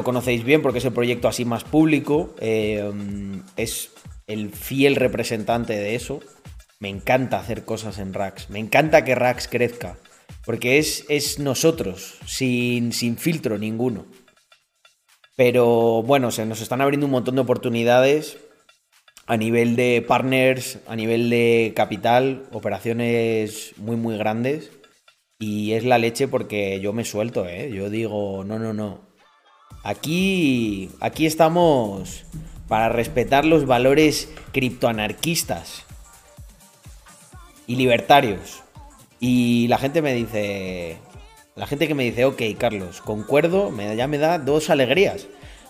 lo 0.00 0.04
conocéis 0.04 0.44
bien 0.44 0.62
porque 0.62 0.78
es 0.78 0.84
el 0.86 0.94
proyecto 0.94 1.28
así 1.28 1.44
más 1.44 1.62
público. 1.62 2.34
eh, 2.40 2.90
es 3.58 3.90
el 4.26 4.50
fiel 4.50 4.96
representante 4.96 5.74
de 5.74 5.94
eso. 5.94 6.20
Me 6.78 6.88
encanta 6.88 7.38
hacer 7.38 7.66
cosas 7.66 7.98
en 7.98 8.14
Rax. 8.14 8.48
Me 8.48 8.58
encanta 8.58 9.04
que 9.04 9.14
Rax 9.14 9.46
crezca. 9.46 9.98
Porque 10.46 10.78
es, 10.78 11.04
es 11.10 11.38
nosotros, 11.38 12.14
sin, 12.24 12.94
sin 12.94 13.18
filtro 13.18 13.58
ninguno. 13.58 14.06
Pero 15.36 16.02
bueno, 16.02 16.30
se 16.30 16.46
nos 16.46 16.62
están 16.62 16.80
abriendo 16.80 17.04
un 17.04 17.12
montón 17.12 17.34
de 17.34 17.42
oportunidades 17.42 18.38
a 19.26 19.36
nivel 19.36 19.76
de 19.76 20.02
partners, 20.08 20.78
a 20.86 20.96
nivel 20.96 21.28
de 21.28 21.74
capital, 21.76 22.48
operaciones 22.52 23.74
muy, 23.76 23.96
muy 23.96 24.16
grandes. 24.16 24.70
Y 25.38 25.72
es 25.72 25.84
la 25.84 25.98
leche 25.98 26.26
porque 26.26 26.80
yo 26.80 26.94
me 26.94 27.04
suelto, 27.04 27.46
¿eh? 27.46 27.70
Yo 27.70 27.90
digo, 27.90 28.44
no, 28.44 28.58
no, 28.58 28.72
no. 28.72 29.09
Aquí, 29.82 30.90
aquí 31.00 31.26
estamos 31.26 32.24
para 32.68 32.88
respetar 32.88 33.44
los 33.44 33.66
valores 33.66 34.28
criptoanarquistas 34.52 35.84
y 37.66 37.76
libertarios. 37.76 38.62
Y 39.20 39.68
la 39.68 39.78
gente 39.78 40.02
me 40.02 40.14
dice, 40.14 40.98
la 41.56 41.66
gente 41.66 41.88
que 41.88 41.94
me 41.94 42.04
dice, 42.04 42.24
ok, 42.24 42.42
Carlos, 42.58 43.00
concuerdo, 43.00 43.70
me, 43.70 43.94
ya 43.96 44.06
me 44.06 44.18
da 44.18 44.38
dos 44.38 44.70
alegrías. 44.70 45.26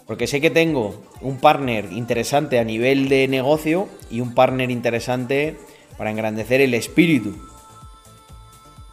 Porque 0.06 0.26
sé 0.26 0.40
que 0.40 0.50
tengo 0.50 1.02
un 1.20 1.38
partner 1.38 1.92
interesante 1.92 2.58
a 2.58 2.64
nivel 2.64 3.08
de 3.08 3.28
negocio 3.28 3.88
y 4.10 4.20
un 4.20 4.34
partner 4.34 4.70
interesante 4.70 5.56
para 5.96 6.10
engrandecer 6.10 6.60
el 6.60 6.74
espíritu. 6.74 7.36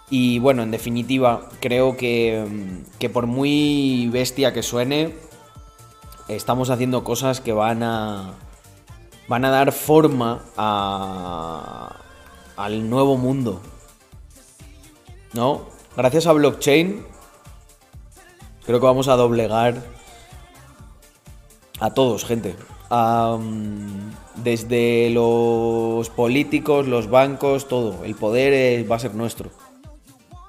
Y 0.09 0.39
bueno, 0.39 0.63
en 0.63 0.71
definitiva, 0.71 1.49
creo 1.59 1.97
que, 1.97 2.45
que 2.99 3.09
por 3.09 3.27
muy 3.27 4.09
bestia 4.11 4.53
que 4.53 4.63
suene, 4.63 5.15
estamos 6.29 6.69
haciendo 6.69 7.03
cosas 7.03 7.41
que 7.41 7.51
van 7.53 7.83
a 7.83 8.33
van 9.27 9.43
a 9.43 9.49
dar 9.49 9.73
forma 9.73 10.41
a, 10.55 11.97
al 12.55 12.89
nuevo 12.89 13.17
mundo. 13.17 13.61
¿No? 15.33 15.65
Gracias 15.97 16.27
a 16.27 16.31
blockchain 16.33 17.05
creo 18.65 18.79
que 18.79 18.85
vamos 18.85 19.07
a 19.09 19.15
doblegar 19.15 19.81
a 21.79 21.93
todos, 21.93 22.23
gente. 22.25 22.55
Desde 24.35 25.09
los 25.09 26.09
políticos, 26.09 26.87
los 26.87 27.09
bancos, 27.09 27.67
todo. 27.67 28.03
El 28.05 28.15
poder 28.15 28.53
es- 28.53 28.89
va 28.89 28.95
a 28.95 28.99
ser 28.99 29.13
nuestro. 29.15 29.49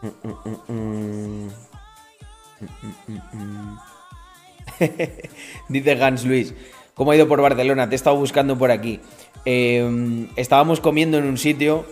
Dice 5.68 6.02
Hans 6.02 6.24
Luis, 6.24 6.54
¿cómo 6.94 7.10
ha 7.10 7.16
ido 7.16 7.28
por 7.28 7.40
Barcelona? 7.40 7.88
Te 7.88 7.94
he 7.94 7.96
estado 7.96 8.16
buscando 8.16 8.56
por 8.56 8.70
aquí. 8.70 9.00
Eh, 9.44 10.26
estábamos 10.36 10.80
comiendo 10.80 11.18
en 11.18 11.24
un 11.24 11.38
sitio 11.38 11.86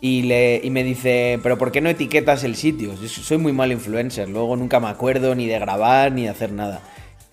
y, 0.00 0.22
le, 0.22 0.60
y 0.62 0.70
me 0.70 0.82
dice, 0.82 1.38
pero 1.42 1.58
¿por 1.58 1.72
qué 1.72 1.80
no 1.80 1.90
etiquetas 1.90 2.44
el 2.44 2.56
sitio? 2.56 2.96
Soy 2.96 3.38
muy 3.38 3.52
mal 3.52 3.72
influencer, 3.72 4.28
luego 4.28 4.56
nunca 4.56 4.80
me 4.80 4.88
acuerdo 4.88 5.34
ni 5.34 5.46
de 5.46 5.58
grabar 5.58 6.12
ni 6.12 6.22
de 6.22 6.30
hacer 6.30 6.52
nada. 6.52 6.80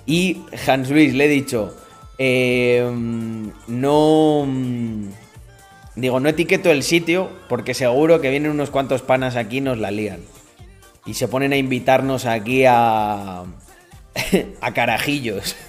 Y 0.05 0.41
Hans 0.67 0.89
Luis 0.89 1.13
le 1.13 1.25
he 1.25 1.29
dicho, 1.29 1.75
eh, 2.17 2.89
no... 3.67 4.47
Digo, 5.97 6.19
no 6.19 6.29
etiqueto 6.29 6.69
el 6.69 6.83
sitio 6.83 7.31
porque 7.49 7.73
seguro 7.73 8.21
que 8.21 8.29
vienen 8.29 8.51
unos 8.51 8.69
cuantos 8.69 9.01
panas 9.01 9.35
aquí 9.35 9.57
y 9.57 9.61
nos 9.61 9.79
la 9.79 9.89
lían. 9.89 10.19
Y 11.07 11.15
se 11.15 11.27
ponen 11.27 11.53
a 11.53 11.57
invitarnos 11.57 12.25
aquí 12.25 12.65
a... 12.65 13.43
a 14.61 14.73
carajillos. 14.73 15.55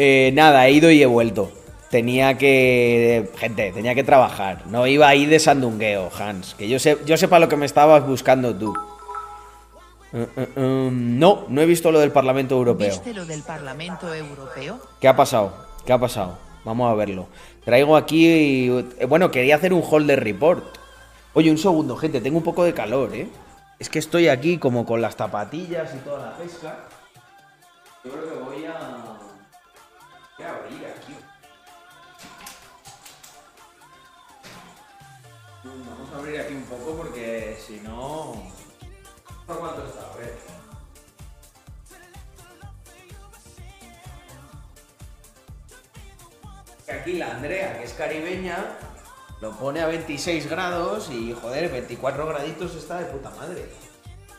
Eh, 0.00 0.30
nada, 0.32 0.64
he 0.68 0.70
ido 0.70 0.92
y 0.92 1.02
he 1.02 1.06
vuelto. 1.06 1.50
Tenía 1.90 2.38
que... 2.38 3.28
Gente, 3.36 3.72
tenía 3.72 3.96
que 3.96 4.04
trabajar. 4.04 4.62
No 4.68 4.86
iba 4.86 5.08
ahí 5.08 5.26
de 5.26 5.40
sandungueo, 5.40 6.08
Hans. 6.16 6.54
Que 6.54 6.68
yo, 6.68 6.78
sé, 6.78 6.98
yo 7.04 7.16
sepa 7.16 7.40
lo 7.40 7.48
que 7.48 7.56
me 7.56 7.66
estabas 7.66 8.06
buscando 8.06 8.54
tú. 8.54 8.72
Eh, 10.12 10.24
eh, 10.36 10.48
eh, 10.54 10.88
no, 10.92 11.46
no 11.48 11.60
he 11.60 11.66
visto 11.66 11.90
lo 11.90 11.98
del 11.98 12.12
Parlamento 12.12 12.54
Europeo. 12.54 12.90
¿Viste 12.90 13.12
lo 13.12 13.26
del 13.26 13.42
Parlamento 13.42 14.14
Europeo? 14.14 14.78
¿Qué 15.00 15.08
ha 15.08 15.16
pasado? 15.16 15.52
¿Qué 15.84 15.92
ha 15.92 15.98
pasado? 15.98 16.38
Vamos 16.64 16.92
a 16.92 16.94
verlo. 16.94 17.26
Traigo 17.68 17.98
aquí. 17.98 18.70
eh, 18.98 19.04
Bueno, 19.06 19.30
quería 19.30 19.56
hacer 19.56 19.74
un 19.74 19.82
holder 19.86 20.24
report. 20.24 20.78
Oye, 21.34 21.50
un 21.50 21.58
segundo, 21.58 21.98
gente, 21.98 22.22
tengo 22.22 22.38
un 22.38 22.42
poco 22.42 22.64
de 22.64 22.72
calor, 22.72 23.14
¿eh? 23.14 23.28
Es 23.78 23.90
que 23.90 23.98
estoy 23.98 24.28
aquí 24.28 24.56
como 24.56 24.86
con 24.86 25.02
las 25.02 25.16
zapatillas 25.16 25.94
y 25.94 25.98
toda 25.98 26.30
la 26.30 26.36
pesca. 26.38 26.86
Yo 28.02 28.10
creo 28.12 28.24
que 28.24 28.38
voy 28.42 28.64
a. 28.64 29.18
Voy 30.38 30.46
a 30.46 30.50
abrir 30.50 30.86
aquí. 30.86 31.12
Mm, 35.64 35.88
Vamos 35.90 36.10
a 36.14 36.18
abrir 36.20 36.40
aquí 36.40 36.54
un 36.54 36.62
poco 36.62 36.96
porque 36.96 37.58
si 37.66 37.80
no. 37.80 38.32
¿Por 39.46 39.58
cuánto 39.58 39.84
está? 39.86 40.10
A 40.10 40.16
ver. 40.16 40.57
Aquí 46.90 47.14
la 47.14 47.32
Andrea, 47.32 47.78
que 47.78 47.84
es 47.84 47.92
caribeña, 47.92 48.56
lo 49.40 49.52
pone 49.52 49.80
a 49.80 49.86
26 49.86 50.48
grados 50.48 51.10
y 51.10 51.34
joder, 51.34 51.70
24 51.70 52.26
graditos 52.26 52.74
está 52.74 52.98
de 52.98 53.06
puta 53.06 53.30
madre. 53.30 53.68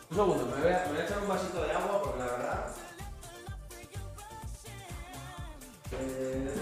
Un 0.09 0.17
segundo, 0.17 0.45
me 0.45 0.63
voy 0.63 0.73
a, 0.73 0.85
me 0.85 0.93
voy 0.93 1.01
a 1.01 1.05
echar 1.05 1.19
un 1.19 1.27
vasito 1.27 1.63
de 1.63 1.71
agua 1.71 2.01
porque 2.03 2.19
la 2.19 2.25
verdad. 2.25 2.75
Eh, 5.91 6.55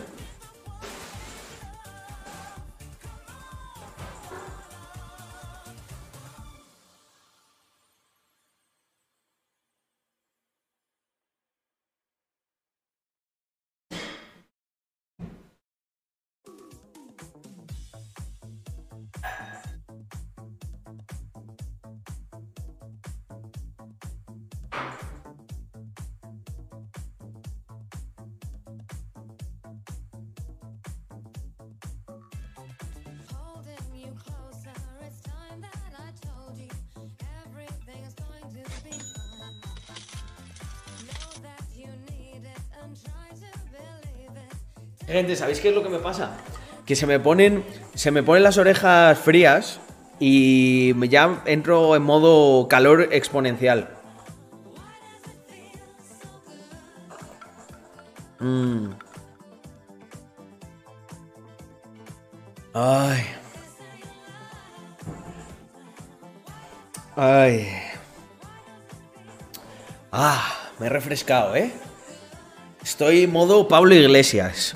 Gente, 45.07 45.37
¿sabéis 45.37 45.61
qué 45.61 45.69
es 45.69 45.75
lo 45.75 45.83
que 45.83 45.89
me 45.89 45.99
pasa? 45.99 46.37
Que 46.85 46.95
se 46.95 47.07
me 47.07 47.19
ponen. 47.19 47.63
Se 47.95 48.11
me 48.11 48.23
ponen 48.23 48.43
las 48.43 48.57
orejas 48.57 49.17
frías 49.17 49.79
y 50.19 50.93
ya 51.07 51.43
entro 51.45 51.95
en 51.95 52.03
modo 52.03 52.67
calor 52.67 53.09
exponencial. 53.11 53.96
Refrescado, 71.17 71.55
¿eh? 71.55 71.71
Estoy 72.83 73.25
modo 73.25 73.67
Pablo 73.67 73.95
Iglesias. 73.95 74.75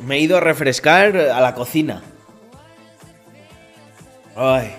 Me 0.00 0.16
he 0.16 0.20
ido 0.20 0.38
a 0.38 0.40
refrescar 0.40 1.14
a 1.14 1.42
la 1.42 1.54
cocina. 1.54 2.02
Ay. 4.34 4.74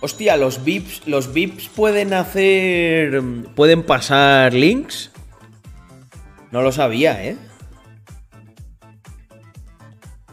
Hostia, 0.00 0.36
los 0.36 0.64
VIPs, 0.64 1.06
los 1.06 1.32
VIPs 1.32 1.68
pueden 1.68 2.14
hacer. 2.14 3.22
pueden 3.54 3.84
pasar 3.84 4.54
links. 4.54 5.12
No 6.50 6.62
lo 6.62 6.72
sabía, 6.72 7.24
¿eh? 7.24 7.36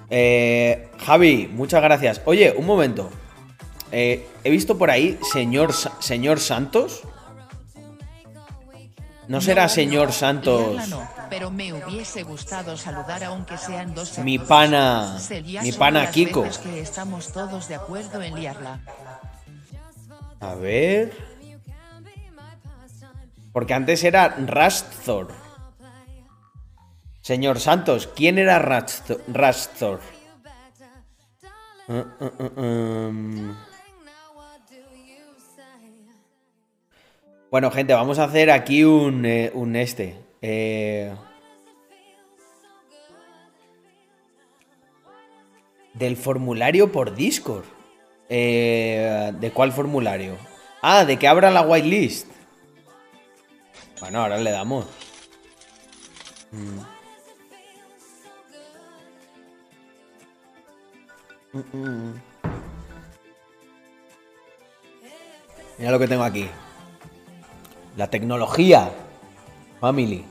Eh, 0.09 0.89
Javi, 0.97 1.47
muchas 1.53 1.83
gracias. 1.83 2.21
Oye, 2.25 2.56
un 2.57 2.65
momento. 2.65 3.11
Eh, 3.91 4.27
he 4.44 4.49
visto 4.49 4.79
por 4.79 4.89
ahí 4.89 5.19
señor, 5.31 5.73
señor 5.99 6.39
Santos. 6.39 7.03
¿No 9.27 9.39
será 9.41 9.69
señor 9.69 10.11
Santos? 10.11 10.87
No, 10.89 11.07
pero 11.29 11.49
me 11.49 11.71
hubiese 11.73 12.23
gustado 12.23 12.75
saludar 12.77 13.23
aunque 13.23 13.57
sean 13.57 13.93
dos 13.95 14.17
Mi 14.19 14.37
pana- 14.37 15.17
mi 15.61 15.71
pana 15.71 16.11
Kiko. 16.11 16.43
que 16.61 16.81
estamos 16.81 17.31
todos 17.31 17.67
de 17.67 17.75
acuerdo 17.75 18.21
en 18.21 18.35
liarla. 18.35 18.79
A 20.41 20.55
ver. 20.55 21.15
Porque 23.53 23.73
antes 23.73 24.03
era 24.03 24.29
Rastor. 24.29 25.29
Señor 27.21 27.59
Santos, 27.61 28.09
¿quién 28.13 28.37
era 28.37 28.59
Rastor? 28.59 29.21
Rastor? 29.27 30.01
Uh, 31.87 31.93
uh, 31.93 32.31
uh, 32.39 32.61
um. 32.61 33.55
Bueno, 37.53 37.69
gente, 37.69 37.94
vamos 37.94 38.17
a 38.17 38.23
hacer 38.23 38.50
aquí 38.50 38.83
un, 38.83 39.27
eh, 39.27 39.51
un 39.53 39.75
este. 39.75 40.17
Eh, 40.41 41.13
del 45.94 46.17
formulario 46.17 46.91
por 46.91 47.13
Discord. 47.13 47.65
Eh, 48.27 49.31
¿De 49.39 49.51
cuál 49.51 49.71
formulario? 49.71 50.35
Ah, 50.81 51.05
de 51.05 51.19
que 51.19 51.27
abra 51.27 51.51
la 51.51 51.61
whitelist. 51.61 52.27
Bueno, 53.99 54.21
ahora 54.21 54.39
le 54.39 54.49
damos. 54.49 54.88
Mm. 56.51 56.79
Mm, 61.59 61.77
mm. 61.77 62.21
Mira 65.77 65.91
lo 65.91 65.99
que 65.99 66.07
tengo 66.07 66.23
aquí. 66.23 66.49
La 67.98 68.10
tecnología. 68.10 68.92
Family. 69.80 70.25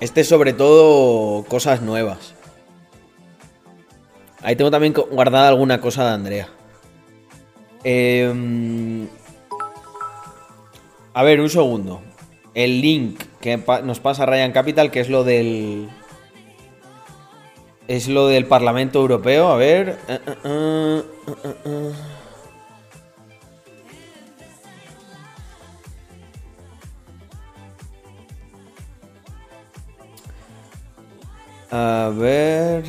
Este 0.00 0.22
es 0.22 0.28
sobre 0.28 0.52
todo 0.52 1.44
cosas 1.44 1.82
nuevas. 1.82 2.34
Ahí 4.42 4.56
tengo 4.56 4.70
también 4.70 4.92
guardada 4.92 5.48
alguna 5.48 5.80
cosa 5.80 6.04
de 6.04 6.10
Andrea. 6.10 6.48
Em, 7.82 9.06
a 11.14 11.22
ver, 11.22 11.40
un 11.40 11.48
segundo. 11.48 12.02
El 12.54 12.80
link 12.80 13.22
que 13.40 13.56
nos 13.84 14.00
pasa 14.00 14.26
Ryan 14.26 14.52
Capital, 14.52 14.90
que 14.90 15.00
es 15.00 15.08
lo 15.08 15.24
del. 15.24 15.88
Es 17.88 18.08
lo 18.08 18.28
del 18.28 18.46
Parlamento 18.46 19.00
Europeo. 19.00 19.48
A 19.48 19.56
ver. 19.56 19.98
eh, 20.08 20.20
eh, 20.44 21.02
eh, 21.64 21.92
A 31.76 32.08
ver. 32.14 32.84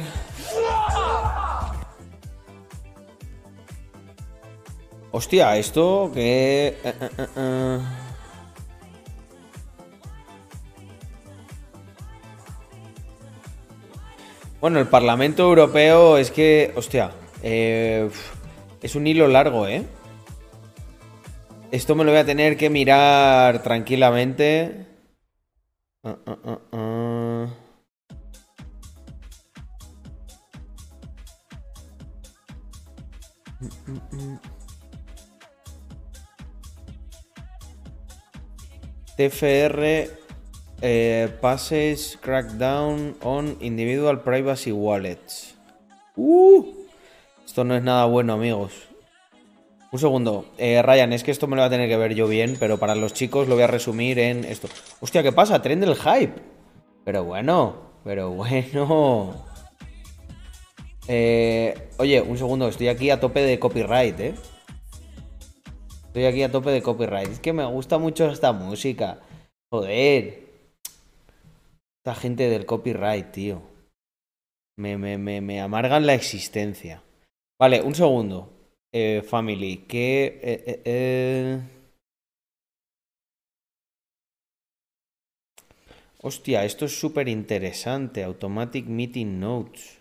Hostia, 5.09 5.57
esto 5.57 6.11
que. 6.13 6.67
eh, 6.83 6.93
eh, 7.01 7.27
eh. 7.35 7.79
Bueno, 14.61 14.77
el 14.77 14.87
Parlamento 14.87 15.41
Europeo 15.41 16.19
es 16.19 16.29
que. 16.29 16.71
Hostia. 16.75 17.09
es 17.41 18.95
un 18.95 19.07
hilo 19.07 19.27
largo, 19.27 19.67
¿eh? 19.67 19.83
Esto 21.71 21.95
me 21.95 22.03
lo 22.03 22.11
voy 22.11 22.19
a 22.19 22.25
tener 22.25 22.55
que 22.55 22.69
mirar 22.69 23.63
tranquilamente. 23.63 24.85
Ah, 26.03 26.17
ah, 26.27 26.34
TFR 39.29 40.09
eh, 40.81 41.29
crackdown 42.21 43.15
on 43.23 43.57
individual 43.59 44.21
privacy 44.21 44.71
wallets. 44.71 45.55
Uh, 46.15 46.65
esto 47.45 47.63
no 47.63 47.75
es 47.75 47.83
nada 47.83 48.05
bueno, 48.05 48.33
amigos. 48.33 48.73
Un 49.91 49.99
segundo, 49.99 50.45
eh, 50.57 50.81
Ryan, 50.81 51.13
es 51.13 51.23
que 51.23 51.31
esto 51.31 51.47
me 51.47 51.55
lo 51.55 51.61
voy 51.61 51.67
a 51.67 51.69
tener 51.69 51.87
que 51.87 51.97
ver 51.97 52.13
yo 52.13 52.27
bien, 52.27 52.57
pero 52.59 52.77
para 52.77 52.95
los 52.95 53.13
chicos 53.13 53.47
lo 53.47 53.55
voy 53.55 53.63
a 53.63 53.67
resumir 53.67 54.19
en 54.19 54.43
esto. 54.43 54.67
Hostia, 54.99 55.23
¿qué 55.23 55.31
pasa? 55.31 55.61
Tren 55.61 55.79
del 55.79 55.95
hype. 55.95 56.35
Pero 57.05 57.23
bueno, 57.23 57.75
pero 58.03 58.31
bueno. 58.31 59.45
Eh, 61.07 61.89
oye, 61.97 62.21
un 62.21 62.37
segundo, 62.37 62.67
estoy 62.67 62.89
aquí 62.89 63.09
a 63.09 63.19
tope 63.19 63.41
de 63.41 63.59
copyright, 63.59 64.19
¿eh? 64.19 64.33
Estoy 66.15 66.27
aquí 66.27 66.43
a 66.43 66.49
tope 66.49 66.69
de 66.69 66.81
copyright. 66.81 67.27
Es 67.27 67.41
que 67.41 67.51
me 67.51 67.65
gusta 67.65 67.97
mucho 67.97 68.31
esta 68.31 68.53
música. 68.53 69.19
Joder. 69.69 70.47
Esta 71.99 72.15
gente 72.15 72.47
del 72.47 72.65
copyright, 72.65 73.33
tío. 73.33 73.61
Me, 74.79 74.97
me, 74.97 75.17
me, 75.17 75.41
me 75.41 75.59
amargan 75.59 76.05
la 76.05 76.13
existencia. 76.13 77.03
Vale, 77.59 77.81
un 77.81 77.95
segundo. 77.95 78.49
Eh, 78.93 79.23
family, 79.27 79.79
que... 79.89 80.39
eh, 80.41 80.81
eh. 80.85 81.61
Hostia, 86.21 86.63
esto 86.63 86.85
es 86.85 86.97
súper 86.97 87.27
interesante. 87.27 88.23
Automatic 88.23 88.85
Meeting 88.85 89.37
Notes. 89.41 89.99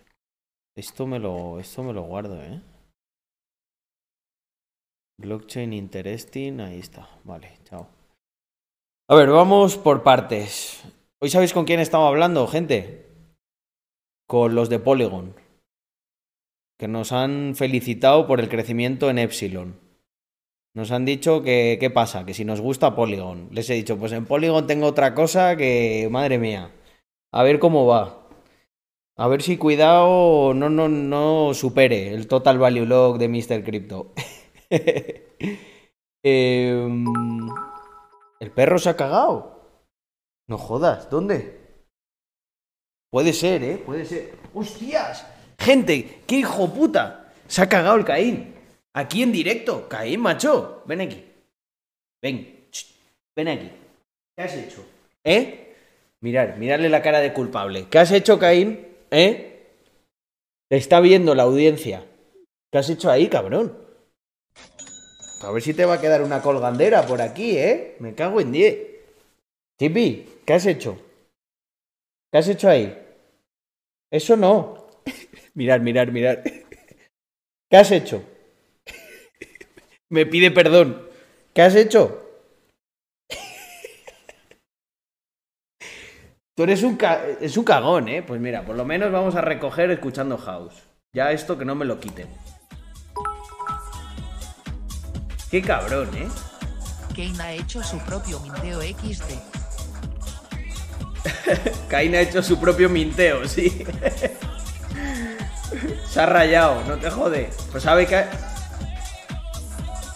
Esto 0.79 1.09
me 1.09 1.19
lo, 1.19 1.59
esto 1.59 1.83
me 1.83 1.93
lo 1.93 2.03
guardo, 2.03 2.41
¿eh? 2.41 2.61
Blockchain 5.17 5.73
interesting, 5.73 6.61
ahí 6.61 6.79
está. 6.79 7.09
Vale, 7.25 7.59
chao. 7.65 7.89
A 9.09 9.15
ver, 9.15 9.31
vamos 9.31 9.77
por 9.77 10.03
partes. 10.03 10.83
¿Hoy 11.21 11.31
sabéis 11.31 11.53
con 11.53 11.65
quién 11.65 11.79
estamos 11.79 12.09
hablando, 12.09 12.47
gente? 12.47 13.07
Con 14.27 14.55
los 14.55 14.69
de 14.69 14.81
Polygon. 14.81 15.35
Que 16.79 16.89
nos 16.89 17.13
han 17.13 17.55
felicitado 17.55 18.27
por 18.27 18.41
el 18.41 18.49
crecimiento 18.49 19.09
en 19.09 19.19
Epsilon. 19.19 19.79
Nos 20.75 20.91
han 20.91 21.05
dicho 21.05 21.43
que, 21.43 21.77
¿qué 21.79 21.91
pasa? 21.91 22.27
Que 22.27 22.35
si 22.35 22.45
nos 22.45 22.61
gusta 22.61 22.97
Polygon. 22.97 23.51
Les 23.53 23.71
he 23.71 23.75
dicho, 23.75 23.97
pues 23.97 24.11
en 24.11 24.27
Polygon 24.27 24.67
tengo 24.67 24.87
otra 24.87 25.15
cosa 25.15 25.57
que, 25.57 26.09
madre 26.11 26.39
mía. 26.39 26.73
A 27.33 27.45
ver 27.45 27.61
cómo 27.61 27.87
va. 27.87 28.29
A 29.17 29.29
ver 29.29 29.43
si 29.43 29.57
cuidado 29.59 30.55
no, 30.55 30.71
no, 30.71 30.89
no 30.89 31.55
supere 31.55 32.13
el 32.13 32.27
total 32.27 32.59
value 32.59 32.85
log 32.85 33.19
de 33.19 33.29
Mr. 33.29 33.63
Crypto. 33.63 34.13
Em, 36.27 37.05
el 38.41 38.51
perro 38.51 38.79
se 38.79 38.89
ha 38.89 38.97
cagado. 38.97 39.61
No 40.49 40.57
jodas, 40.57 41.11
¿dónde? 41.11 41.61
Puede 43.11 43.35
ser, 43.35 43.63
¿eh? 43.63 43.77
Puede 43.77 44.07
ser. 44.07 44.33
¡Hostias! 44.55 45.27
Gente, 45.59 46.23
qué 46.27 46.37
hijo 46.37 46.73
puta. 46.73 47.33
Se 47.47 47.61
ha 47.61 47.69
cagado 47.69 47.97
el 47.97 48.07
Caín. 48.07 48.55
Aquí 48.95 49.23
en 49.23 49.33
directo. 49.33 49.87
Caín, 49.87 50.21
macho. 50.21 50.83
Ven 50.87 51.03
aquí. 51.03 51.25
Ven. 52.23 52.69
Ven 53.37 53.49
aquí. 53.49 53.71
¿Qué 54.35 54.43
has 54.43 54.55
hecho? 54.55 54.85
¿Eh? 55.25 55.77
Mirar, 56.23 56.57
mirarle 56.57 56.89
la 56.89 57.03
cara 57.03 57.21
de 57.21 57.35
culpable. 57.35 57.87
¿Qué 57.91 57.99
has 57.99 58.13
hecho, 58.13 58.39
Caín? 58.39 58.89
¿Eh? 59.11 59.77
Te 60.71 60.77
está 60.79 61.01
viendo 61.01 61.35
la 61.35 61.43
audiencia. 61.43 62.07
¿Qué 62.73 62.79
has 62.79 62.89
hecho 62.89 63.11
ahí, 63.11 63.29
cabrón? 63.29 63.84
A 65.45 65.51
ver 65.53 65.63
si 65.63 65.75
te 65.75 65.85
va 65.85 65.95
a 65.95 66.01
quedar 66.01 66.23
una 66.23 66.41
colgandera 66.43 67.07
por 67.07 67.21
aquí, 67.21 67.57
¿eh? 67.59 67.97
Me 68.01 68.15
cago 68.15 68.41
en 68.41 68.53
10. 68.53 68.79
Tipi, 69.79 70.29
¿qué 70.47 70.53
has 70.55 70.67
hecho? 70.67 70.99
¿Qué 72.33 72.39
has 72.39 72.49
hecho 72.49 72.69
ahí? 72.69 72.99
Eso 74.11 74.37
no. 74.37 74.87
mirar, 75.55 75.81
mirar, 75.81 76.11
mirar. 76.13 76.43
¿Qué 77.71 77.77
has 77.77 77.91
hecho? 77.91 78.23
Me 80.11 80.27
pide 80.27 80.51
perdón. 80.51 81.09
¿Qué 81.53 81.63
has 81.63 81.75
hecho? 81.75 82.21
Tú 86.57 86.63
eres 86.63 86.83
un, 86.85 86.97
ca- 86.97 87.27
es 87.41 87.57
un 87.57 87.65
cagón, 87.65 88.09
¿eh? 88.09 88.23
Pues 88.23 88.41
mira, 88.41 88.65
por 88.65 88.77
lo 88.77 88.85
menos 88.85 89.11
vamos 89.11 89.35
a 89.35 89.41
recoger 89.41 89.91
escuchando 89.91 90.39
House. 90.39 90.85
Ya 91.13 91.33
esto 91.33 91.59
que 91.59 91.65
no 91.65 91.75
me 91.75 91.85
lo 91.85 91.99
quiten. 91.99 92.29
Qué 95.55 95.63
cabrón, 95.63 96.09
¿eh? 96.17 96.27
Kane 97.15 97.41
ha 97.41 97.53
hecho 97.53 97.81
su 97.81 97.97
propio 97.99 98.41
minteo 98.41 98.81
XD. 98.81 99.23
Cain 101.87 102.13
ha 102.17 102.21
hecho 102.23 102.43
su 102.43 102.59
propio 102.59 102.89
minteo, 102.89 103.47
sí. 103.47 103.71
Se 106.11 106.21
ha 106.21 106.27
rayado, 106.27 106.83
no 106.89 106.97
te 106.97 107.09
jode. 107.09 107.51
Pues 107.71 107.85
sabe 107.85 108.05
que. 108.05 108.25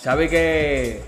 Sabe 0.02 0.28
que. 0.28 1.04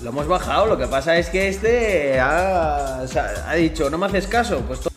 Lo 0.00 0.08
hemos 0.08 0.26
bajado, 0.26 0.64
lo 0.64 0.78
que 0.78 0.86
pasa 0.86 1.18
es 1.18 1.28
que 1.28 1.48
este 1.50 2.18
ha, 2.18 3.00
ha 3.00 3.54
dicho, 3.56 3.90
no 3.90 3.98
me 3.98 4.06
haces 4.06 4.26
caso, 4.26 4.60
pues 4.60 4.80
to- 4.80 4.89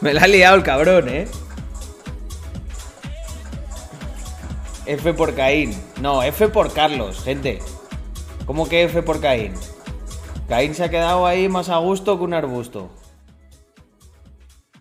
Me 0.00 0.14
la 0.14 0.22
ha 0.22 0.26
liado 0.26 0.56
el 0.56 0.62
cabrón, 0.62 1.08
¿eh? 1.08 1.28
F 4.86 5.12
por 5.14 5.34
Caín. 5.34 5.74
No, 6.00 6.22
F 6.22 6.48
por 6.48 6.72
Carlos, 6.72 7.22
gente. 7.22 7.60
¿Cómo 8.46 8.68
que 8.68 8.84
F 8.84 9.02
por 9.02 9.20
Caín? 9.20 9.54
Caín 10.48 10.74
se 10.74 10.84
ha 10.84 10.90
quedado 10.90 11.26
ahí 11.26 11.48
más 11.48 11.68
a 11.68 11.76
gusto 11.76 12.16
que 12.18 12.24
un 12.24 12.34
arbusto. 12.34 12.90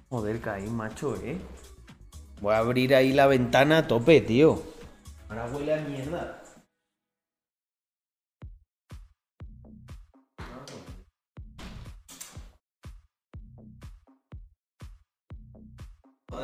Joder, 0.09 0.39
Caín, 0.39 0.75
macho, 0.75 1.15
¿eh? 1.17 1.38
Voy 2.41 2.53
a 2.53 2.59
abrir 2.59 2.95
ahí 2.95 3.11
la 3.11 3.27
ventana 3.27 3.79
a 3.79 3.88
tope, 3.88 4.21
tío. 4.21 4.63
Ahora 5.27 5.45
huele 5.53 5.73
a 5.73 5.81
mierda. 5.81 6.41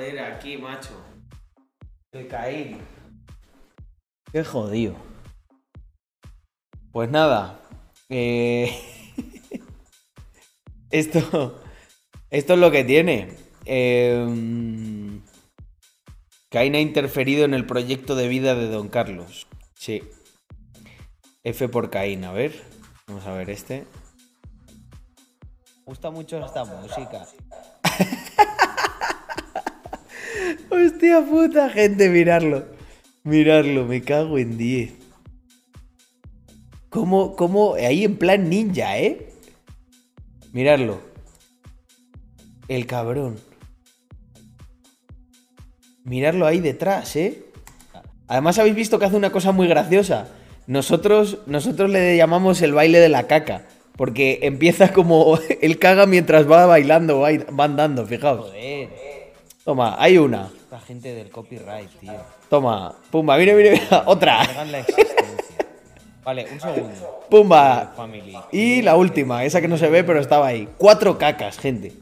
Joder, 0.06 0.20
aquí, 0.20 0.56
macho. 0.56 1.04
El 2.12 2.28
Caín. 2.28 2.78
Qué 4.32 4.44
jodido. 4.44 4.96
Pues 6.92 7.10
nada. 7.10 7.60
eh, 8.10 8.72
esto. 10.92 11.60
Esto 12.30 12.54
es 12.54 12.60
lo 12.60 12.70
que 12.70 12.84
tiene. 12.84 13.36
Eh, 13.66 15.20
Caín 16.52 16.76
ha 16.76 16.80
interferido 16.80 17.44
en 17.44 17.56
el 17.56 17.66
proyecto 17.66 18.16
de 18.16 18.28
vida 18.28 18.54
de 18.54 18.68
Don 18.68 18.90
Carlos. 18.90 19.48
Sí. 19.74 20.04
F 21.44 21.68
por 21.70 21.90
Caín, 21.90 22.26
a 22.26 22.32
ver. 22.32 22.54
Vamos 23.08 23.26
a 23.26 23.34
ver 23.34 23.50
este. 23.50 23.88
Me 25.80 25.86
gusta 25.86 26.12
mucho 26.12 26.46
esta 26.46 26.64
música. 26.64 27.26
Hostia 30.76 31.22
puta, 31.22 31.70
gente, 31.70 32.10
mirarlo. 32.10 32.66
Mirarlo, 33.24 33.86
me 33.86 34.02
cago 34.02 34.38
en 34.38 34.58
10. 34.58 34.94
¿Cómo, 36.90 37.36
cómo? 37.36 37.76
Ahí 37.76 38.04
en 38.04 38.18
plan 38.18 38.50
ninja, 38.50 38.98
¿eh? 39.00 39.30
Mirarlo. 40.52 41.00
El 42.68 42.86
cabrón. 42.86 43.38
Mirarlo 46.04 46.46
ahí 46.46 46.60
detrás, 46.60 47.16
¿eh? 47.16 47.46
Además 48.28 48.60
habéis 48.60 48.76
visto 48.76 49.00
que 49.00 49.06
hace 49.06 49.16
una 49.16 49.32
cosa 49.32 49.52
muy 49.52 49.68
graciosa. 49.68 50.28
Nosotros, 50.68 51.40
nosotros 51.46 51.90
le 51.90 52.18
llamamos 52.18 52.62
el 52.62 52.74
baile 52.74 53.00
de 53.00 53.10
la 53.10 53.28
caca. 53.28 53.66
Porque 53.96 54.40
empieza 54.42 54.92
como 54.92 55.40
él 55.62 55.80
caga 55.80 56.06
mientras 56.06 56.50
va 56.50 56.66
bailando, 56.66 57.20
va, 57.20 57.64
andando, 57.64 58.06
fijaos. 58.06 58.52
Toma, 59.66 59.96
hay 59.98 60.20
una. 60.20 60.52
La 60.70 60.80
gente 60.80 61.16
del 61.16 61.32
copyright, 61.32 61.90
tío. 62.00 62.14
Toma, 62.52 62.94
pumba, 63.10 63.36
mire, 63.36 63.56
mire, 63.56 63.72
mira, 63.72 64.04
otra. 64.06 64.48
Vale, 66.24 66.46
un 66.52 66.62
segundo. 66.62 67.26
Pumba. 67.32 67.92
Family. 67.96 68.38
Y 68.52 68.84
la 68.84 68.96
última, 68.96 69.44
esa 69.44 69.62
que 69.62 69.68
no 69.68 69.80
se 69.80 69.90
ve, 69.90 70.04
pero 70.04 70.20
estaba 70.20 70.46
ahí. 70.46 70.70
Cuatro 70.78 71.18
cacas, 71.18 71.58
gente. 71.58 71.94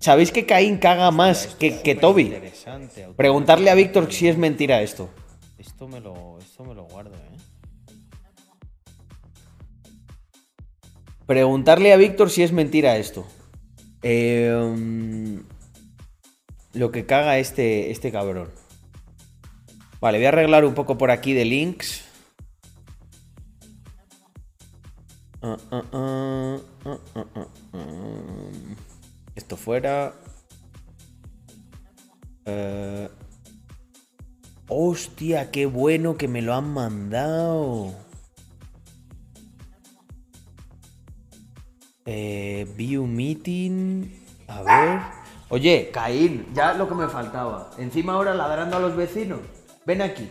¿Sabéis 0.00 0.32
que 0.32 0.44
Caín 0.44 0.76
caga 0.76 1.10
más 1.10 1.56
que, 1.58 1.80
que 1.80 1.94
Toby? 1.94 2.36
Preguntarle 3.16 3.70
a 3.70 3.74
Víctor 3.74 4.12
si 4.12 4.28
es 4.28 4.36
mentira 4.36 4.82
esto. 4.82 5.08
Esto 5.56 5.88
me 5.88 6.00
lo, 6.00 6.38
esto 6.40 6.62
me 6.62 6.74
lo 6.74 6.84
guardo, 6.84 7.14
eh. 7.14 7.38
Preguntarle 11.24 11.94
a 11.94 11.96
Víctor 11.96 12.28
si 12.28 12.42
es 12.42 12.52
mentira 12.52 12.98
esto. 12.98 13.26
Eh, 14.02 14.74
mm, 14.76 15.38
lo 16.72 16.90
que 16.90 17.06
caga 17.06 17.38
este, 17.38 17.90
este 17.90 18.12
cabrón. 18.12 18.50
Vale, 20.00 20.18
voy 20.18 20.26
a 20.26 20.28
arreglar 20.28 20.64
un 20.64 20.74
poco 20.74 20.96
por 20.96 21.10
aquí 21.10 21.32
de 21.32 21.44
links. 21.44 22.04
Ah, 25.42 25.56
ah, 25.70 25.82
ah. 25.92 26.58
Esto 29.34 29.56
fuera. 29.56 30.14
Eh, 32.46 33.08
Hostia, 34.72 35.50
qué 35.50 35.66
bueno 35.66 36.16
que 36.16 36.28
me 36.28 36.42
lo 36.42 36.54
han 36.54 36.72
mandado. 36.72 37.92
Eh, 42.06 42.72
view 42.76 43.04
meeting. 43.06 44.06
A 44.46 44.62
ver. 44.62 45.19
Oye, 45.50 45.90
Caín, 45.92 46.46
ya 46.54 46.74
lo 46.74 46.88
que 46.88 46.94
me 46.94 47.08
faltaba. 47.08 47.72
Encima 47.76 48.12
ahora 48.12 48.34
ladrando 48.34 48.76
a 48.76 48.80
los 48.80 48.94
vecinos. 48.94 49.40
Ven 49.84 50.00
aquí. 50.00 50.30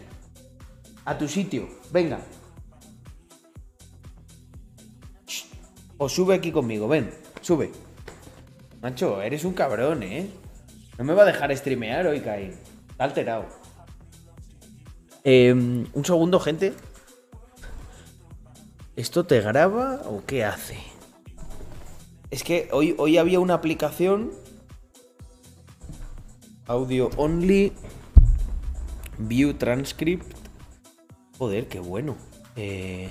A 1.03 1.17
tu 1.17 1.27
sitio. 1.27 1.67
Venga. 1.91 2.21
Shh. 5.27 5.43
O 5.97 6.07
sube 6.07 6.35
aquí 6.35 6.53
conmigo. 6.53 6.87
Ven, 6.87 7.11
sube. 7.41 7.69
Macho, 8.81 9.21
eres 9.21 9.43
un 9.43 9.53
cabrón, 9.53 10.03
¿eh? 10.03 10.29
No 10.97 11.03
me 11.03 11.13
va 11.13 11.23
a 11.23 11.25
dejar 11.25 11.55
streamear 11.55 12.07
hoy, 12.07 12.21
Caín. 12.21 12.55
Está 12.89 13.03
alterado. 13.03 13.45
Eh, 15.25 15.51
un 15.51 16.05
segundo, 16.05 16.39
gente. 16.39 16.73
¿Esto 18.95 19.25
te 19.25 19.41
graba 19.41 20.01
o 20.05 20.23
qué 20.25 20.45
hace? 20.45 20.77
Es 22.31 22.43
que 22.43 22.69
hoy, 22.71 22.95
hoy 22.97 23.17
había 23.17 23.41
una 23.41 23.55
aplicación. 23.55 24.31
Audio 26.69 27.09
only. 27.17 27.73
View 29.17 29.53
transcript. 29.55 30.37
Joder, 31.39 31.67
qué 31.67 31.79
bueno. 31.79 32.15
Eh, 32.55 33.09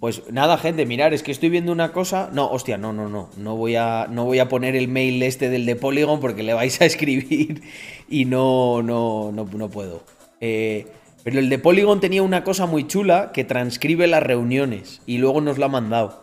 Pues 0.00 0.30
nada, 0.30 0.58
gente, 0.58 0.84
mirar, 0.84 1.14
es 1.14 1.22
que 1.22 1.32
estoy 1.32 1.48
viendo 1.48 1.72
una 1.72 1.92
cosa. 1.92 2.28
No, 2.30 2.50
hostia, 2.50 2.76
no, 2.76 2.92
no, 2.92 3.08
no. 3.08 3.30
No 3.38 3.56
voy 3.56 3.76
a, 3.76 4.06
no 4.10 4.26
voy 4.26 4.38
a 4.40 4.50
poner 4.50 4.76
el 4.76 4.88
mail 4.88 5.22
este 5.22 5.48
del 5.48 5.64
de 5.64 5.76
Polygon 5.76 6.20
porque 6.20 6.42
le 6.42 6.52
vais 6.52 6.78
a 6.82 6.84
escribir 6.86 7.62
y 8.08 8.26
no, 8.26 8.82
no, 8.82 9.30
no, 9.32 9.44
no 9.44 9.70
puedo. 9.70 10.02
Eh, 10.42 10.88
pero 11.22 11.38
el 11.38 11.48
de 11.48 11.58
Polygon 11.58 12.00
tenía 12.00 12.22
una 12.22 12.44
cosa 12.44 12.66
muy 12.66 12.86
chula 12.86 13.30
que 13.32 13.44
transcribe 13.44 14.06
las 14.06 14.22
reuniones 14.22 15.00
y 15.06 15.18
luego 15.18 15.40
nos 15.40 15.56
la 15.56 15.66
ha 15.66 15.70
mandado. 15.70 16.22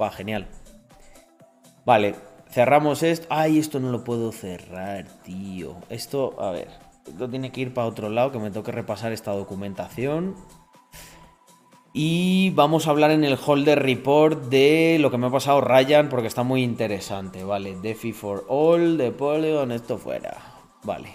Va, 0.00 0.10
genial. 0.10 0.48
Vale, 1.84 2.14
cerramos 2.50 3.02
esto. 3.02 3.26
Ay, 3.30 3.58
esto 3.58 3.80
no 3.80 3.90
lo 3.90 4.04
puedo 4.04 4.32
cerrar, 4.32 5.06
tío. 5.24 5.76
Esto, 5.88 6.40
a 6.40 6.50
ver, 6.50 6.68
esto 7.06 7.28
tiene 7.28 7.50
que 7.50 7.60
ir 7.60 7.74
para 7.74 7.88
otro 7.88 8.08
lado 8.08 8.30
que 8.30 8.38
me 8.38 8.50
toque 8.50 8.72
repasar 8.72 9.12
esta 9.12 9.32
documentación. 9.32 10.36
Y 11.94 12.50
vamos 12.50 12.86
a 12.86 12.90
hablar 12.90 13.10
en 13.10 13.24
el 13.24 13.38
Holder 13.44 13.82
Report 13.82 14.44
de 14.44 14.96
lo 14.98 15.10
que 15.10 15.18
me 15.18 15.26
ha 15.26 15.30
pasado 15.30 15.60
Ryan 15.60 16.08
porque 16.08 16.28
está 16.28 16.42
muy 16.42 16.62
interesante. 16.62 17.44
Vale, 17.44 17.76
Defi 17.76 18.12
for 18.12 18.46
All, 18.48 18.96
de 18.96 19.12
Polygon, 19.12 19.72
esto 19.72 19.98
fuera. 19.98 20.38
Vale. 20.84 21.10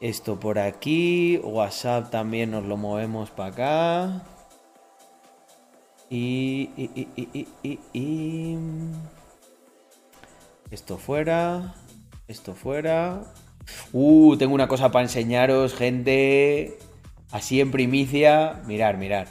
Esto 0.00 0.40
por 0.40 0.58
aquí. 0.58 1.38
WhatsApp 1.44 2.10
también 2.10 2.50
nos 2.50 2.64
lo 2.64 2.76
movemos 2.76 3.30
para 3.30 3.50
acá. 3.50 4.22
Y. 6.08 6.70
Esto 10.70 10.98
fuera. 10.98 11.74
Esto 12.28 12.54
fuera. 12.54 13.22
Uh, 13.92 14.36
tengo 14.36 14.54
una 14.54 14.68
cosa 14.68 14.90
para 14.90 15.04
enseñaros, 15.04 15.74
gente. 15.74 16.78
Así 17.30 17.60
en 17.60 17.70
primicia. 17.70 18.62
Mirar, 18.66 18.96
mirar. 18.96 19.28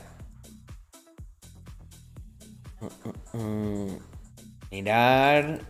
Mirar 4.71 5.61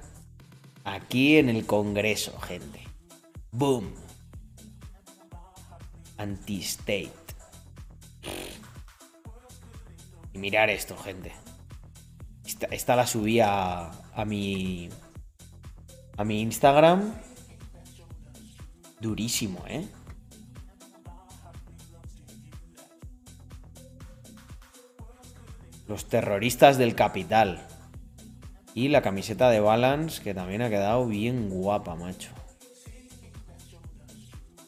aquí 0.83 1.37
en 1.37 1.49
el 1.49 1.65
Congreso, 1.65 2.39
gente. 2.39 2.81
Boom. 3.51 3.93
Anti-state. 6.17 7.11
Y 10.33 10.37
mirar 10.37 10.69
esto, 10.69 10.97
gente. 10.97 11.31
Esta, 12.45 12.65
esta 12.67 12.95
la 12.95 13.07
subí 13.07 13.39
a, 13.39 13.91
a 14.13 14.25
mi. 14.25 14.89
A 16.19 16.25
mi 16.25 16.41
Instagram. 16.41 17.13
Durísimo, 18.99 19.63
¿eh? 19.69 19.87
Los 25.87 26.09
terroristas 26.09 26.77
del 26.77 26.93
capital. 26.93 27.65
Y 28.73 28.89
la 28.89 29.01
camiseta 29.01 29.49
de 29.49 29.61
Balance, 29.61 30.21
que 30.21 30.33
también 30.33 30.61
ha 30.61 30.69
quedado 30.69 31.07
bien 31.07 31.49
guapa, 31.49 31.95
macho. 31.95 32.31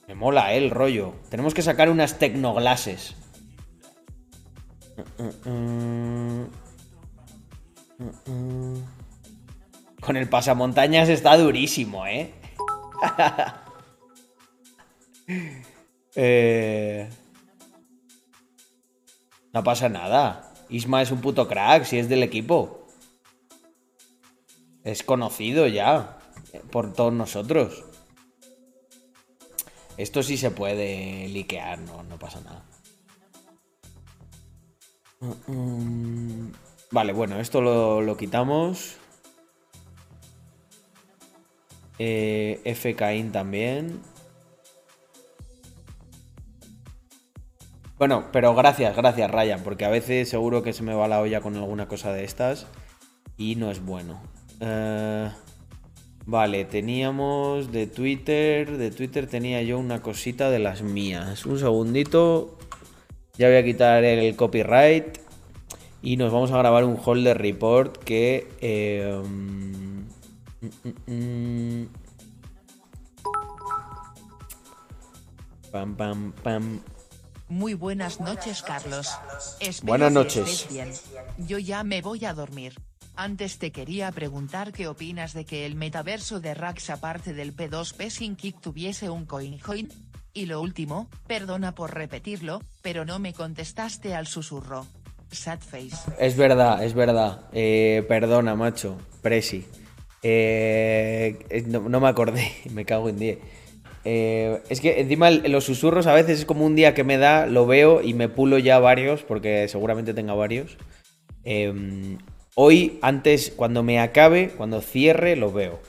Me 0.08 0.16
mola, 0.16 0.54
¿eh? 0.54 0.58
El 0.58 0.70
rollo. 0.70 1.16
Tenemos 1.30 1.54
que 1.54 1.64
sacar 1.64 1.90
unas 1.90 2.18
tecnoglases. 2.18 3.18
Con 10.02 10.18
el 10.18 10.28
pasamontañas 10.28 11.10
está 11.10 11.38
durísimo, 11.38 12.06
¿eh? 12.06 12.34
Eh, 16.14 17.10
No 19.54 19.64
pasa 19.64 19.88
nada. 19.88 20.52
Isma 20.70 21.02
es 21.02 21.12
un 21.12 21.22
puto 21.22 21.48
crack, 21.48 21.86
si 21.86 22.00
es 22.00 22.10
del 22.10 22.24
equipo. 22.24 22.86
Es 24.84 25.04
conocido 25.04 25.68
ya 25.68 26.20
eh, 26.52 26.62
por 26.70 26.94
todos 26.94 27.14
nosotros. 27.14 27.86
Esto 29.96 30.24
sí 30.24 30.36
se 30.36 30.52
puede 30.52 31.28
liquear, 31.30 31.80
no, 31.80 32.04
no 32.04 32.18
pasa 32.18 32.42
nada. 32.42 32.66
Mm, 35.20 35.52
mm. 35.52 36.52
Vale, 36.92 37.14
bueno, 37.14 37.40
esto 37.40 37.62
lo, 37.62 38.02
lo 38.02 38.18
quitamos. 38.18 38.98
Eh, 42.04 42.60
FKIN 42.66 43.32
también. 43.32 44.00
Bueno, 48.00 48.30
pero 48.32 48.56
gracias, 48.56 48.96
gracias 48.96 49.30
Ryan, 49.30 49.62
porque 49.64 49.86
a 49.86 49.90
veces 49.90 50.28
seguro 50.28 50.64
que 50.64 50.74
se 50.74 50.82
me 50.82 50.96
va 50.96 51.08
la 51.08 51.22
olla 51.22 51.42
con 51.42 51.56
alguna 51.56 51.88
cosa 51.88 52.12
de 52.12 52.24
estas 52.24 52.66
y 53.38 53.56
no 53.56 53.70
es 53.70 53.86
bueno. 53.86 54.20
Eh, 54.62 55.30
vale, 56.26 56.66
teníamos 56.66 57.72
de 57.72 57.86
Twitter, 57.86 58.80
de 58.80 58.90
Twitter 58.90 59.28
tenía 59.28 59.62
yo 59.62 59.78
una 59.78 60.02
cosita 60.02 60.50
de 60.50 60.58
las 60.58 60.82
mías. 60.82 61.46
Un 61.46 61.60
segundito, 61.60 62.58
ya 63.38 63.48
voy 63.48 63.58
a 63.58 63.64
quitar 63.64 64.04
el 64.04 64.36
copyright 64.36 65.20
y 66.02 66.18
nos 66.18 66.34
vamos 66.34 66.52
a 66.52 66.58
grabar 66.58 66.84
un 66.84 66.98
holder 67.00 67.38
report 67.38 67.98
que... 67.98 68.48
eh, 68.60 69.22
mm, 70.62 70.68
mm, 70.84 71.82
mm. 71.82 71.90
Pam, 75.72 75.96
pam, 75.96 76.32
pam. 76.44 76.82
Muy 77.48 77.74
buenas 77.74 78.20
noches, 78.20 78.62
Carlos. 78.62 79.10
Espero 79.60 79.88
Buenas 79.88 80.10
que 80.10 80.14
noches. 80.14 80.50
estés 80.50 80.70
bien. 80.74 80.92
Yo 81.48 81.58
ya 81.60 81.84
me 81.84 82.02
voy 82.02 82.26
a 82.26 82.34
dormir. 82.34 82.74
Antes 83.16 83.58
te 83.58 83.72
quería 83.72 84.12
preguntar 84.12 84.72
qué 84.72 84.88
opinas 84.88 85.34
de 85.34 85.46
que 85.46 85.66
el 85.66 85.76
metaverso 85.76 86.40
de 86.40 86.54
Rax 86.54 86.90
aparte 86.90 87.34
del 87.34 87.56
P2P 87.56 88.10
sin 88.10 88.36
kick 88.36 88.62
tuviese 88.62 89.10
un 89.10 89.26
coinjoin. 89.26 89.90
Y 90.34 90.46
lo 90.46 90.62
último, 90.62 91.10
perdona 91.28 91.76
por 91.76 91.94
repetirlo, 91.94 92.62
pero 92.82 93.04
no 93.04 93.20
me 93.20 93.34
contestaste 93.34 94.16
al 94.16 94.28
susurro. 94.28 94.88
Sad 95.32 95.60
face. 95.60 95.98
Es 96.20 96.38
verdad, 96.38 96.84
es 96.84 96.94
verdad. 96.94 97.42
Eh, 97.52 98.06
perdona, 98.08 98.56
macho. 98.56 98.98
Presi. 99.22 99.66
Eh, 100.24 101.40
eh, 101.50 101.64
no, 101.68 102.00
me 102.00 102.08
acordé, 102.08 102.52
me 102.72 102.86
cago 102.86 103.10
en 103.10 103.18
10. 103.18 103.40
Eh, 104.04 104.62
es 104.70 104.82
que 104.82 105.00
encima 105.00 105.30
los 105.30 105.64
susurros 105.64 106.08
a 106.08 106.14
veces 106.14 106.40
es 106.40 106.46
como 106.46 106.66
un 106.66 106.76
día 106.76 106.94
que 106.94 107.04
me 107.04 107.18
da, 107.18 107.46
lo 107.46 107.68
veo 107.68 108.02
y 108.02 108.14
me 108.14 108.30
pulo 108.30 108.58
ya 108.58 108.80
varios, 108.80 109.24
porque 109.24 109.68
seguramente 109.68 110.14
tenga 110.14 110.34
varios. 110.34 110.78
Eh, 111.44 112.18
hoy, 112.56 113.00
antes, 113.02 113.52
cuando 113.56 113.84
me 113.84 114.00
acabe, 114.00 114.50
cuando 114.50 114.82
cierre, 114.82 115.36
lo 115.36 115.52
veo. 115.52 115.80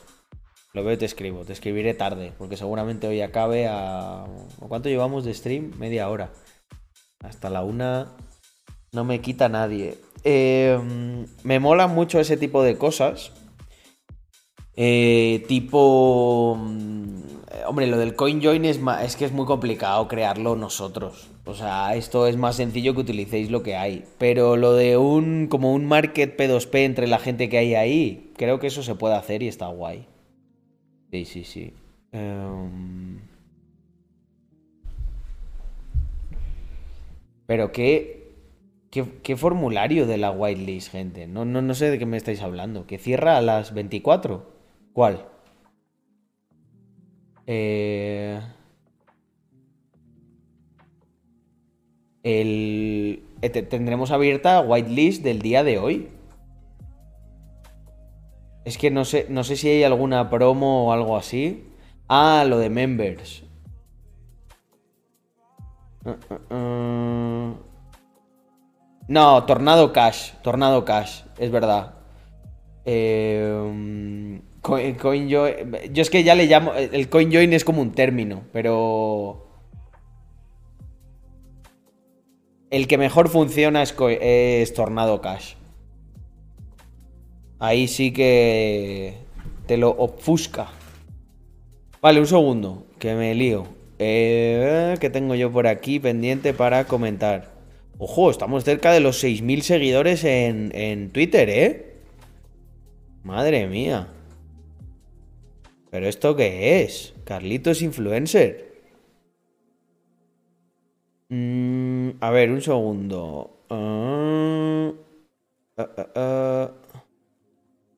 Lo 0.74 0.84
veo 0.84 0.94
y 0.94 0.98
te 0.98 1.04
escribo. 1.04 1.44
Te 1.44 1.52
escribiré 1.52 1.94
tarde, 1.94 2.32
porque 2.38 2.56
seguramente 2.56 3.06
hoy 3.06 3.20
acabe 3.20 3.66
a... 3.66 4.24
¿a 4.24 4.68
¿Cuánto 4.68 4.88
llevamos 4.88 5.24
de 5.24 5.34
stream? 5.34 5.72
Media 5.78 6.08
hora. 6.08 6.32
Hasta 7.20 7.50
la 7.50 7.62
una 7.62 8.16
no 8.92 9.04
me 9.04 9.22
quita 9.22 9.48
nadie. 9.48 9.96
Eh, 10.22 10.78
me 11.44 11.58
mola 11.60 11.86
mucho 11.86 12.20
ese 12.20 12.36
tipo 12.36 12.62
de 12.62 12.76
cosas. 12.76 13.32
Eh, 14.76 15.44
tipo... 15.48 16.56
mm, 16.58 17.22
Hombre, 17.66 17.86
lo 17.86 17.96
del 17.96 18.16
CoinJoin 18.16 18.64
es, 18.64 18.80
es 19.04 19.16
que 19.16 19.24
es 19.24 19.32
muy 19.32 19.46
complicado 19.46 20.08
crearlo 20.08 20.56
nosotros. 20.56 21.30
O 21.44 21.54
sea, 21.54 21.94
esto 21.94 22.26
es 22.26 22.36
más 22.36 22.56
sencillo 22.56 22.94
que 22.94 23.00
utilicéis 23.02 23.50
lo 23.50 23.62
que 23.62 23.76
hay. 23.76 24.04
Pero 24.18 24.56
lo 24.56 24.74
de 24.74 24.96
un... 24.96 25.46
como 25.48 25.72
un 25.72 25.86
market 25.86 26.36
P2P 26.36 26.78
entre 26.84 27.06
la 27.06 27.18
gente 27.18 27.48
que 27.48 27.58
hay 27.58 27.74
ahí, 27.74 28.32
creo 28.36 28.58
que 28.58 28.66
eso 28.68 28.82
se 28.82 28.94
puede 28.94 29.14
hacer 29.14 29.42
y 29.42 29.48
está 29.48 29.68
guay. 29.68 30.06
Sí, 31.10 31.24
sí, 31.24 31.44
sí. 31.44 31.72
Em, 32.12 33.20
Pero 37.46 37.72
qué, 37.72 38.32
qué, 38.90 39.04
qué 39.22 39.36
formulario 39.36 40.06
de 40.06 40.18
la 40.18 40.30
whitelist, 40.30 40.90
gente. 40.90 41.26
No, 41.26 41.44
no, 41.44 41.62
no 41.62 41.74
sé 41.74 41.90
de 41.90 41.98
qué 41.98 42.06
me 42.06 42.16
estáis 42.16 42.42
hablando. 42.42 42.86
¿Que 42.86 42.98
cierra 42.98 43.36
a 43.36 43.42
las 43.42 43.74
24? 43.74 44.51
¿Cuál? 44.92 45.26
Eh, 47.46 48.40
el, 52.22 53.22
eh, 53.40 53.50
te- 53.50 53.62
tendremos 53.62 54.10
abierta 54.10 54.60
whitelist 54.60 55.22
del 55.22 55.40
día 55.40 55.64
de 55.64 55.78
hoy. 55.78 56.08
Es 58.64 58.78
que 58.78 58.90
no 58.90 59.04
sé, 59.04 59.26
no 59.28 59.42
sé 59.44 59.56
si 59.56 59.68
hay 59.68 59.82
alguna 59.82 60.30
promo 60.30 60.86
o 60.88 60.92
algo 60.92 61.16
así. 61.16 61.68
Ah, 62.08 62.44
lo 62.46 62.58
de 62.58 62.70
members. 62.70 63.42
Uh, 66.04 66.10
uh, 66.10 66.54
uh. 66.54 67.56
No, 69.08 69.44
Tornado 69.44 69.92
Cash. 69.92 70.32
Tornado 70.42 70.84
Cash, 70.84 71.22
es 71.38 71.50
verdad. 71.50 71.94
Eh, 72.84 74.40
coin, 74.62 74.96
CoinJoin- 74.96 75.92
Yo 75.92 76.02
es 76.02 76.08
que 76.10 76.24
ya 76.24 76.34
le 76.34 76.46
llamo. 76.46 76.72
El 76.74 77.08
CoinJoin 77.08 77.52
es 77.52 77.64
como 77.64 77.82
un 77.82 77.92
término, 77.92 78.44
pero. 78.52 79.46
El 82.70 82.86
que 82.88 82.96
mejor 82.96 83.28
funciona 83.28 83.82
es, 83.82 84.72
Tornado 84.74 85.20
Cash. 85.20 85.54
Ahí 87.58 87.86
sí 87.86 88.12
que 88.12 89.18
te 89.66 89.76
lo 89.76 89.90
ofusca. 89.90 90.68
Vale, 92.00 92.18
un 92.20 92.26
segundo, 92.26 92.86
que 92.98 93.14
me 93.14 93.34
lío. 93.34 93.66
Eh, 93.98 94.96
¿Qué 95.00 95.10
tengo 95.10 95.34
yo 95.34 95.52
por 95.52 95.66
aquí 95.66 96.00
pendiente 96.00 96.54
para 96.54 96.86
comentar? 96.86 97.52
Ojo, 97.98 98.30
estamos 98.30 98.64
cerca 98.64 98.90
de 98.90 99.00
los 99.00 99.22
6.000 99.22 99.60
seguidores 99.60 100.24
en, 100.24 100.72
en 100.74 101.10
Twitter, 101.10 101.50
¿eh? 101.50 101.94
Madre 103.22 103.68
mía. 103.68 104.08
¿Pero 105.92 106.08
esto 106.08 106.34
qué 106.34 106.82
es? 106.82 107.14
Carlitos 107.24 107.82
Influencer. 107.82 108.52
Mm, 111.30 112.10
a 112.20 112.30
ver, 112.30 112.50
un 112.50 112.62
segundo. 112.62 113.50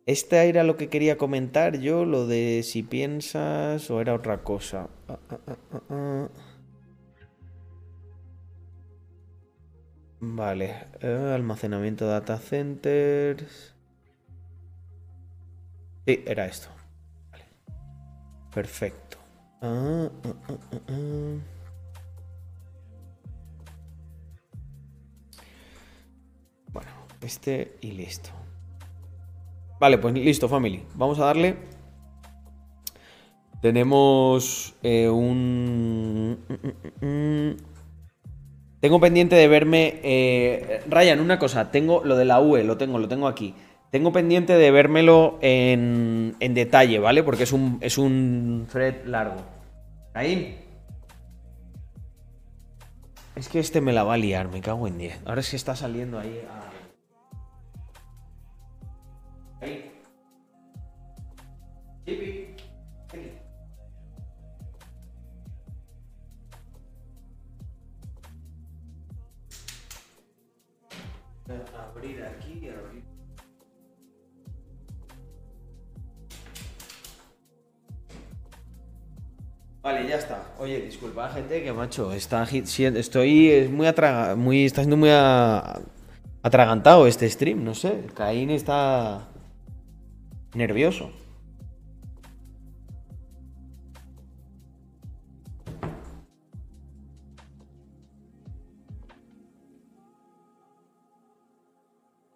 Esta 0.06 0.44
era 0.44 0.64
lo 0.64 0.76
que 0.78 0.88
quería 0.88 1.18
comentar 1.18 1.78
yo, 1.78 2.04
lo 2.06 2.26
de 2.26 2.62
si 2.62 2.82
piensas 2.82 3.90
o 3.90 4.00
era 4.00 4.14
otra 4.14 4.42
cosa. 4.42 4.88
Vale, 10.20 10.88
eh, 11.02 11.32
almacenamiento 11.34 12.06
data 12.08 12.38
centers. 12.38 13.74
Sí, 16.06 16.22
era 16.26 16.46
esto. 16.46 16.73
Perfecto. 18.54 19.18
Ah, 19.60 20.08
ah, 20.24 20.34
ah. 20.88 21.38
Bueno, 26.72 26.90
este 27.20 27.76
y 27.80 27.90
listo. 27.90 28.30
Vale, 29.80 29.98
pues 29.98 30.14
listo, 30.14 30.48
family. 30.48 30.84
Vamos 30.94 31.18
a 31.18 31.24
darle. 31.24 31.56
Tenemos 33.60 34.74
eh, 34.82 35.08
un... 35.08 36.38
Tengo 38.78 39.00
pendiente 39.00 39.34
de 39.34 39.48
verme... 39.48 40.00
eh, 40.04 40.84
Ryan, 40.86 41.20
una 41.20 41.40
cosa. 41.40 41.72
Tengo 41.72 42.04
lo 42.04 42.14
de 42.16 42.24
la 42.24 42.40
UE, 42.40 42.62
lo 42.62 42.76
tengo, 42.76 42.98
lo 42.98 43.08
tengo 43.08 43.26
aquí. 43.26 43.54
Tengo 43.94 44.10
pendiente 44.10 44.54
de 44.54 44.72
vérmelo 44.72 45.38
en, 45.40 46.34
en 46.40 46.54
detalle, 46.54 46.98
¿vale? 46.98 47.22
Porque 47.22 47.44
es 47.44 47.52
un, 47.52 47.78
es 47.80 47.96
un 47.96 48.66
thread 48.68 49.04
largo. 49.04 49.36
Ahí. 50.14 50.58
Es 53.36 53.48
que 53.48 53.60
este 53.60 53.80
me 53.80 53.92
la 53.92 54.02
va 54.02 54.14
a 54.14 54.16
liar, 54.16 54.48
me 54.48 54.60
cago 54.60 54.88
en 54.88 54.98
10. 54.98 55.20
Ahora 55.26 55.42
es 55.42 55.50
que 55.50 55.54
está 55.54 55.76
saliendo 55.76 56.18
ahí 56.18 56.42
a... 56.50 56.63
Vale, 79.84 80.08
ya 80.08 80.16
está. 80.16 80.42
Oye, 80.58 80.80
disculpa, 80.80 81.28
gente, 81.28 81.62
que 81.62 81.70
macho, 81.70 82.10
está, 82.10 82.44
estoy 82.44 83.50
es 83.50 83.70
muy 83.70 83.86
atraga, 83.86 84.34
muy, 84.34 84.64
está 84.64 84.80
siendo 84.80 84.96
muy 84.96 85.10
atragantado 86.42 87.06
este 87.06 87.28
stream, 87.28 87.62
no 87.62 87.74
sé. 87.74 88.06
Caín 88.14 88.48
está 88.48 89.28
nervioso. 90.54 91.12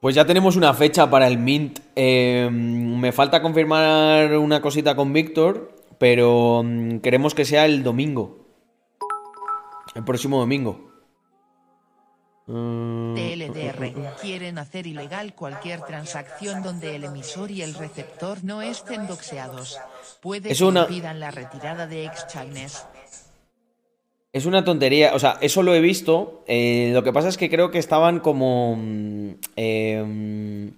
Pues 0.00 0.14
ya 0.14 0.26
tenemos 0.26 0.56
una 0.56 0.74
fecha 0.74 1.08
para 1.08 1.26
el 1.26 1.38
Mint. 1.38 1.78
Eh, 1.96 2.50
me 2.52 3.10
falta 3.10 3.40
confirmar 3.40 4.36
una 4.36 4.60
cosita 4.60 4.94
con 4.94 5.14
Víctor, 5.14 5.77
pero 5.98 6.62
mm, 6.64 6.98
queremos 7.00 7.34
que 7.34 7.44
sea 7.44 7.66
el 7.66 7.82
domingo. 7.82 8.46
El 9.94 10.04
próximo 10.04 10.38
domingo. 10.38 10.86
Mm, 12.46 13.14
TLDR. 13.14 13.92
Quieren 14.22 14.58
hacer 14.58 14.86
ilegal 14.86 15.34
cualquier 15.34 15.82
transacción 15.82 16.62
donde 16.62 16.96
el 16.96 17.04
emisor 17.04 17.50
y 17.50 17.60
el 17.62 17.74
receptor 17.74 18.42
no 18.42 18.62
estén 18.62 19.06
doxeados. 19.06 19.78
Puede 20.22 20.52
Es 20.52 20.58
que 20.58 20.64
una- 20.64 20.82
impidan 20.82 21.20
la 21.20 21.30
retirada 21.30 21.86
de 21.86 22.06
exchanges. 22.06 22.86
Es 24.32 24.46
una 24.46 24.62
tontería, 24.64 25.14
o 25.14 25.18
sea, 25.18 25.36
eso 25.40 25.62
lo 25.62 25.74
he 25.74 25.80
visto. 25.80 26.44
eh, 26.46 26.90
lo 26.94 27.02
que 27.02 27.12
pasa 27.12 27.28
es 27.28 27.36
que 27.36 27.50
creo 27.50 27.70
que 27.70 27.78
estaban 27.78 28.20
como. 28.20 28.76
mm, 28.76 29.30
em, 29.56 30.72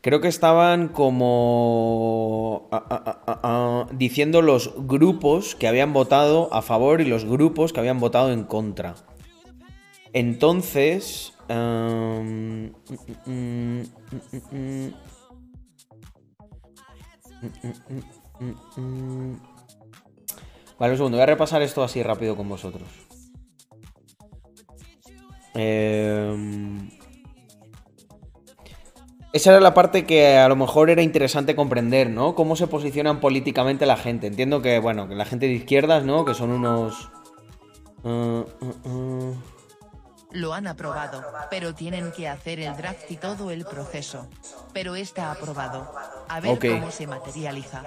Creo 0.00 0.20
que 0.20 0.28
estaban 0.28 0.88
como 0.88 2.68
ah, 2.70 2.84
ah, 2.88 3.40
ah, 3.42 3.86
diciendo 3.92 4.42
los 4.42 4.72
grupos 4.76 5.56
que 5.56 5.66
habían 5.66 5.92
votado 5.92 6.48
a 6.52 6.62
favor 6.62 7.00
y 7.00 7.04
los 7.04 7.24
grupos 7.24 7.72
que 7.72 7.80
habían 7.80 7.98
votado 7.98 8.32
en 8.32 8.44
contra. 8.44 8.94
Entonces... 10.12 11.34
Em, 11.48 12.72
vale, 20.78 20.92
un 20.92 20.96
segundo, 20.96 21.16
voy 21.16 21.22
a 21.22 21.26
repasar 21.26 21.62
esto 21.62 21.82
así 21.82 22.02
rápido 22.02 22.36
con 22.36 22.48
vosotros. 22.48 22.88
Eh, 25.54 26.88
esa 29.32 29.50
era 29.50 29.60
la 29.60 29.74
parte 29.74 30.06
que 30.06 30.38
a 30.38 30.48
lo 30.48 30.56
mejor 30.56 30.88
era 30.90 31.02
interesante 31.02 31.54
comprender, 31.54 32.08
¿no? 32.08 32.34
Cómo 32.34 32.56
se 32.56 32.66
posicionan 32.66 33.20
políticamente 33.20 33.86
la 33.86 33.96
gente. 33.96 34.26
Entiendo 34.26 34.62
que, 34.62 34.78
bueno, 34.78 35.08
que 35.08 35.14
la 35.14 35.24
gente 35.24 35.46
de 35.46 35.52
izquierdas, 35.52 36.04
¿no? 36.04 36.24
Que 36.24 36.34
son 36.34 36.50
unos... 36.50 37.10
uh, 38.04 38.08
uh, 38.10 38.88
uh. 38.88 39.36
Lo 40.30 40.52
han 40.52 40.66
aprobado, 40.66 41.22
pero 41.50 41.74
tienen 41.74 42.12
que 42.12 42.28
hacer 42.28 42.60
el 42.60 42.76
draft 42.76 43.10
y 43.10 43.16
todo 43.16 43.50
el 43.50 43.64
proceso. 43.64 44.28
Pero 44.72 44.94
está 44.94 45.30
aprobado. 45.30 45.90
A 46.28 46.40
ver 46.40 46.58
cómo 46.58 46.90
se 46.90 47.06
materializa. 47.06 47.82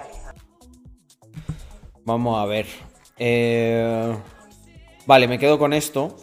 Vamos 2.04 2.38
a 2.38 2.46
ver. 2.46 2.66
Eh, 3.16 4.16
Vale, 5.06 5.26
me 5.26 5.38
quedo 5.38 5.58
con 5.58 5.72
esto. 5.72 6.16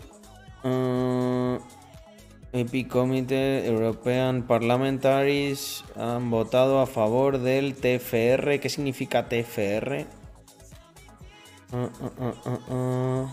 Epic 2.59 2.87
Committee 2.87 3.65
European 3.65 4.43
Parliamentaries 4.43 5.83
han 5.95 6.29
votado 6.29 6.79
a 6.79 6.85
favor 6.85 7.39
del 7.39 7.75
TFR. 7.75 8.59
¿Qué 8.59 8.69
significa 8.69 9.27
TFR? 9.29 10.05
Uh, 11.71 11.77
uh, 11.77 12.73
uh. 12.73 13.29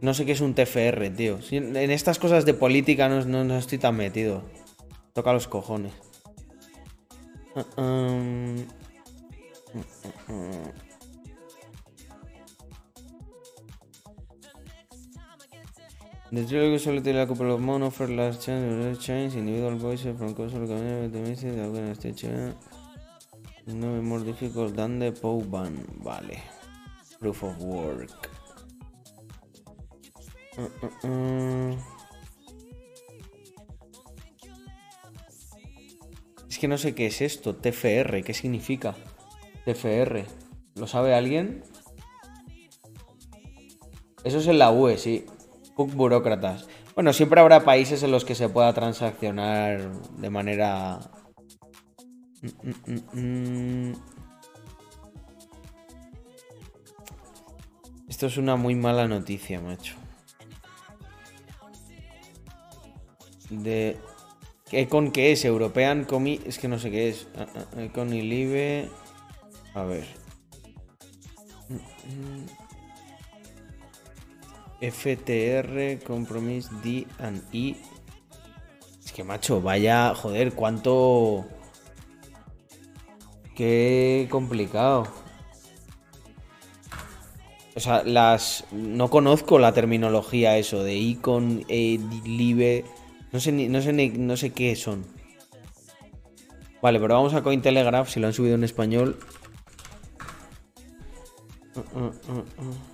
No 0.00 0.14
sé 0.14 0.24
qué 0.24 0.32
es 0.32 0.40
un 0.40 0.54
TFR, 0.54 1.10
tío. 1.14 1.38
En 1.50 1.90
estas 1.90 2.18
cosas 2.18 2.44
de 2.46 2.54
política 2.54 3.08
no, 3.08 3.58
estoy 3.58 3.78
tan 3.78 3.96
metido. 3.96 4.42
Toca 5.12 5.32
los 5.32 5.46
cojones. 5.46 5.92
Um, 7.76 8.64
The 16.32 16.44
trilogy 16.44 16.78
solo 16.78 17.02
tiene 17.02 17.18
la 17.18 17.26
couple 17.26 17.50
of 17.50 17.60
mono 17.60 17.90
for 17.90 18.08
last 18.08 18.42
chance, 18.46 18.98
change, 19.00 19.34
individual 19.34 19.76
voices 19.76 20.16
from 20.16 20.32
console 20.32 20.64
community, 20.64 21.08
the 21.08 21.28
message, 21.28 21.56
the 21.56 21.64
organization. 21.64 22.54
No 23.66 24.00
more 24.00 24.20
difficult 24.20 24.76
than 24.76 25.00
the 25.00 25.10
POBAN. 25.10 25.84
Vale. 26.04 26.40
Proof 27.18 27.42
of 27.42 27.60
work. 27.62 28.30
Uh, 30.56 30.68
uh, 30.82 31.08
uh. 31.08 31.76
Es 36.48 36.58
que 36.58 36.68
no 36.68 36.78
sé 36.78 36.94
qué 36.94 37.06
es 37.06 37.20
esto. 37.22 37.56
TFR, 37.56 38.22
¿qué 38.22 38.34
significa? 38.34 38.94
TFR. 39.64 40.24
¿Lo 40.76 40.86
sabe 40.86 41.12
alguien? 41.14 41.64
Eso 44.22 44.38
es 44.38 44.46
en 44.46 44.58
la 44.58 44.70
UE, 44.70 44.96
sí. 44.96 45.26
Burócratas. 45.86 46.66
Bueno, 46.94 47.12
siempre 47.12 47.40
habrá 47.40 47.64
países 47.64 48.02
en 48.02 48.10
los 48.10 48.24
que 48.24 48.34
se 48.34 48.48
pueda 48.48 48.72
transaccionar 48.72 49.92
de 49.92 50.30
manera. 50.30 51.00
Esto 58.08 58.26
es 58.26 58.36
una 58.36 58.56
muy 58.56 58.74
mala 58.74 59.08
noticia, 59.08 59.60
macho. 59.60 59.94
De. 63.50 63.96
¿Econ 64.72 65.10
qué 65.10 65.32
es? 65.32 65.44
European 65.44 66.04
Comi. 66.04 66.40
Es 66.44 66.58
que 66.58 66.68
no 66.68 66.78
sé 66.78 66.90
qué 66.90 67.08
es. 67.08 67.28
Ah, 67.36 67.46
ah, 67.54 67.82
Econ 67.82 68.12
y 68.12 68.22
Live. 68.22 68.88
A 69.74 69.84
ver. 69.84 70.06
FTR, 74.80 76.02
Compromise 76.04 76.68
D 76.82 77.06
and 77.18 77.42
E. 77.52 77.76
Es 79.04 79.12
que 79.12 79.24
macho, 79.24 79.60
vaya, 79.60 80.14
joder, 80.14 80.52
cuánto. 80.52 81.46
Qué 83.54 84.28
complicado. 84.30 85.06
O 87.74 87.80
sea, 87.80 88.02
las. 88.04 88.64
No 88.72 89.08
conozco 89.10 89.58
la 89.58 89.72
terminología 89.72 90.56
eso 90.58 90.82
de 90.82 90.94
icon, 90.96 91.64
eh, 91.68 91.98
live. 92.24 92.84
No 93.32 93.40
sé, 93.40 93.52
ni- 93.52 93.68
no, 93.68 93.80
sé 93.80 93.92
ni- 93.92 94.08
no 94.10 94.36
sé 94.36 94.50
qué 94.50 94.74
son. 94.76 95.04
Vale, 96.82 96.98
pero 96.98 97.14
vamos 97.14 97.34
a 97.34 97.42
Cointelegraph, 97.42 98.08
si 98.08 98.20
lo 98.20 98.26
han 98.26 98.32
subido 98.32 98.54
en 98.54 98.64
español. 98.64 99.18
Uh, 101.76 101.98
uh, 102.00 102.38
uh. 102.38 102.89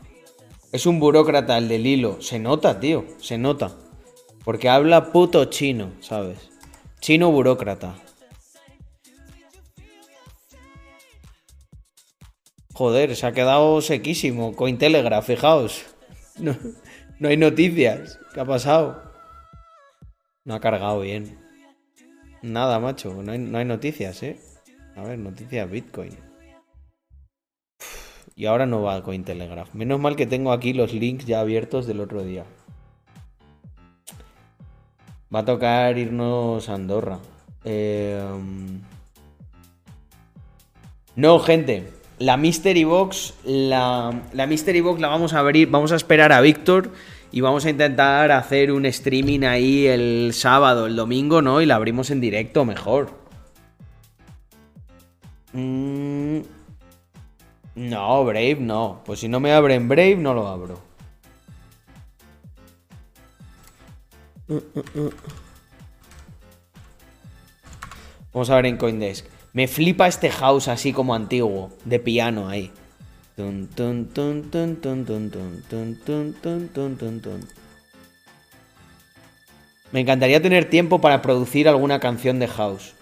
Es 0.76 0.84
un 0.84 1.00
burócrata 1.00 1.56
el 1.56 1.68
del 1.68 1.86
hilo. 1.86 2.20
Se 2.20 2.38
nota, 2.38 2.78
tío. 2.78 3.06
Se 3.18 3.38
nota. 3.38 3.74
Porque 4.44 4.68
habla 4.68 5.10
puto 5.10 5.46
chino, 5.46 5.92
¿sabes? 6.00 6.50
Chino 7.00 7.32
burócrata. 7.32 7.94
Joder, 12.74 13.16
se 13.16 13.26
ha 13.26 13.32
quedado 13.32 13.80
sequísimo. 13.80 14.54
Cointelegraph, 14.54 15.24
fijaos. 15.24 15.86
No, 16.38 16.54
no 17.20 17.28
hay 17.30 17.38
noticias. 17.38 18.18
¿Qué 18.34 18.40
ha 18.40 18.44
pasado? 18.44 19.02
No 20.44 20.56
ha 20.56 20.60
cargado 20.60 21.00
bien. 21.00 21.38
Nada, 22.42 22.78
macho. 22.80 23.22
No 23.22 23.32
hay, 23.32 23.38
no 23.38 23.56
hay 23.56 23.64
noticias, 23.64 24.22
¿eh? 24.22 24.38
A 24.94 25.04
ver, 25.04 25.18
noticias 25.18 25.70
Bitcoin. 25.70 26.25
Y 28.36 28.44
ahora 28.44 28.66
no 28.66 28.82
va 28.82 28.96
a 28.96 29.02
Cointelegraph. 29.02 29.72
Menos 29.74 29.98
mal 29.98 30.14
que 30.14 30.26
tengo 30.26 30.52
aquí 30.52 30.74
los 30.74 30.92
links 30.92 31.24
ya 31.24 31.40
abiertos 31.40 31.86
del 31.86 32.00
otro 32.00 32.22
día. 32.22 32.44
Va 35.34 35.40
a 35.40 35.44
tocar 35.44 35.96
irnos 35.96 36.68
a 36.68 36.74
Andorra. 36.74 37.18
Eh, 37.64 38.22
No, 41.16 41.38
gente. 41.38 41.90
La 42.18 42.36
Mystery 42.36 42.84
Box. 42.84 43.34
La, 43.44 44.12
la 44.34 44.46
Mystery 44.46 44.82
Box 44.82 45.00
la 45.00 45.08
vamos 45.08 45.32
a 45.32 45.38
abrir. 45.38 45.70
Vamos 45.70 45.92
a 45.92 45.96
esperar 45.96 46.30
a 46.32 46.42
Víctor. 46.42 46.90
Y 47.32 47.40
vamos 47.40 47.64
a 47.64 47.70
intentar 47.70 48.30
hacer 48.32 48.70
un 48.70 48.84
streaming 48.84 49.44
ahí 49.44 49.86
el 49.86 50.32
sábado, 50.34 50.86
el 50.86 50.94
domingo, 50.94 51.40
¿no? 51.40 51.62
Y 51.62 51.66
la 51.66 51.76
abrimos 51.76 52.10
en 52.10 52.20
directo 52.20 52.66
mejor. 52.66 53.10
Mm, 55.52 56.35
no, 57.76 58.24
Brave 58.24 58.56
no. 58.58 59.02
Pues 59.04 59.20
si 59.20 59.28
no 59.28 59.38
me 59.38 59.52
abren 59.52 59.86
Brave, 59.86 60.16
no 60.16 60.34
lo 60.34 60.48
abro. 60.48 60.80
Vamos 68.32 68.50
a 68.50 68.56
ver 68.56 68.66
en 68.66 68.76
Coindesk. 68.76 69.26
Me 69.52 69.68
flipa 69.68 70.06
este 70.06 70.30
house 70.30 70.68
así 70.68 70.92
como 70.92 71.14
antiguo, 71.14 71.70
de 71.84 71.98
piano 71.98 72.48
ahí. 72.48 72.72
Me 79.92 80.00
encantaría 80.00 80.42
tener 80.42 80.70
tiempo 80.70 81.00
para 81.00 81.22
producir 81.22 81.68
alguna 81.68 82.00
canción 82.00 82.38
de 82.38 82.48
house. 82.48 82.94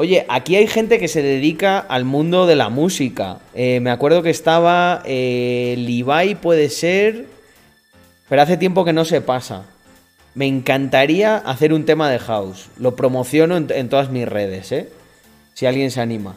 Oye, 0.00 0.24
aquí 0.30 0.56
hay 0.56 0.66
gente 0.66 0.98
que 0.98 1.08
se 1.08 1.20
dedica 1.20 1.78
al 1.78 2.06
mundo 2.06 2.46
de 2.46 2.56
la 2.56 2.70
música. 2.70 3.40
Eh, 3.52 3.80
me 3.80 3.90
acuerdo 3.90 4.22
que 4.22 4.30
estaba 4.30 5.02
eh, 5.04 5.74
Levi, 5.76 6.36
puede 6.36 6.70
ser, 6.70 7.26
pero 8.26 8.40
hace 8.40 8.56
tiempo 8.56 8.86
que 8.86 8.94
no 8.94 9.04
se 9.04 9.20
pasa. 9.20 9.66
Me 10.34 10.46
encantaría 10.46 11.36
hacer 11.36 11.74
un 11.74 11.84
tema 11.84 12.08
de 12.08 12.18
house. 12.18 12.70
Lo 12.78 12.96
promociono 12.96 13.58
en, 13.58 13.88
todas 13.90 14.08
mis 14.08 14.26
redes, 14.26 14.72
¿eh? 14.72 14.88
Si 15.52 15.66
alguien 15.66 15.90
se 15.90 16.00
anima 16.00 16.34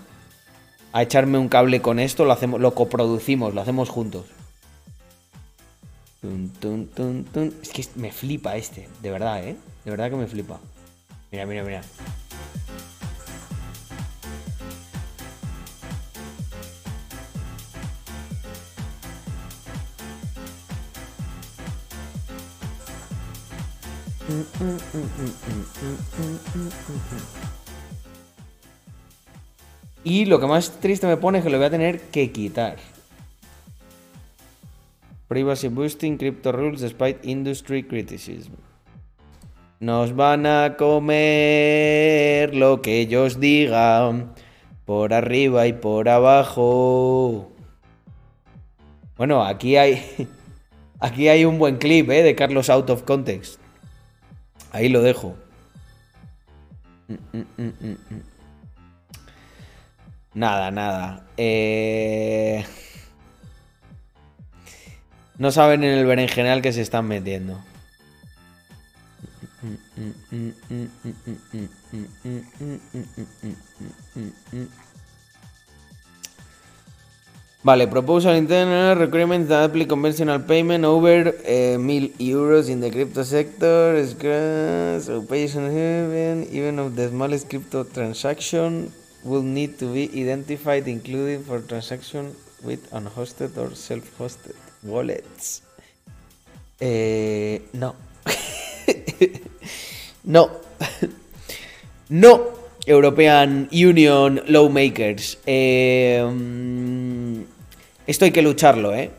a 0.92 1.02
echarme 1.02 1.38
un 1.38 1.48
cable 1.48 1.82
con 1.82 2.00
esto, 2.00 2.26
lo 2.26 2.34
hacemos, 2.34 2.60
lo 2.60 2.76
coproducimos, 2.76 3.54
lo 3.54 3.62
hacemos 3.62 3.88
juntos. 3.88 4.26
Es 7.62 7.70
que 7.70 7.86
me 7.96 8.12
flipa 8.12 8.58
este, 8.58 8.90
de 9.02 9.10
verdad, 9.10 9.42
¿eh? 9.42 9.56
De 9.86 9.92
verdad 9.92 10.10
que 10.10 10.18
me 10.18 10.28
flipa. 10.28 10.60
Mira, 11.32 11.46
mira, 11.46 11.64
mira. 11.64 11.82
Y 30.04 30.26
lo 30.26 30.40
que 30.40 30.48
más 30.48 30.80
triste 30.80 31.08
me 31.08 31.18
pone 31.18 31.40
es 31.40 31.44
que 31.44 31.50
lo 31.50 31.58
voy 31.58 31.68
a 31.68 31.70
tener 31.70 32.00
que 32.00 32.32
quitar. 32.32 32.78
Privacy 35.28 35.68
boosting 35.68 36.18
crypto 36.18 36.52
rules 36.52 36.82
despite 36.82 37.20
industry 37.24 37.84
criticism. 37.84 38.54
Nos 39.80 40.16
van 40.16 40.46
a 40.46 40.76
comer 40.78 42.56
lo 42.56 42.82
que 42.82 43.00
ellos 43.00 43.40
digan. 43.40 44.34
Por 44.86 45.14
arriba 45.14 45.68
y 45.68 45.74
por 45.74 46.08
abajo. 46.10 47.52
Bueno, 49.18 49.44
aquí 49.44 49.76
hay. 49.78 50.02
Aquí 51.00 51.28
hay 51.28 51.44
un 51.44 51.60
buen 51.60 51.80
clip, 51.80 52.10
¿eh? 52.12 52.24
De 52.24 52.34
Carlos 52.34 52.70
Out 52.70 52.90
of 52.90 53.04
Context. 53.04 53.60
Ahí 54.74 54.90
lo 54.90 55.02
dejo. 55.02 55.38
Mm, 57.08 57.14
mm, 57.14 57.46
mm, 57.58 57.74
mm, 57.80 57.98
mm. 58.10 58.22
Nada, 60.34 60.72
nada. 60.72 61.26
Eh... 61.38 62.66
No 65.38 65.52
saben 65.52 65.84
en 65.84 65.98
el 65.98 66.06
berenjenal 66.06 66.62
que 66.62 66.74
se 66.74 66.82
están 66.82 67.08
metiendo. 67.08 67.60
Vale, 77.66 77.88
proposal 77.88 78.34
internal 78.34 78.94
requirements 78.98 79.48
that 79.48 79.64
apply 79.64 79.86
conventional 79.86 80.38
payment 80.40 80.84
over 80.84 81.34
eh, 81.46 81.78
1000 81.78 82.12
euros 82.20 82.68
in 82.68 82.82
the 82.82 82.92
crypto 82.92 83.24
sector. 83.24 83.96
is 83.96 84.14
gra- 84.14 85.00
So 85.00 85.22
patient 85.22 85.72
haven, 85.72 86.46
even 86.52 86.78
of 86.78 86.98
the 86.98 87.08
smallest 87.08 87.50
crypto 87.50 87.86
transaction 87.86 88.92
will 89.24 89.44
need 89.44 89.80
to 89.80 89.86
be 89.94 90.10
identified, 90.22 90.90
including 90.90 91.46
for 91.46 91.62
transaction 91.62 92.36
with 92.64 92.82
unhosted 92.92 93.58
or 93.58 93.74
self-hosted 93.74 94.56
wallets. 94.84 95.62
Eh, 96.82 97.60
no. 97.72 97.96
no. 100.26 100.52
no. 102.10 102.60
European 102.86 103.70
Union 103.72 104.42
Lawmakers. 104.50 105.38
Eh, 105.48 106.20
mm, 106.20 107.13
esto 108.08 108.26
hay 108.26 108.32
que 108.32 108.42
lucharlo, 108.42 108.94
¿eh? 108.94 109.12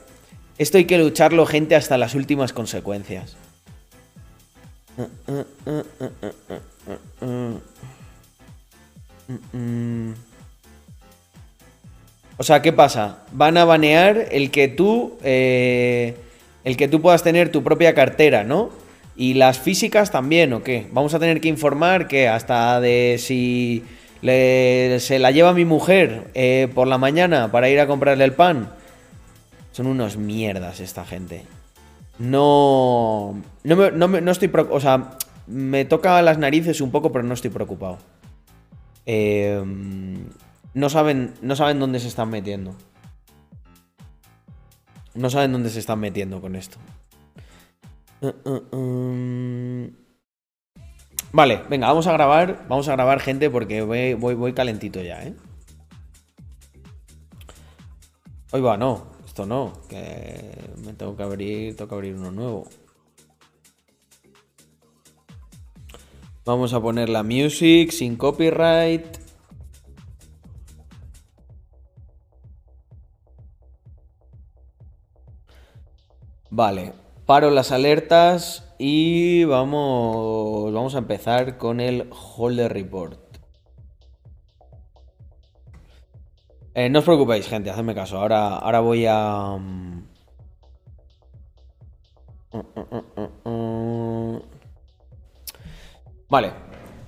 Esto 0.59 0.79
hay 0.79 0.85
que 0.85 0.99
lucharlo, 0.99 1.47
gente, 1.47 1.75
hasta 1.75 1.99
las 1.99 2.14
últimas 2.14 2.53
consecuencias. 2.53 3.37
O 12.37 12.42
sea, 12.42 12.62
¿qué 12.62 12.73
pasa? 12.73 13.25
Van 13.33 13.57
a 13.57 13.64
banear 13.64 14.29
el 14.31 14.51
que 14.51 14.68
tú. 14.68 15.18
eh, 15.23 16.16
el 16.64 16.77
que 16.77 16.88
tú 16.88 17.01
puedas 17.01 17.23
tener 17.23 17.53
tu 17.53 17.62
propia 17.62 17.94
cartera, 17.94 18.42
¿no? 18.42 18.70
Y 19.16 19.35
las 19.35 19.59
físicas 19.59 20.11
también, 20.11 20.53
¿o 20.55 20.62
qué? 20.62 20.87
Vamos 20.90 21.14
a 21.14 21.20
tener 21.20 21.40
que 21.40 21.49
informar 21.49 22.09
que 22.09 22.27
hasta 22.27 22.81
de 22.81 23.16
si 23.20 23.85
le- 24.24 24.98
se 25.00 25.18
la 25.18 25.30
lleva 25.30 25.52
mi 25.52 25.64
mujer 25.64 26.30
eh, 26.34 26.68
por 26.74 26.88
la 26.88 26.96
mañana 26.98 27.52
para 27.52 27.68
ir 27.68 27.78
a 27.78 27.87
comprarle 27.87 28.24
el 28.24 28.32
pan. 28.32 28.70
Son 29.72 29.87
unos 29.87 30.16
mierdas 30.16 30.80
esta 30.80 31.04
gente. 31.04 31.44
No. 32.18 33.40
No, 33.64 33.76
me- 33.76 33.90
no 33.90 34.08
no 34.08 34.30
estoy. 34.32 34.50
O 34.70 34.80
sea, 34.80 35.18
me 35.46 35.84
toca 35.84 36.22
las 36.22 36.38
narices 36.38 36.80
un 36.80 36.90
poco, 36.90 37.12
pero 37.12 37.24
no 37.24 37.34
estoy 37.34 37.50
preocupado. 37.50 37.98
Eh, 39.04 39.62
no 40.74 40.88
saben, 40.88 41.34
no 41.42 41.54
saben 41.56 41.78
dónde 41.78 42.00
se 42.00 42.08
están 42.08 42.30
metiendo. 42.30 42.74
No 45.14 45.28
saben 45.30 45.52
dónde 45.52 45.70
se 45.70 45.78
están 45.80 46.00
metiendo 46.00 46.40
con 46.40 46.56
esto. 46.56 46.78
Uh, 48.20 48.32
uh, 48.50 48.76
um. 48.76 50.04
Vale, 51.35 51.64
venga, 51.68 51.88
vamos 51.88 52.07
a 52.07 52.12
grabar. 52.12 52.64
Vamos 52.68 52.87
a 52.87 52.92
grabar, 52.92 53.18
gente, 53.18 53.51
porque 53.51 53.83
voy, 53.83 54.14
voy, 54.14 54.37
voy 54.37 54.53
calentito 54.53 55.03
ya, 55.03 55.20
¿eh? 55.25 55.35
Hoy 58.53 58.61
va, 58.61 58.77
no. 58.77 59.09
Esto 59.27 59.44
no. 59.44 59.73
Que 59.88 60.57
me 60.87 60.92
tengo 60.92 61.16
que 61.16 61.25
abrir. 61.25 61.75
Tengo 61.75 61.88
que 61.88 61.94
abrir 61.97 62.14
uno 62.14 62.31
nuevo. 62.31 62.68
Vamos 66.44 66.73
a 66.73 66.81
poner 66.81 67.09
la 67.09 67.25
music 67.25 67.90
sin 67.90 68.14
copyright. 68.14 69.18
Vale, 76.49 76.92
paro 77.27 77.51
las 77.51 77.73
alertas 77.73 78.63
y 78.78 79.44
vamos, 79.44 80.72
vamos 80.72 80.94
a 80.94 80.98
empezar 80.98 81.58
con 81.58 81.80
el 81.80 82.08
Holder 82.10 82.72
Report. 82.72 83.18
Eh, 86.74 86.88
no 86.90 86.98
os 86.98 87.04
preocupéis, 87.04 87.46
gente, 87.46 87.70
hacedme 87.70 87.94
caso. 87.94 88.18
Ahora, 88.18 88.56
ahora 88.58 88.80
voy 88.80 89.06
a... 89.06 89.56
mm, 89.56 90.02
mm, 92.52 93.48
mm. 93.48 94.42
Vale. 96.28 96.52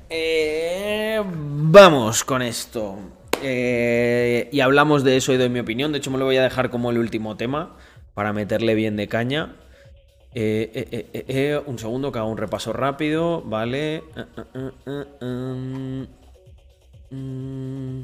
Eh, 0.08 1.20
vamos 1.24 2.22
con 2.22 2.42
esto. 2.42 2.96
Eh, 3.42 4.48
y 4.52 4.60
hablamos 4.60 5.02
de 5.02 5.16
eso 5.16 5.32
y 5.32 5.36
doy 5.36 5.48
mi 5.48 5.58
opinión. 5.58 5.90
De 5.90 5.98
hecho, 5.98 6.12
me 6.12 6.18
lo 6.18 6.26
voy 6.26 6.36
a 6.36 6.42
dejar 6.42 6.70
como 6.70 6.90
el 6.90 6.98
último 6.98 7.36
tema 7.36 7.76
para 8.14 8.32
meterle 8.32 8.74
bien 8.76 8.94
de 8.96 9.08
caña. 9.08 9.56
Eh, 10.38 10.70
eh, 10.74 10.88
eh, 10.90 11.08
eh, 11.14 11.24
eh, 11.28 11.56
un 11.64 11.78
segundo 11.78 12.12
que 12.12 12.18
haga 12.18 12.28
un 12.28 12.36
repaso 12.36 12.70
rápido. 12.70 13.40
Vale. 13.40 13.96
Eh. 13.96 14.02
Mm. 17.10 18.02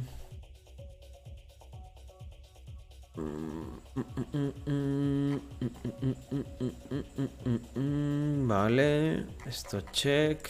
Vale, 8.48 9.26
esto 9.44 9.82
check. 9.92 10.48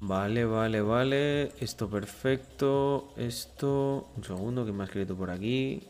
Vale, 0.00 0.44
vale, 0.44 0.80
vale. 0.80 1.48
Esto 1.58 1.90
perfecto. 1.90 3.12
Esto. 3.16 4.12
Un 4.16 4.22
segundo, 4.24 4.64
que 4.64 4.72
me 4.72 4.82
ha 4.82 4.86
escrito 4.86 5.16
por 5.16 5.30
aquí. 5.30 5.88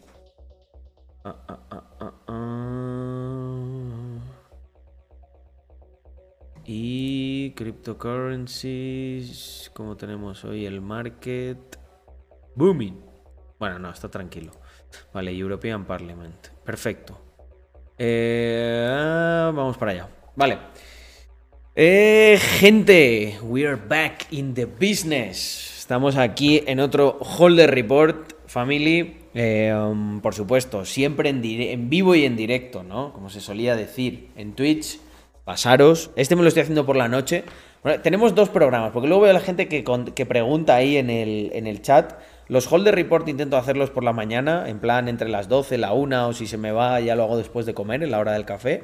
Ah, 1.25 1.37
ah, 1.49 1.59
ah, 1.71 1.85
ah, 2.01 2.15
ah. 2.29 4.19
Y 6.65 7.51
cryptocurrencies. 7.53 9.71
Como 9.75 9.97
tenemos 9.97 10.45
hoy 10.45 10.65
el 10.65 10.81
market. 10.81 11.79
Booming. 12.55 13.05
Bueno, 13.59 13.79
no, 13.79 13.91
está 13.91 14.11
tranquilo. 14.11 14.53
Vale, 15.13 15.37
European 15.37 15.85
Parliament. 15.85 16.49
Perfecto. 16.65 17.21
Eh, 17.99 19.51
vamos 19.55 19.77
para 19.77 19.91
allá. 19.93 20.09
Vale. 20.35 20.59
Eh, 21.81 22.41
gente, 22.41 23.39
we 23.41 23.65
are 23.65 23.77
back 23.77 24.27
in 24.33 24.53
the 24.53 24.65
business. 24.65 25.77
Estamos 25.79 26.17
aquí 26.17 26.61
en 26.67 26.81
otro 26.81 27.19
Holder 27.21 27.73
Report, 27.73 28.33
family. 28.49 29.17
Eh, 29.33 29.73
um, 29.73 30.21
por 30.21 30.35
supuesto, 30.35 30.85
siempre 30.85 31.29
en, 31.29 31.89
vivo 31.89 32.17
y 32.17 32.25
en 32.25 32.35
directo, 32.35 32.83
¿no? 32.83 33.13
Como 33.13 33.31
se 33.31 33.41
solía 33.41 33.77
decir 33.77 34.31
en 34.35 34.55
Twitch. 34.55 34.99
Pasaros. 35.45 36.11
Este 36.17 36.35
me 36.35 36.43
lo 36.43 36.49
estoy 36.49 36.63
haciendo 36.63 36.85
por 36.85 36.97
la 36.97 37.07
noche. 37.07 37.45
Tenemos 38.03 38.35
dos 38.35 38.49
programas, 38.49 38.91
porque 38.91 39.07
luego 39.07 39.23
veo 39.23 39.31
a 39.31 39.35
la 39.35 39.41
gente 39.41 39.69
que 39.69 40.27
pregunta 40.27 40.75
ahí 40.75 40.97
en 40.97 41.11
el, 41.11 41.53
en 41.55 41.69
el 41.69 41.81
chat. 41.81 42.15
Los 42.49 42.71
Holder 42.73 42.93
Report 42.93 43.29
intento 43.29 43.57
hacerlos 43.57 43.91
por 43.91 44.03
la 44.03 44.13
mañana, 44.13 44.69
en 44.69 44.81
plan 44.81 45.07
entre 45.07 45.29
las 45.29 45.49
12, 45.49 45.79
la 45.79 45.93
1, 45.93 46.27
o 46.27 46.33
si 46.33 46.49
se 46.49 46.59
me 46.59 46.73
va, 46.73 46.99
ya 46.99 47.15
lo 47.15 47.23
hago 47.23 47.37
después 47.37 47.67
de 47.67 47.75
comer, 47.75 48.03
en 48.03 48.11
la 48.11 48.19
hora 48.19 48.33
del 48.33 48.47
café. 48.47 48.83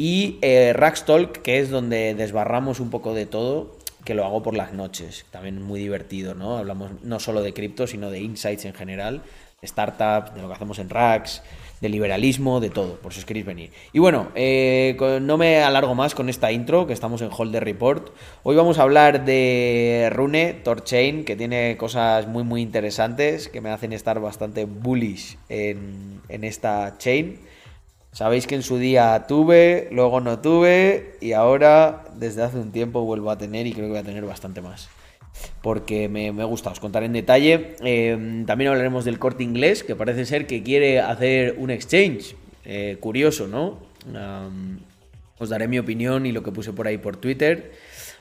Y 0.00 0.38
eh, 0.42 0.72
Rax 0.74 1.06
Talk, 1.06 1.42
que 1.42 1.58
es 1.58 1.70
donde 1.70 2.14
desbarramos 2.14 2.78
un 2.78 2.88
poco 2.88 3.14
de 3.14 3.26
todo, 3.26 3.76
que 4.04 4.14
lo 4.14 4.24
hago 4.24 4.44
por 4.44 4.54
las 4.54 4.72
noches. 4.72 5.26
También 5.32 5.60
muy 5.60 5.80
divertido, 5.80 6.36
¿no? 6.36 6.56
Hablamos 6.56 6.92
no 7.02 7.18
solo 7.18 7.42
de 7.42 7.52
cripto, 7.52 7.88
sino 7.88 8.08
de 8.08 8.20
insights 8.20 8.64
en 8.64 8.74
general, 8.74 9.22
de 9.60 9.66
startups, 9.66 10.36
de 10.36 10.40
lo 10.40 10.46
que 10.46 10.54
hacemos 10.54 10.78
en 10.78 10.88
Rax, 10.88 11.42
de 11.80 11.88
liberalismo, 11.88 12.60
de 12.60 12.70
todo, 12.70 13.00
por 13.00 13.12
si 13.12 13.18
os 13.18 13.24
queréis 13.24 13.44
venir. 13.44 13.72
Y 13.92 13.98
bueno, 13.98 14.30
eh, 14.36 14.96
no 15.20 15.36
me 15.36 15.64
alargo 15.64 15.96
más 15.96 16.14
con 16.14 16.28
esta 16.28 16.52
intro, 16.52 16.86
que 16.86 16.92
estamos 16.92 17.20
en 17.20 17.30
Holder 17.36 17.64
Report. 17.64 18.14
Hoy 18.44 18.54
vamos 18.54 18.78
a 18.78 18.82
hablar 18.82 19.24
de 19.24 20.10
Rune, 20.12 20.60
Torchain, 20.62 21.24
que 21.24 21.34
tiene 21.34 21.76
cosas 21.76 22.28
muy, 22.28 22.44
muy 22.44 22.62
interesantes, 22.62 23.48
que 23.48 23.60
me 23.60 23.70
hacen 23.70 23.92
estar 23.92 24.20
bastante 24.20 24.64
bullish 24.64 25.38
en, 25.48 26.20
en 26.28 26.44
esta 26.44 26.98
chain. 26.98 27.40
Sabéis 28.18 28.48
que 28.48 28.56
en 28.56 28.64
su 28.64 28.78
día 28.78 29.26
tuve, 29.28 29.86
luego 29.92 30.20
no 30.20 30.40
tuve 30.40 31.14
y 31.20 31.34
ahora 31.34 32.02
desde 32.16 32.42
hace 32.42 32.58
un 32.58 32.72
tiempo 32.72 33.02
vuelvo 33.02 33.30
a 33.30 33.38
tener 33.38 33.68
y 33.68 33.72
creo 33.72 33.84
que 33.84 33.90
voy 33.90 34.00
a 34.00 34.02
tener 34.02 34.24
bastante 34.24 34.60
más. 34.60 34.88
Porque 35.62 36.08
me, 36.08 36.32
gusta, 36.42 36.70
os 36.70 36.80
contaré 36.80 37.06
en 37.06 37.12
detalle. 37.12 37.76
Eh, 37.84 38.42
también 38.44 38.72
hablaremos 38.72 39.04
del 39.04 39.20
corte 39.20 39.44
inglés, 39.44 39.84
que 39.84 39.94
parece 39.94 40.26
ser 40.26 40.48
que 40.48 40.64
quiere 40.64 40.98
hacer 40.98 41.54
un 41.58 41.70
exchange. 41.70 42.34
Eh, 42.64 42.96
curioso, 42.98 43.46
¿no? 43.46 43.78
Os 45.38 45.48
daré 45.48 45.68
mi 45.68 45.78
opinión 45.78 46.26
y 46.26 46.32
lo 46.32 46.42
que 46.42 46.50
puse 46.50 46.72
por 46.72 46.88
ahí 46.88 46.98
por 46.98 47.18
Twitter. 47.18 47.70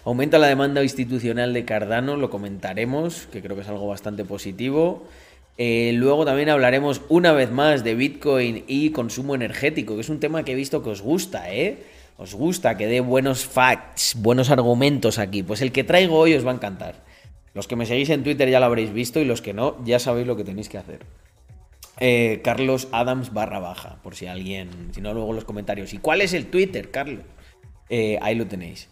Aumenta 0.05 0.37
la 0.37 0.45
demanda 0.45 0.83
institucional 0.83 1.55
de 1.55 1.65
Cardano, 1.65 2.17
lo 2.17 2.29
comentaremos, 2.29 3.27
que 3.31 3.41
creo 3.41 3.55
que 3.55 3.63
es 3.63 3.67
algo 3.67 3.87
bastante 3.87 4.23
positivo. 4.25 5.07
Eh, 5.57 5.91
luego 5.93 6.23
también 6.23 6.49
hablaremos 6.49 7.01
una 7.09 7.31
vez 7.31 7.51
más 7.51 7.83
de 7.83 7.95
Bitcoin 7.95 8.63
y 8.67 8.91
consumo 8.91 9.33
energético, 9.33 9.95
que 9.95 10.01
es 10.01 10.09
un 10.09 10.19
tema 10.19 10.43
que 10.43 10.51
he 10.51 10.55
visto 10.55 10.83
que 10.83 10.91
os 10.91 11.01
gusta, 11.01 11.51
¿eh? 11.53 11.83
Os 12.17 12.33
gusta 12.33 12.77
que 12.77 12.87
dé 12.87 12.99
buenos 12.99 13.45
facts, 13.45 14.15
buenos 14.17 14.49
argumentos 14.49 15.19
aquí. 15.19 15.43
Pues 15.43 15.61
el 15.61 15.71
que 15.71 15.83
traigo 15.83 16.17
hoy 16.17 16.33
os 16.33 16.45
va 16.45 16.51
a 16.51 16.55
encantar. 16.55 17.05
Los 17.53 17.67
que 17.67 17.75
me 17.75 17.85
seguís 17.85 18.09
en 18.09 18.23
Twitter 18.23 18.49
ya 18.49 18.59
lo 18.59 18.67
habréis 18.67 18.93
visto 18.93 19.19
y 19.19 19.25
los 19.25 19.41
que 19.41 19.53
no, 19.53 19.83
ya 19.83 19.99
sabéis 19.99 20.27
lo 20.27 20.35
que 20.35 20.43
tenéis 20.43 20.69
que 20.69 20.77
hacer. 20.77 20.99
Eh, 21.99 22.41
Carlos 22.43 22.87
Adams 22.91 23.33
barra 23.33 23.59
baja, 23.59 23.97
por 24.03 24.15
si 24.15 24.27
alguien, 24.27 24.69
si 24.93 25.01
no 25.01 25.13
luego 25.13 25.33
los 25.33 25.45
comentarios. 25.45 25.93
¿Y 25.93 25.97
cuál 25.97 26.21
es 26.21 26.33
el 26.33 26.47
Twitter, 26.47 26.91
Carlos? 26.91 27.23
Eh, 27.89 28.19
ahí 28.21 28.35
lo 28.35 28.45
tenéis. 28.45 28.89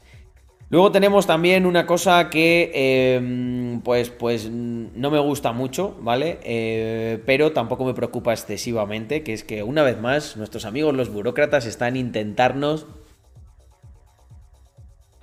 Luego 0.69 0.91
tenemos 0.91 1.27
también 1.27 1.65
una 1.65 1.85
cosa 1.85 2.29
que 2.29 2.71
eh, 2.73 3.79
pues, 3.83 4.09
pues 4.09 4.49
no 4.49 5.11
me 5.11 5.19
gusta 5.19 5.51
mucho, 5.51 5.95
¿vale? 6.01 6.39
Eh, 6.43 7.21
pero 7.25 7.51
tampoco 7.51 7.85
me 7.85 7.93
preocupa 7.93 8.33
excesivamente, 8.33 9.21
que 9.23 9.33
es 9.33 9.43
que 9.43 9.61
una 9.61 9.83
vez 9.83 10.01
más 10.01 10.37
nuestros 10.37 10.65
amigos 10.65 10.95
los 10.95 11.09
burócratas 11.09 11.65
están 11.65 11.95
intentarnos 11.95 12.87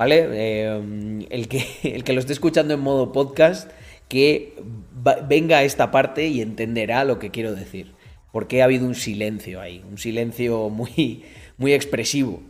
¿vale? 0.03 0.27
Eh, 0.33 1.27
el, 1.31 1.49
que, 1.49 1.65
el 1.95 2.03
que 2.03 2.13
lo 2.13 2.19
esté 2.19 2.33
escuchando 2.33 2.75
en 2.75 2.81
modo 2.81 3.13
podcast, 3.13 3.71
que 4.09 4.55
venga 5.29 5.59
a 5.59 5.63
esta 5.63 5.91
parte 5.91 6.27
y 6.27 6.41
entenderá 6.41 7.05
lo 7.05 7.19
que 7.21 7.31
quiero 7.31 7.55
decir. 7.55 7.93
Porque 8.33 8.63
ha 8.63 8.65
habido 8.65 8.87
un 8.87 8.95
silencio 8.95 9.61
ahí, 9.61 9.85
un 9.89 9.99
silencio 9.99 10.71
muy, 10.71 11.25
muy 11.57 11.73
expresivo. 11.73 12.43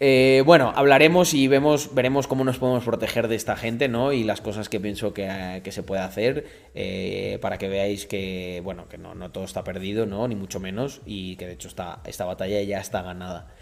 Eh, 0.00 0.42
bueno, 0.44 0.72
hablaremos 0.74 1.34
y 1.34 1.48
vemos, 1.48 1.94
veremos 1.94 2.26
cómo 2.26 2.44
nos 2.44 2.58
podemos 2.58 2.84
proteger 2.84 3.28
de 3.28 3.36
esta 3.36 3.56
gente, 3.56 3.88
¿no? 3.88 4.12
Y 4.12 4.24
las 4.24 4.40
cosas 4.40 4.68
que 4.68 4.80
pienso 4.80 5.14
que, 5.14 5.62
se 5.70 5.82
puede 5.82 6.02
hacer 6.02 6.46
eh, 6.74 7.38
para 7.40 7.58
que 7.58 7.68
veáis 7.68 8.06
que, 8.06 8.60
bueno, 8.64 8.88
que 8.88 8.98
no, 8.98 9.14
no 9.14 9.30
todo 9.30 9.44
está 9.44 9.64
perdido, 9.64 10.06
¿no? 10.06 10.26
Ni 10.28 10.34
mucho 10.34 10.60
menos, 10.60 11.00
y 11.06 11.36
que 11.36 11.46
de 11.46 11.52
hecho 11.54 11.68
esta, 11.68 12.00
esta 12.04 12.24
batalla 12.24 12.60
ya 12.62 12.80
está 12.80 13.02
ganada. 13.02 13.54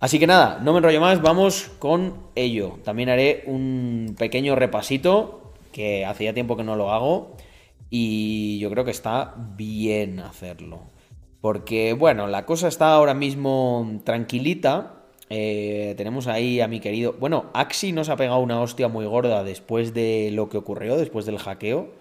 Así 0.00 0.18
que 0.18 0.26
nada, 0.26 0.60
no 0.62 0.72
me 0.72 0.78
enrollo 0.78 1.00
más, 1.00 1.22
vamos 1.22 1.70
con 1.78 2.28
ello. 2.34 2.78
También 2.84 3.08
haré 3.08 3.44
un 3.46 4.16
pequeño 4.18 4.54
repasito, 4.54 5.54
que 5.72 6.04
hacía 6.04 6.34
tiempo 6.34 6.56
que 6.56 6.64
no 6.64 6.76
lo 6.76 6.92
hago, 6.92 7.36
y 7.88 8.58
yo 8.58 8.70
creo 8.70 8.84
que 8.84 8.90
está 8.90 9.34
bien 9.56 10.20
hacerlo. 10.20 10.82
Porque, 11.40 11.92
bueno, 11.92 12.26
la 12.26 12.44
cosa 12.46 12.68
está 12.68 12.92
ahora 12.92 13.14
mismo 13.14 14.00
tranquilita. 14.04 15.03
Eh, 15.30 15.94
tenemos 15.96 16.26
ahí 16.26 16.60
a 16.60 16.68
mi 16.68 16.80
querido... 16.80 17.14
Bueno, 17.14 17.50
Axi 17.54 17.92
nos 17.92 18.08
ha 18.08 18.16
pegado 18.16 18.40
una 18.40 18.60
hostia 18.60 18.88
muy 18.88 19.06
gorda 19.06 19.44
después 19.44 19.94
de 19.94 20.30
lo 20.32 20.48
que 20.48 20.58
ocurrió, 20.58 20.96
después 20.96 21.26
del 21.26 21.38
hackeo. 21.38 21.92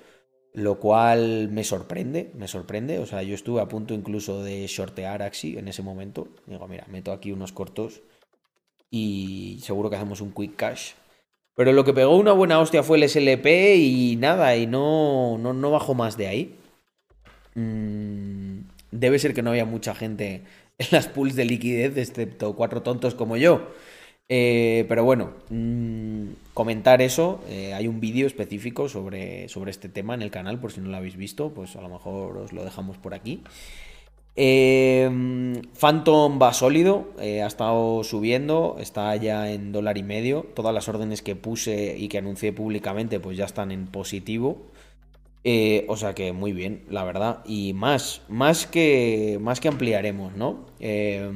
Lo 0.54 0.80
cual 0.80 1.50
me 1.50 1.64
sorprende, 1.64 2.32
me 2.36 2.48
sorprende. 2.48 3.00
O 3.00 3.06
sea, 3.06 3.24
yo 3.24 3.34
estuve 3.34 3.62
a 3.62 3.68
punto 3.68 3.94
incluso 3.94 4.44
de 4.44 4.68
shortear 4.68 5.24
Axi 5.24 5.58
en 5.58 5.68
ese 5.68 5.82
momento. 5.82 6.28
Digo, 6.46 6.68
mira, 6.68 6.86
meto 6.90 7.12
aquí 7.12 7.32
unos 7.32 7.52
cortos 7.52 8.02
y 8.92 9.58
seguro 9.64 9.90
que 9.90 9.96
hacemos 9.96 10.22
un 10.22 10.32
quick 10.32 10.56
cash. 10.56 10.92
Pero 11.56 11.72
lo 11.72 11.84
que 11.84 11.94
pegó 11.94 12.16
una 12.16 12.32
buena 12.32 12.60
hostia 12.60 12.84
fue 12.84 12.98
el 12.98 13.10
SLP 13.10 13.76
y 13.78 14.16
nada, 14.18 14.56
y 14.56 14.68
no, 14.68 15.40
no, 15.40 15.54
no 15.54 15.72
bajó 15.72 15.96
más 15.96 16.18
de 16.18 16.28
ahí. 16.28 16.56
Mm, 17.56 18.60
debe 18.92 19.18
ser 19.18 19.34
que 19.34 19.42
no 19.42 19.50
había 19.50 19.66
mucha 19.66 19.96
gente 19.96 20.44
en 20.78 20.88
las 20.92 21.08
pools 21.08 21.36
de 21.36 21.46
liquidez, 21.46 21.98
excepto 21.98 22.56
cuatro 22.56 22.82
tontos 22.82 23.16
como 23.16 23.38
yo. 23.38 23.68
Eh, 24.30 24.86
pero 24.88 25.04
bueno, 25.04 25.34
mm, 25.50 26.28
comentar 26.54 27.02
eso. 27.02 27.42
eh, 27.50 27.74
hay 27.74 27.88
un 27.88 28.00
vídeo 28.00 28.26
específico 28.26 28.90
sobre, 28.90 29.50
sobre 29.50 29.72
este 29.72 29.90
tema 29.90 30.14
en 30.14 30.22
el 30.22 30.32
canal, 30.32 30.60
por 30.60 30.72
si 30.72 30.82
no 30.82 30.90
lo 30.90 30.98
habéis 30.98 31.18
visto, 31.18 31.50
pues 31.54 31.76
a 31.76 31.82
lo 31.82 31.90
mejor 31.90 32.38
os 32.38 32.54
lo 32.54 32.64
dejamos 32.64 32.98
por 32.98 33.14
aquí. 33.14 33.44
Eh, 34.36 35.08
Phantom 35.80 36.40
va 36.42 36.54
sólido, 36.54 37.12
ha 37.20 37.46
estado 37.46 38.04
subiendo, 38.04 38.78
está 38.80 39.16
ya 39.16 39.52
en 39.52 39.72
dólar 39.72 39.98
y 39.98 40.04
medio. 40.04 40.48
Todas 40.56 40.74
las 40.74 40.88
órdenes 40.90 41.22
que 41.22 41.36
puse 41.36 41.96
y 41.98 42.08
que 42.08 42.18
anuncié 42.18 42.52
públicamente, 42.54 43.20
pues 43.20 43.38
ya 43.38 43.46
están 43.46 43.72
en 43.72 43.86
positivo. 43.88 44.73
Eh, 45.44 45.86
o 45.90 45.98
sea 45.98 46.14
que 46.16 46.32
muy 46.34 46.54
bien, 46.54 46.86
la 46.90 47.04
verdad. 47.04 47.44
Y 47.46 47.74
más, 47.74 48.22
más 48.30 48.66
que, 48.66 49.38
más 49.42 49.60
que 49.60 49.68
ampliaremos, 49.68 50.36
¿no? 50.36 50.66
Eh, 50.80 51.30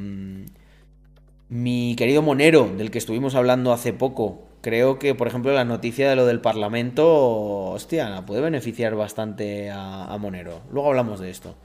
mi 1.50 1.96
querido 1.96 2.22
Monero, 2.22 2.70
del 2.78 2.92
que 2.92 2.98
estuvimos 2.98 3.36
hablando 3.36 3.72
hace 3.72 3.94
poco, 3.94 4.48
creo 4.62 5.00
que, 5.00 5.16
por 5.16 5.28
ejemplo, 5.28 5.54
la 5.54 5.64
noticia 5.64 6.10
de 6.10 6.16
lo 6.16 6.26
del 6.26 6.42
Parlamento, 6.42 7.72
hostia, 7.72 8.26
puede 8.26 8.42
beneficiar 8.42 8.96
bastante 8.96 9.70
a, 9.72 10.16
Monero. 10.20 10.62
Luego 10.72 10.90
hablamos 10.90 11.20
de 11.20 11.30
esto. 11.30 11.56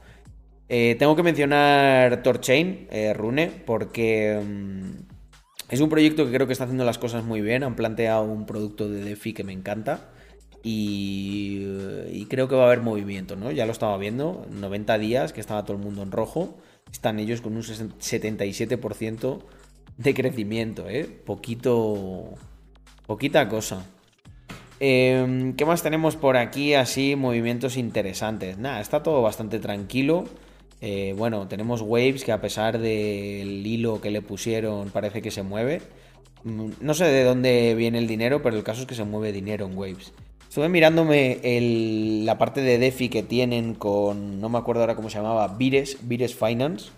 Eh, 0.69 0.95
tengo 0.97 1.15
que 1.15 1.23
mencionar 1.23 2.23
Torchain, 2.23 2.87
eh, 2.91 3.13
Rune, 3.13 3.51
porque 3.65 4.41
mm, 4.41 4.91
es 5.69 5.81
un 5.81 5.89
proyecto 5.89 6.25
que 6.25 6.31
creo 6.31 6.47
que 6.47 6.53
está 6.53 6.63
haciendo 6.63 6.85
las 6.85 6.97
cosas 6.97 7.25
muy 7.25 7.41
bien. 7.41 7.63
Han 7.63 7.75
planteado 7.75 8.23
un 8.23 8.45
producto 8.45 8.89
de 8.89 9.03
DeFi 9.03 9.33
que 9.33 9.43
me 9.43 9.51
encanta. 9.51 10.09
Y, 10.63 11.65
y 12.11 12.25
creo 12.29 12.47
que 12.47 12.55
va 12.55 12.63
a 12.63 12.67
haber 12.67 12.81
movimiento, 12.81 13.35
¿no? 13.35 13.51
Ya 13.51 13.65
lo 13.65 13.73
estaba 13.73 13.97
viendo, 13.97 14.47
90 14.49 14.97
días 14.97 15.33
que 15.33 15.41
estaba 15.41 15.63
todo 15.63 15.75
el 15.77 15.83
mundo 15.83 16.01
en 16.03 16.11
rojo. 16.11 16.57
Están 16.91 17.19
ellos 17.19 17.41
con 17.41 17.55
un 17.55 17.63
77% 17.63 19.39
de 19.97 20.13
crecimiento, 20.13 20.89
¿eh? 20.89 21.03
Poquito. 21.05 22.29
Poquita 23.05 23.49
cosa. 23.49 23.85
Eh, 24.79 25.53
¿Qué 25.57 25.65
más 25.65 25.83
tenemos 25.83 26.15
por 26.15 26.37
aquí? 26.37 26.73
Así, 26.73 27.15
movimientos 27.15 27.77
interesantes. 27.77 28.57
Nada, 28.57 28.79
está 28.81 29.03
todo 29.03 29.21
bastante 29.21 29.59
tranquilo. 29.59 30.25
Eh, 30.81 31.13
bueno, 31.17 31.47
tenemos 31.47 31.81
Waves 31.81 32.23
que 32.23 32.31
a 32.33 32.41
pesar 32.41 32.77
del 32.79 33.65
hilo 33.65 34.01
que 34.01 34.11
le 34.11 34.21
pusieron 34.21 34.89
parece 34.89 35.21
que 35.21 35.31
se 35.31 35.43
mueve. 35.43 35.81
Mm, 36.43 36.71
No 36.81 36.93
sé 36.93 37.05
de 37.05 37.23
dónde 37.23 37.75
viene 37.75 37.99
el 37.99 38.07
dinero, 38.07 38.41
pero 38.41 38.57
el 38.57 38.63
caso 38.63 38.81
es 38.81 38.87
que 38.87 38.95
se 38.95 39.03
mueve 39.05 39.31
dinero 39.31 39.65
en 39.65 39.77
Waves. 39.77 40.11
Estuve 40.53 40.69
mirándome 40.69 41.39
la 42.23 42.37
parte 42.37 42.61
de 42.61 42.77
DeFi 42.77 43.09
que 43.09 43.23
tienen 43.23 43.73
con, 43.73 44.39
no 44.39 44.49
me 44.49 44.59
acuerdo 44.59 44.81
ahora 44.81 44.95
cómo 44.95 45.09
se 45.09 45.17
llamaba, 45.17 45.47
Vires, 45.47 45.97
Vires 46.03 46.35
Finance. 46.35 46.91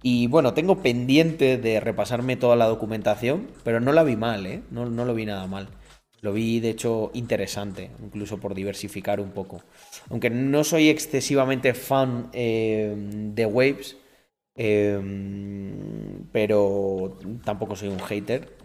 Y 0.00 0.28
bueno, 0.28 0.54
tengo 0.54 0.80
pendiente 0.80 1.58
de 1.58 1.80
repasarme 1.80 2.36
toda 2.36 2.54
la 2.54 2.66
documentación, 2.66 3.48
pero 3.64 3.80
no 3.80 3.92
la 3.92 4.04
vi 4.04 4.14
mal, 4.14 4.46
¿eh? 4.46 4.62
No, 4.70 4.86
no 4.86 5.04
lo 5.04 5.12
vi 5.12 5.26
nada 5.26 5.48
mal. 5.48 5.70
Lo 6.20 6.32
vi, 6.32 6.60
de 6.60 6.70
hecho, 6.70 7.10
interesante, 7.12 7.90
incluso 8.00 8.38
por 8.38 8.54
diversificar 8.54 9.18
un 9.18 9.32
poco. 9.32 9.60
Aunque 10.08 10.30
no 10.30 10.62
soy 10.62 10.88
excesivamente 10.88 11.74
fan 11.74 12.30
eh, 12.32 12.94
de 12.96 13.44
Waves, 13.44 13.96
em, 14.54 16.26
pero 16.30 17.18
tampoco 17.42 17.74
soy 17.74 17.88
un 17.88 17.98
hater. 17.98 18.59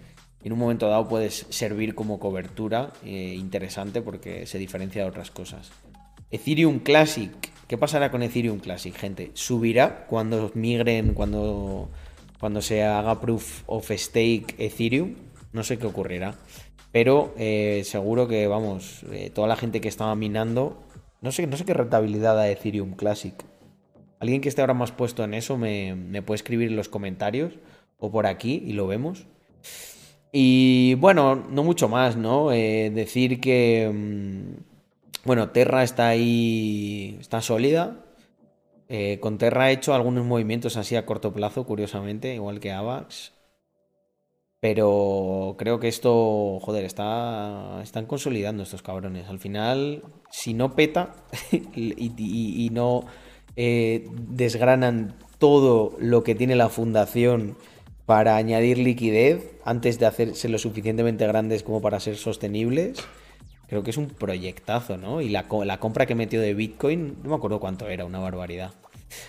En 0.46 0.54
un 0.54 0.60
momento 0.60 0.88
dado 0.88 1.08
puedes 1.08 1.48
servir 1.50 1.96
como 1.96 2.20
cobertura 2.20 2.94
eh, 3.04 3.34
interesante 3.36 4.04
porque 4.04 4.46
se 4.46 4.60
diferencia 4.60 5.02
de 5.02 5.10
otras 5.10 5.32
cosas. 5.32 5.72
Ethereum 6.30 6.78
Classic. 6.78 7.32
¿Qué 7.68 7.80
pasará 7.80 8.12
con 8.12 8.22
Ethereum 8.22 8.60
Classic, 8.60 8.96
gente? 8.96 9.32
¿Subirá 9.34 10.06
cuando 10.06 10.52
migren, 10.54 11.16
cuando, 11.16 11.90
cuando 12.40 12.62
se 12.62 12.84
haga 12.84 13.20
proof 13.20 13.64
of 13.66 13.90
stake 13.90 14.54
Ethereum? 14.60 15.16
No 15.52 15.64
sé 15.64 15.80
qué 15.80 15.88
ocurrirá. 15.88 16.36
Pero 16.92 17.34
eh, 17.40 17.82
seguro 17.84 18.28
que, 18.28 18.46
vamos, 18.46 19.04
eh, 19.12 19.32
toda 19.34 19.48
la 19.48 19.56
gente 19.56 19.82
que 19.82 19.88
estaba 19.88 20.14
minando. 20.14 20.84
No 21.22 21.32
sé, 21.32 21.48
no 21.48 21.58
sé 21.58 21.66
qué 21.66 21.74
rentabilidad 21.74 22.36
da 22.36 22.48
Ethereum 22.48 22.94
Classic. 22.94 23.34
Alguien 24.20 24.42
que 24.42 24.50
esté 24.50 24.62
ahora 24.62 24.76
más 24.76 24.92
puesto 24.92 25.24
en 25.24 25.34
eso 25.34 25.58
me, 25.58 25.96
me 25.96 26.22
puede 26.22 26.36
escribir 26.36 26.70
en 26.70 26.76
los 26.76 26.88
comentarios 26.88 27.54
o 27.98 28.12
por 28.12 28.28
aquí 28.28 28.62
y 28.64 28.74
lo 28.74 28.86
vemos. 28.86 29.26
Y 30.38 30.96
bueno, 30.96 31.36
no 31.50 31.64
mucho 31.64 31.88
más, 31.88 32.18
¿no? 32.18 32.52
Eh, 32.52 32.92
decir 32.94 33.40
que, 33.40 33.90
mm, 33.90 35.24
bueno, 35.24 35.52
Terra 35.52 35.82
está 35.82 36.10
ahí, 36.10 37.18
está 37.22 37.42
sólida. 37.42 38.04
Eh, 38.90 39.18
con 39.22 39.38
Terra 39.38 39.66
ha 39.66 39.72
hecho 39.72 39.94
algunos 39.94 40.26
movimientos 40.26 40.76
así 40.76 40.98
a 40.98 41.06
corto 41.06 41.32
plazo, 41.32 41.66
curiosamente, 41.66 42.36
igual 42.36 42.60
que 42.60 42.74
Avax. 42.74 43.32
Pero 44.60 45.56
creo 45.58 45.80
que 45.80 45.88
esto, 45.88 46.60
joder, 46.60 46.84
está, 46.84 47.80
están 47.82 48.06
consolidando 48.06 48.64
estos 48.64 48.82
cabrones. 48.82 49.30
Al 49.30 49.40
final, 49.40 50.04
si 50.32 50.54
no 50.54 50.76
peta 50.76 51.16
y 51.76 52.70
no 52.74 53.06
eh, 53.56 54.06
desgranan 54.28 55.16
todo 55.38 55.96
lo 55.98 56.24
que 56.24 56.36
tiene 56.36 56.56
la 56.58 56.68
fundación 56.68 57.58
para 58.06 58.36
añadir 58.36 58.78
liquidez 58.80 59.55
antes 59.66 60.00
de 60.00 60.06
hacerse 60.06 60.50
lo 60.50 60.58
suficientemente 60.60 61.28
grandes 61.28 61.64
como 61.64 61.82
para 61.82 62.00
ser 62.00 62.16
sostenibles, 62.18 63.04
creo 63.68 63.84
que 63.84 63.92
es 63.92 63.98
un 63.98 64.08
proyectazo, 64.10 64.98
¿no? 64.98 65.22
Y 65.22 65.30
la, 65.30 65.48
co- 65.48 65.66
la 65.66 65.80
compra 65.80 66.06
que 66.06 66.16
metió 66.16 66.42
de 66.42 66.54
Bitcoin, 66.54 67.18
no 67.24 67.30
me 67.32 67.36
acuerdo 67.36 67.60
cuánto 67.60 67.88
era, 67.90 68.06
una 68.06 68.20
barbaridad. 68.20 68.72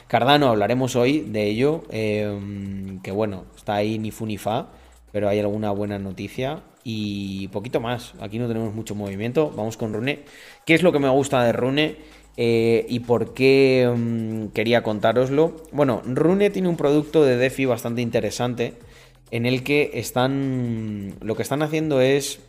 Cardano, 0.09 0.49
hablaremos 0.49 0.97
hoy 0.97 1.21
de 1.21 1.47
ello, 1.49 1.85
eh, 1.91 2.99
que 3.03 3.11
bueno, 3.11 3.45
está 3.57 3.75
ahí 3.77 3.99
ni 3.99 4.11
fu 4.11 4.27
ni 4.27 4.39
fa, 4.39 4.69
pero 5.13 5.29
hay 5.29 5.39
alguna 5.41 5.71
buena 5.71 5.99
noticia 5.99 6.61
y 6.85 7.49
poquito 7.49 7.81
más. 7.81 8.15
Aquí 8.21 8.39
no 8.39 8.49
tenemos 8.49 8.75
mucho 8.75 8.95
movimiento, 8.95 9.53
vamos 9.57 9.77
con 9.77 9.93
Rune. 9.93 10.21
¿Qué 10.65 10.75
es 10.75 10.83
lo 10.83 10.93
que 10.93 10.99
me 10.99 11.09
gusta 11.09 11.43
de 11.45 11.53
Rune? 11.53 11.97
Eh, 12.37 12.85
y 12.89 13.01
por 13.01 13.33
qué 13.33 13.91
mm, 13.95 14.49
quería 14.49 14.83
contároslo. 14.83 15.57
Bueno, 15.73 16.03
Rune 16.05 16.51
tiene 16.51 16.69
un 16.69 16.77
producto 16.77 17.25
de 17.25 17.37
DeFi 17.37 17.65
bastante 17.65 18.03
interesante 18.03 18.75
en 19.31 19.47
el 19.47 19.63
que 19.63 19.93
están. 19.95 21.15
Lo 21.21 21.37
que 21.37 21.43
están 21.43 21.63
haciendo 21.63 22.01
es. 22.01 22.41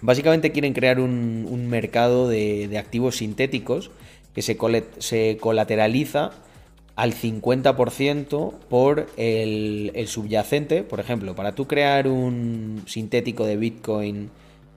Básicamente 0.00 0.50
quieren 0.50 0.72
crear 0.72 0.98
un, 0.98 1.68
mercado 1.68 2.28
de, 2.28 2.76
activos 2.76 3.18
sintéticos 3.18 3.92
que 4.34 4.42
se, 4.42 4.58
se 4.98 5.36
colateraliza 5.40 6.32
al 6.96 7.14
50% 7.14 8.52
por 8.68 9.06
el, 9.16 9.92
el 9.94 10.08
subyacente. 10.08 10.82
Por 10.82 10.98
ejemplo, 10.98 11.36
para 11.36 11.54
tú 11.54 11.68
crear 11.68 12.08
un 12.08 12.82
sintético 12.86 13.46
de 13.46 13.56
Bitcoin 13.56 14.30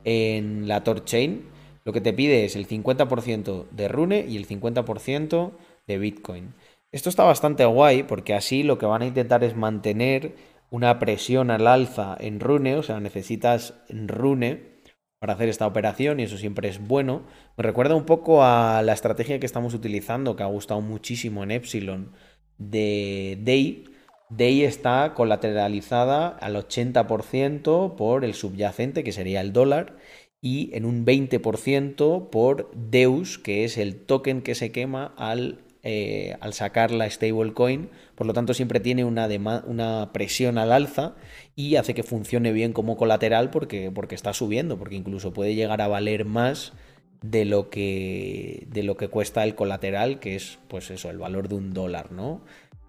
en 0.04 0.68
la 0.68 0.84
Torchain, 0.84 1.42
lo 1.86 1.94
que 1.94 2.02
te 2.02 2.14
pide 2.14 2.46
es 2.46 2.56
el 2.56 2.68
50% 2.68 3.66
de 3.72 3.88
Rune 3.88 4.26
y 4.28 4.38
el 4.38 4.48
50% 4.48 5.52
de 5.88 5.98
Bitcoin. 5.98 6.54
Esto 6.92 7.10
está 7.10 7.24
bastante 7.24 7.66
guay 7.66 8.04
porque 8.04 8.34
así 8.34 8.64
lo 8.64 8.78
que 8.78 8.86
van 8.86 9.02
a 9.02 9.06
intentar 9.06 9.44
es 9.44 9.56
mantener 9.56 10.36
una 10.70 11.00
presión 11.00 11.52
al 11.52 11.68
alza 11.68 12.16
en 12.20 12.40
Rune, 12.40 12.76
o 12.76 12.84
sea, 12.84 13.00
necesitas 13.00 13.76
Rune 13.90 14.76
para 15.20 15.34
hacer 15.34 15.50
esta 15.50 15.68
operación 15.68 16.20
y 16.20 16.24
eso 16.24 16.38
siempre 16.38 16.70
es 16.70 16.86
bueno. 16.86 17.24
Me 17.58 17.64
recuerda 17.64 17.96
un 17.96 18.06
poco 18.06 18.44
a 18.44 18.82
la 18.84 18.94
estrategia 18.94 19.40
que 19.40 19.46
estamos 19.46 19.74
utilizando, 19.74 20.36
que 20.36 20.44
ha 20.44 20.48
gustado 20.48 20.82
muchísimo 20.82 21.44
en 21.44 21.52
Epsilon, 21.52 22.12
de 22.58 23.38
Day. 23.42 23.86
Day 24.30 24.64
está 24.64 25.14
colateralizada 25.16 26.28
al 26.28 26.56
80% 26.56 27.96
por 27.96 28.26
el 28.26 28.34
subyacente, 28.34 29.04
que 29.04 29.12
sería 29.12 29.42
el 29.42 29.54
dólar, 29.54 29.98
y 30.42 30.70
en 30.76 30.86
un 30.86 31.06
20% 31.06 32.30
por 32.30 32.72
Deus, 32.76 33.40
que 33.40 33.64
es 33.64 33.78
el 33.78 34.06
token 34.06 34.42
que 34.42 34.54
se 34.54 34.72
quema 34.72 35.14
al, 35.18 35.65
eh, 35.88 36.36
al 36.40 36.54
sacar 36.54 36.90
la 36.90 37.08
stablecoin. 37.08 37.92
Por 38.16 38.26
lo 38.26 38.34
tanto, 38.34 38.56
siempre 38.56 38.80
tiene 38.80 39.06
una, 39.06 40.10
presión 40.12 40.58
al 40.58 40.72
alza 40.72 41.14
y 41.56 41.76
hace 41.76 41.94
que 41.94 42.02
funcione 42.02 42.52
bien 42.52 42.74
como 42.74 42.98
colateral 42.98 43.52
porque, 43.52 43.92
está 44.10 44.34
subiendo, 44.34 44.80
porque 44.80 44.96
incluso 44.96 45.32
puede 45.32 45.54
llegar 45.54 45.82
a 45.84 45.88
valer 45.88 46.26
más 46.26 46.74
de 47.22 47.46
lo 47.46 47.70
que 47.70 48.68
cuesta 49.12 49.44
el 49.44 49.54
colateral, 49.54 50.20
que 50.20 50.36
es 50.36 50.58
pues 50.70 50.90
eso, 50.90 51.12
el 51.12 51.20
valor 51.20 51.50
de 51.50 51.56
un 51.56 51.72
dólar, 51.72 52.12
¿no? 52.12 52.42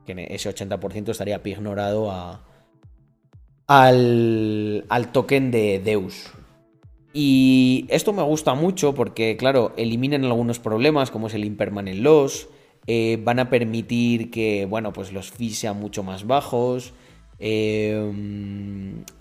Que 0.06 0.28
ese 0.30 0.48
80% 0.48 1.10
estaría 1.10 1.42
pignorado 1.42 2.10
al, 3.66 4.86
al 4.88 5.12
token 5.12 5.50
de 5.50 5.80
Deus. 5.80 6.30
Y 7.12 7.86
esto 7.90 8.14
me 8.14 8.22
gusta 8.22 8.54
mucho 8.54 8.94
porque, 8.94 9.36
claro, 9.36 9.74
eliminan 9.76 10.24
algunos 10.24 10.58
problemas 10.58 11.10
como 11.10 11.26
es 11.26 11.34
el 11.34 11.44
impermanent 11.44 12.00
loss, 12.00 12.48
eh, 12.86 13.18
van 13.22 13.38
a 13.38 13.50
permitir 13.50 14.30
que, 14.30 14.66
bueno, 14.66 14.92
pues 14.92 15.12
los 15.12 15.30
fees 15.30 15.58
sean 15.58 15.78
mucho 15.78 16.02
más 16.02 16.26
bajos, 16.26 16.92
eh, 17.38 18.12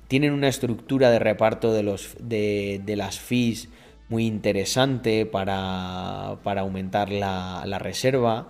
tienen 0.08 0.34
una 0.34 0.48
estructura 0.48 1.10
de 1.12 1.20
reparto 1.20 1.74
de, 1.74 1.84
los, 1.84 2.16
de, 2.20 2.82
de 2.86 2.96
las 2.96 3.20
fees 3.20 3.70
muy 4.10 4.26
interesante 4.26 5.26
para, 5.26 6.38
para 6.44 6.62
aumentar 6.62 7.12
la, 7.12 7.80
reserva. 7.80 8.48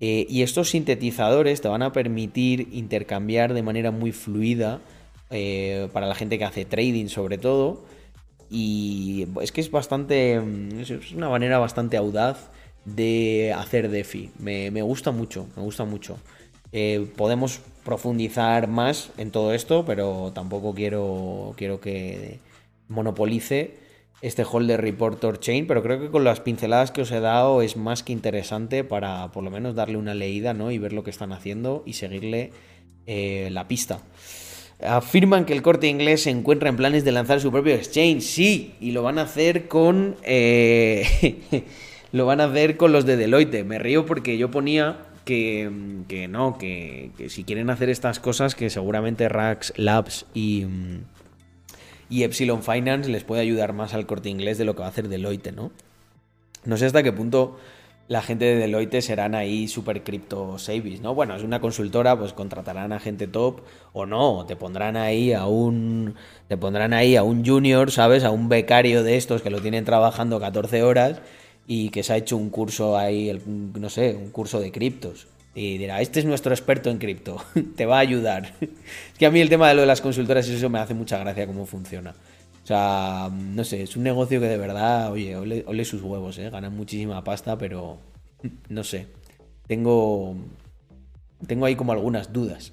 Eh, 0.00 0.26
y 0.28 0.42
estos 0.42 0.70
sintetizadores 0.70 1.60
te 1.60 1.68
van 1.68 1.82
a 1.82 1.92
permitir 1.92 2.68
intercambiar 2.72 3.54
de 3.54 3.62
manera 3.62 3.90
muy 3.90 4.12
fluida 4.12 4.80
eh, 5.30 5.88
para 5.92 6.06
la 6.06 6.14
gente 6.14 6.38
que 6.38 6.44
hace 6.44 6.64
trading 6.64 7.06
sobre 7.08 7.38
todo. 7.38 7.84
Y 8.50 9.26
es 9.42 9.52
que 9.52 9.60
es 9.60 9.70
bastante. 9.70 10.40
Es 10.80 10.90
es 10.90 11.12
una 11.12 11.28
manera 11.28 11.58
bastante 11.58 11.96
audaz 11.96 12.50
de 12.94 13.54
hacer 13.56 13.90
DeFi. 13.90 14.30
Me, 14.38 14.70
me 14.70 14.82
gusta 14.82 15.10
mucho, 15.10 15.46
me 15.56 15.62
gusta 15.62 15.84
mucho. 15.84 16.18
Eh, 16.72 17.06
podemos 17.16 17.60
profundizar 17.84 18.68
más 18.68 19.10
en 19.16 19.30
todo 19.30 19.54
esto, 19.54 19.84
pero 19.86 20.32
tampoco 20.34 20.74
quiero, 20.74 21.54
quiero 21.56 21.80
que 21.80 22.38
monopolice 22.88 23.76
este 24.20 24.44
Holder 24.50 24.80
Report 24.80 25.38
Chain, 25.38 25.66
pero 25.66 25.82
creo 25.82 26.00
que 26.00 26.10
con 26.10 26.24
las 26.24 26.40
pinceladas 26.40 26.90
que 26.90 27.02
os 27.02 27.10
he 27.12 27.20
dado 27.20 27.62
es 27.62 27.76
más 27.76 28.02
que 28.02 28.12
interesante 28.12 28.84
para 28.84 29.30
por 29.32 29.44
lo 29.44 29.50
menos 29.50 29.74
darle 29.74 29.96
una 29.96 30.14
leída 30.14 30.54
¿no? 30.54 30.70
y 30.70 30.78
ver 30.78 30.92
lo 30.92 31.04
que 31.04 31.10
están 31.10 31.32
haciendo 31.32 31.82
y 31.86 31.94
seguirle 31.94 32.50
eh, 33.06 33.48
la 33.52 33.68
pista. 33.68 34.00
Afirman 34.80 35.44
que 35.44 35.54
el 35.54 35.62
corte 35.62 35.88
inglés 35.88 36.24
se 36.24 36.30
encuentra 36.30 36.68
en 36.68 36.76
planes 36.76 37.04
de 37.04 37.12
lanzar 37.12 37.40
su 37.40 37.50
propio 37.50 37.74
exchange. 37.74 38.22
Sí, 38.22 38.74
y 38.80 38.92
lo 38.92 39.02
van 39.02 39.18
a 39.18 39.22
hacer 39.22 39.66
con. 39.66 40.16
eh, 40.22 41.38
lo 42.12 42.26
van 42.26 42.40
a 42.40 42.44
hacer 42.44 42.76
con 42.76 42.92
los 42.92 43.06
de 43.06 43.16
Deloitte. 43.16 43.64
Me 43.64 43.78
río 43.78 44.06
porque 44.06 44.38
yo 44.38 44.50
ponía 44.50 44.98
que, 45.24 45.70
que 46.08 46.28
no, 46.28 46.58
que, 46.58 47.10
que 47.16 47.28
si 47.28 47.44
quieren 47.44 47.70
hacer 47.70 47.90
estas 47.90 48.20
cosas, 48.20 48.54
que 48.54 48.70
seguramente 48.70 49.28
Rax 49.28 49.72
Labs 49.76 50.26
y. 50.34 50.64
mm, 50.64 51.00
y 52.10 52.22
Epsilon 52.22 52.62
Finance 52.62 53.10
les 53.10 53.24
puede 53.24 53.42
ayudar 53.42 53.72
más 53.72 53.94
al 53.94 54.06
corte 54.06 54.28
inglés 54.28 54.58
de 54.58 54.64
lo 54.64 54.74
que 54.74 54.80
va 54.80 54.86
a 54.86 54.90
hacer 54.90 55.08
Deloitte, 55.08 55.52
¿no? 55.52 55.70
No 56.64 56.76
sé 56.76 56.86
hasta 56.86 57.02
qué 57.02 57.12
punto 57.12 57.58
la 58.08 58.22
gente 58.22 58.46
de 58.46 58.56
Deloitte 58.56 59.02
serán 59.02 59.34
ahí 59.34 59.68
super 59.68 60.02
cripto 60.02 60.58
savings, 60.58 61.02
¿no? 61.02 61.14
Bueno, 61.14 61.36
es 61.36 61.42
una 61.42 61.60
consultora, 61.60 62.18
pues 62.18 62.32
contratarán 62.32 62.92
a 62.92 63.00
gente 63.00 63.26
top 63.26 63.60
o 63.92 64.06
no, 64.06 64.46
te 64.46 64.56
pondrán 64.56 64.96
ahí 64.96 65.34
a 65.34 65.46
un 65.46 66.14
te 66.48 66.56
pondrán 66.56 66.94
ahí 66.94 67.16
a 67.16 67.22
un 67.22 67.44
junior, 67.44 67.90
¿sabes? 67.90 68.24
A 68.24 68.30
un 68.30 68.48
becario 68.48 69.02
de 69.02 69.18
estos 69.18 69.42
que 69.42 69.50
lo 69.50 69.60
tienen 69.60 69.84
trabajando 69.84 70.40
14 70.40 70.82
horas 70.82 71.20
y 71.70 71.90
que 71.90 72.02
se 72.02 72.14
ha 72.14 72.16
hecho 72.16 72.36
un 72.38 72.48
curso 72.48 72.96
ahí, 72.96 73.28
el- 73.28 73.42
no 73.46 73.90
sé, 73.90 74.16
un 74.16 74.30
curso 74.30 74.58
de 74.58 74.72
criptos. 74.72 75.28
Y 75.54 75.76
dirá, 75.76 76.00
este 76.00 76.20
es 76.20 76.24
nuestro 76.26 76.52
experto 76.52 76.90
en 76.90 76.98
cripto, 76.98 77.36
te 77.76 77.84
va 77.84 77.96
a 77.98 78.00
ayudar. 78.00 78.54
Es 79.12 79.18
que 79.18 79.26
a 79.26 79.30
mí 79.30 79.40
el 79.40 79.50
tema 79.50 79.68
de 79.68 79.74
lo 79.74 79.82
de 79.82 79.86
las 79.86 80.00
consultoras 80.00 80.48
eso 80.48 80.70
me 80.70 80.78
hace 80.78 80.94
mucha 80.94 81.18
gracia 81.18 81.46
cómo 81.46 81.66
funciona. 81.66 82.14
O 82.64 82.66
sea, 82.66 83.30
no 83.32 83.64
sé, 83.64 83.82
es 83.82 83.96
un 83.96 84.02
negocio 84.02 84.40
que 84.40 84.46
de 84.46 84.56
verdad, 84.56 85.12
oye, 85.12 85.36
ole, 85.36 85.64
ole 85.66 85.84
sus 85.84 86.02
huevos, 86.02 86.38
¿eh? 86.38 86.48
Ganan 86.50 86.74
muchísima 86.74 87.22
pasta, 87.22 87.58
pero 87.58 87.98
no 88.70 88.82
sé. 88.82 89.06
Tengo, 89.66 90.36
tengo 91.46 91.66
ahí 91.66 91.76
como 91.76 91.92
algunas 91.92 92.32
dudas 92.32 92.72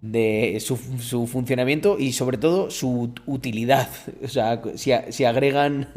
de 0.00 0.58
su, 0.60 1.26
funcionamiento 1.26 1.98
y 1.98 2.12
sobre 2.12 2.36
todo 2.36 2.70
su 2.70 3.14
utilidad. 3.26 3.88
O 4.24 4.28
sea, 4.28 4.60
si, 4.74 4.92
si 5.10 5.24
agregan, 5.24 5.88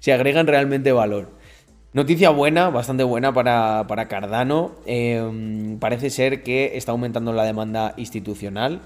si 0.00 0.10
agregan 0.10 0.46
realmente 0.46 0.92
valor. 0.92 1.30
Noticia 1.96 2.28
buena, 2.28 2.68
bastante 2.68 3.04
buena 3.04 3.32
para, 3.32 3.86
para 3.88 4.06
Cardano. 4.06 4.72
Eh, 4.84 5.78
parece 5.80 6.10
ser 6.10 6.42
que 6.42 6.76
está 6.76 6.92
aumentando 6.92 7.32
la 7.32 7.44
demanda 7.44 7.94
institucional 7.96 8.82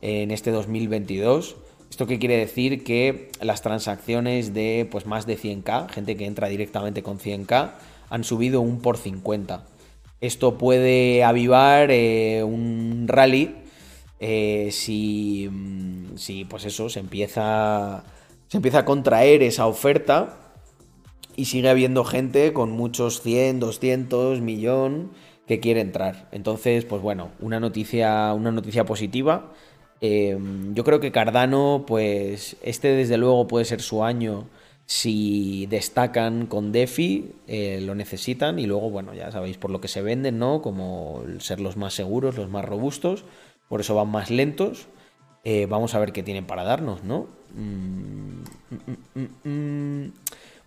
en 0.00 0.32
este 0.32 0.50
2022. 0.50 1.54
¿Esto 1.88 2.08
qué 2.08 2.18
quiere 2.18 2.36
decir? 2.36 2.82
Que 2.82 3.30
las 3.40 3.62
transacciones 3.62 4.54
de 4.54 4.88
pues, 4.90 5.06
más 5.06 5.24
de 5.24 5.38
100k, 5.38 5.88
gente 5.88 6.16
que 6.16 6.26
entra 6.26 6.48
directamente 6.48 7.04
con 7.04 7.20
100k, 7.20 7.74
han 8.10 8.24
subido 8.24 8.60
un 8.60 8.80
por 8.80 8.96
50. 8.96 9.64
Esto 10.20 10.58
puede 10.58 11.22
avivar 11.22 11.92
eh, 11.92 12.42
un 12.42 13.04
rally 13.06 13.54
eh, 14.18 14.70
si, 14.72 15.48
si, 16.16 16.44
pues 16.44 16.64
eso, 16.64 16.88
se 16.88 16.98
empieza, 16.98 18.02
se 18.48 18.56
empieza 18.56 18.80
a 18.80 18.84
contraer 18.84 19.44
esa 19.44 19.68
oferta 19.68 20.47
y 21.38 21.44
sigue 21.44 21.68
habiendo 21.68 22.04
gente 22.04 22.52
con 22.52 22.72
muchos 22.72 23.22
100, 23.22 23.60
200, 23.60 24.40
millón 24.40 25.12
que 25.46 25.60
quiere 25.60 25.80
entrar. 25.80 26.28
Entonces, 26.32 26.84
pues 26.84 27.00
bueno, 27.00 27.30
una 27.38 27.60
noticia, 27.60 28.34
una 28.34 28.50
noticia 28.50 28.84
positiva. 28.84 29.52
Eh, 30.00 30.36
yo 30.74 30.82
creo 30.82 30.98
que 30.98 31.12
Cardano, 31.12 31.84
pues 31.86 32.56
este 32.60 32.88
desde 32.88 33.18
luego 33.18 33.46
puede 33.46 33.64
ser 33.66 33.80
su 33.82 34.02
año 34.02 34.48
si 34.84 35.66
destacan 35.66 36.46
con 36.46 36.72
DeFi, 36.72 37.30
eh, 37.46 37.80
lo 37.82 37.94
necesitan 37.94 38.58
y 38.58 38.66
luego, 38.66 38.90
bueno, 38.90 39.14
ya 39.14 39.30
sabéis 39.30 39.58
por 39.58 39.70
lo 39.70 39.80
que 39.80 39.86
se 39.86 40.02
venden, 40.02 40.40
¿no? 40.40 40.60
Como 40.60 41.22
ser 41.38 41.60
los 41.60 41.76
más 41.76 41.94
seguros, 41.94 42.36
los 42.36 42.50
más 42.50 42.64
robustos, 42.64 43.24
por 43.68 43.80
eso 43.80 43.94
van 43.94 44.08
más 44.08 44.28
lentos. 44.28 44.88
Eh, 45.44 45.66
vamos 45.66 45.94
a 45.94 46.00
ver 46.00 46.12
qué 46.12 46.24
tienen 46.24 46.46
para 46.46 46.64
darnos, 46.64 47.04
¿no? 47.04 47.28
Mm, 47.54 48.42
mm, 48.70 49.20
mm, 49.44 49.48
mm. 49.48 50.12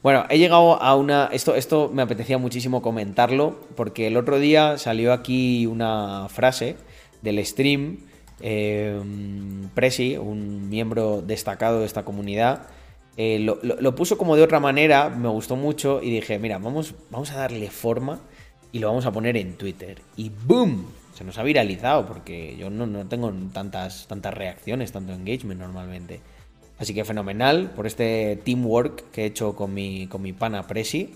Bueno, 0.03 0.25
he 0.29 0.37
llegado 0.39 0.81
a 0.81 0.95
una... 0.95 1.29
Esto, 1.31 1.55
esto 1.55 1.89
me 1.93 2.01
apetecía 2.01 2.37
muchísimo 2.39 2.81
comentarlo 2.81 3.59
porque 3.75 4.07
el 4.07 4.17
otro 4.17 4.39
día 4.39 4.77
salió 4.77 5.13
aquí 5.13 5.67
una 5.67 6.27
frase 6.29 6.75
del 7.21 7.43
stream. 7.45 7.99
eh, 8.39 8.99
Presi, 9.75 10.17
un 10.17 10.69
miembro 10.69 11.21
destacado 11.21 11.79
de 11.81 11.85
esta 11.85 12.03
comunidad, 12.03 12.63
eh, 13.15 13.37
lo, 13.39 13.59
lo- 13.61 13.79
lo 13.79 13.93
puso 13.95 14.17
como 14.17 14.35
de 14.35 14.41
otra 14.41 14.59
manera, 14.59 15.09
me 15.09 15.29
gustó 15.29 15.55
mucho 15.55 16.01
y 16.01 16.09
dije, 16.09 16.39
mira, 16.39 16.57
vamos, 16.57 16.95
vamos 17.11 17.29
a 17.31 17.37
darle 17.37 17.69
forma 17.69 18.19
y 18.71 18.79
lo 18.79 18.87
vamos 18.87 19.05
a 19.05 19.11
poner 19.11 19.37
en 19.37 19.55
Twitter. 19.57 20.01
Y 20.17 20.31
¡boom! 20.45 20.87
Se 21.13 21.23
nos 21.23 21.37
ha 21.37 21.43
viralizado 21.43 22.07
porque 22.07 22.55
yo 22.57 22.71
no, 22.71 22.87
no 22.87 23.07
tengo 23.07 23.31
tantas, 23.53 24.07
tantas 24.07 24.33
reacciones, 24.33 24.91
tanto 24.91 25.13
engagement 25.13 25.59
normalmente. 25.59 26.21
Así 26.81 26.95
que 26.95 27.05
fenomenal 27.05 27.69
por 27.75 27.85
este 27.85 28.41
teamwork 28.43 29.11
que 29.11 29.21
he 29.21 29.25
hecho 29.27 29.55
con 29.55 29.71
mi, 29.71 30.07
con 30.07 30.23
mi 30.23 30.33
pana 30.33 30.65
Presi. 30.65 31.13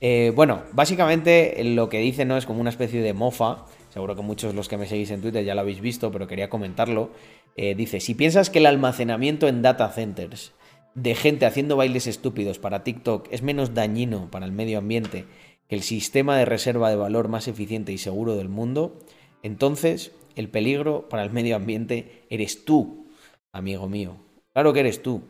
Eh, 0.00 0.32
bueno, 0.34 0.64
básicamente 0.72 1.62
lo 1.62 1.88
que 1.88 2.00
dice 2.00 2.24
no 2.24 2.36
es 2.36 2.46
como 2.46 2.60
una 2.60 2.70
especie 2.70 3.00
de 3.00 3.14
mofa. 3.14 3.64
Seguro 3.90 4.16
que 4.16 4.22
muchos 4.22 4.56
los 4.56 4.66
que 4.66 4.76
me 4.76 4.88
seguís 4.88 5.12
en 5.12 5.22
Twitter 5.22 5.44
ya 5.44 5.54
lo 5.54 5.60
habéis 5.60 5.80
visto, 5.80 6.10
pero 6.10 6.26
quería 6.26 6.50
comentarlo. 6.50 7.12
Eh, 7.54 7.76
dice: 7.76 8.00
Si 8.00 8.16
piensas 8.16 8.50
que 8.50 8.58
el 8.58 8.66
almacenamiento 8.66 9.46
en 9.46 9.62
data 9.62 9.88
centers 9.90 10.52
de 10.96 11.14
gente 11.14 11.46
haciendo 11.46 11.76
bailes 11.76 12.08
estúpidos 12.08 12.58
para 12.58 12.82
TikTok 12.82 13.28
es 13.30 13.42
menos 13.42 13.74
dañino 13.74 14.28
para 14.32 14.46
el 14.46 14.52
medio 14.52 14.78
ambiente 14.78 15.26
que 15.68 15.76
el 15.76 15.82
sistema 15.82 16.36
de 16.36 16.44
reserva 16.44 16.90
de 16.90 16.96
valor 16.96 17.28
más 17.28 17.46
eficiente 17.46 17.92
y 17.92 17.98
seguro 17.98 18.34
del 18.34 18.48
mundo, 18.48 18.98
entonces 19.44 20.10
el 20.34 20.48
peligro 20.48 21.08
para 21.08 21.22
el 21.22 21.30
medio 21.30 21.54
ambiente 21.54 22.24
eres 22.30 22.64
tú, 22.64 23.06
amigo 23.52 23.88
mío. 23.88 24.27
Claro 24.58 24.72
que 24.72 24.80
eres 24.80 25.04
tú, 25.04 25.22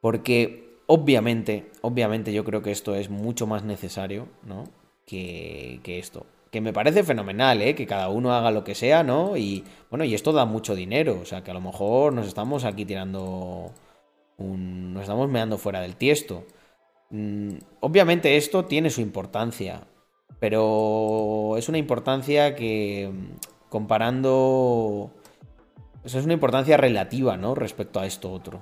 porque 0.00 0.78
obviamente, 0.86 1.70
obviamente 1.82 2.32
yo 2.32 2.44
creo 2.44 2.62
que 2.62 2.70
esto 2.70 2.94
es 2.94 3.10
mucho 3.10 3.46
más 3.46 3.62
necesario, 3.62 4.28
¿no? 4.42 4.64
Que, 5.04 5.80
que 5.82 5.98
esto. 5.98 6.24
Que 6.50 6.62
me 6.62 6.72
parece 6.72 7.04
fenomenal, 7.04 7.60
¿eh? 7.60 7.74
Que 7.74 7.84
cada 7.84 8.08
uno 8.08 8.32
haga 8.32 8.50
lo 8.50 8.64
que 8.64 8.74
sea, 8.74 9.02
¿no? 9.02 9.36
Y 9.36 9.64
bueno, 9.90 10.06
y 10.06 10.14
esto 10.14 10.32
da 10.32 10.46
mucho 10.46 10.74
dinero, 10.74 11.18
o 11.20 11.26
sea 11.26 11.44
que 11.44 11.50
a 11.50 11.54
lo 11.54 11.60
mejor 11.60 12.14
nos 12.14 12.26
estamos 12.26 12.64
aquí 12.64 12.86
tirando 12.86 13.70
nos 14.38 15.02
estamos 15.02 15.28
meando 15.28 15.58
fuera 15.58 15.82
del 15.82 15.96
tiesto. 15.96 16.46
Mm, 17.10 17.56
obviamente 17.80 18.38
esto 18.38 18.64
tiene 18.64 18.88
su 18.88 19.02
importancia, 19.02 19.82
pero 20.38 21.58
es 21.58 21.68
una 21.68 21.76
importancia 21.76 22.54
que 22.54 23.10
mm, 23.12 23.68
comparando... 23.68 25.12
es 26.14 26.24
una 26.24 26.34
importancia 26.34 26.76
relativa, 26.76 27.36
¿no? 27.36 27.54
Respecto 27.54 28.00
a 28.00 28.06
esto 28.06 28.32
otro. 28.32 28.60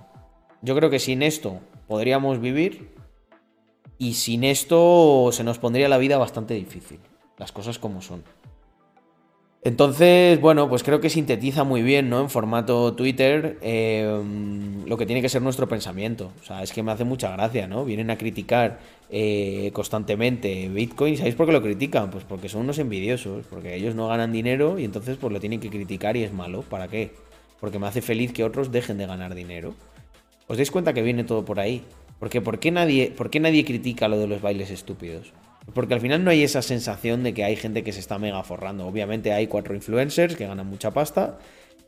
Yo 0.63 0.75
creo 0.75 0.91
que 0.91 0.99
sin 0.99 1.23
esto 1.23 1.61
podríamos 1.87 2.41
vivir 2.41 2.95
y 3.99 4.15
sin 4.15 4.45
esto 4.45 5.31
se 5.33 5.45
nos 5.45 5.59
pondría 5.59 5.89
la 5.89 5.99
vida 5.99 6.19
bastante 6.19 6.55
difícil. 6.55 7.01
Las 7.37 7.53
cosas 7.53 7.79
como 7.79 8.03
son. 8.03 8.25
Entonces, 9.63 10.41
bueno, 10.41 10.69
pues 10.69 10.85
creo 10.85 11.01
que 11.01 11.11
sintetiza 11.11 11.65
muy 11.65 11.83
bien, 11.83 12.09
¿no? 12.09 12.21
En 12.21 12.31
formato 12.31 12.95
Twitter, 12.95 13.59
eh, 13.61 14.23
lo 14.87 14.97
que 14.97 15.05
tiene 15.05 15.21
que 15.21 15.29
ser 15.29 15.43
nuestro 15.43 15.69
pensamiento. 15.69 16.33
O 16.41 16.45
sea, 16.45 16.63
es 16.63 16.73
que 16.73 16.83
me 16.83 16.93
hace 16.93 17.05
mucha 17.05 17.31
gracia, 17.33 17.67
¿no? 17.67 17.85
Vienen 17.85 18.11
a 18.11 18.17
criticar 18.17 18.79
eh, 19.11 19.71
constantemente 19.73 20.69
Bitcoin. 20.69 21.17
¿Sabéis 21.17 21.35
por 21.35 21.47
qué 21.47 21.53
lo 21.53 21.63
critican? 21.63 22.11
Pues 22.11 22.25
porque 22.25 22.49
son 22.49 22.63
unos 22.63 22.79
envidiosos, 22.79 23.47
porque 23.51 23.75
ellos 23.75 23.97
no 23.97 24.07
ganan 24.07 24.33
dinero 24.33 24.79
y 24.79 24.85
entonces 24.85 25.17
pues 25.17 25.33
lo 25.33 25.41
tienen 25.41 25.59
que 25.59 25.71
criticar 25.71 26.17
y 26.17 26.23
es 26.23 26.33
malo. 26.33 26.63
¿Para 26.63 26.87
qué? 26.87 27.11
Porque 27.61 27.79
me 27.79 27.87
hace 27.87 28.03
feliz 28.03 28.33
que 28.33 28.45
otros 28.45 28.71
dejen 28.71 28.99
de 28.99 29.07
ganar 29.07 29.35
dinero. 29.35 29.75
¿Os 30.47 30.57
dais 30.57 30.71
cuenta 30.71 30.93
que 30.93 31.03
viene 31.03 31.25
todo 31.25 31.45
por 31.45 31.61
ahí? 31.61 31.85
Porque 32.19 32.41
¿por 32.41 32.59
qué 32.59 32.71
nadie, 32.71 33.13
por 33.17 33.31
qué 33.31 33.41
nadie 33.41 33.65
critica 33.65 34.09
lo 34.09 34.19
de 34.19 34.27
los 34.27 34.41
bailes 34.41 34.71
estúpidos? 34.71 35.33
Porque 35.75 35.95
al 35.95 36.01
final 36.01 36.25
no 36.25 36.31
hay 36.31 36.43
esa 36.43 36.63
sensación 36.63 37.23
de 37.23 37.35
que 37.35 37.45
hay 37.45 37.57
gente 37.57 37.85
que 37.85 37.93
se 37.93 38.01
está 38.01 38.19
mega 38.19 38.43
forrando. 38.43 38.87
Obviamente 38.87 39.33
hay 39.33 39.47
cuatro 39.47 39.75
influencers 39.75 40.35
que 40.35 40.47
ganan 40.47 40.67
mucha 40.67 40.93
pasta, 40.93 41.39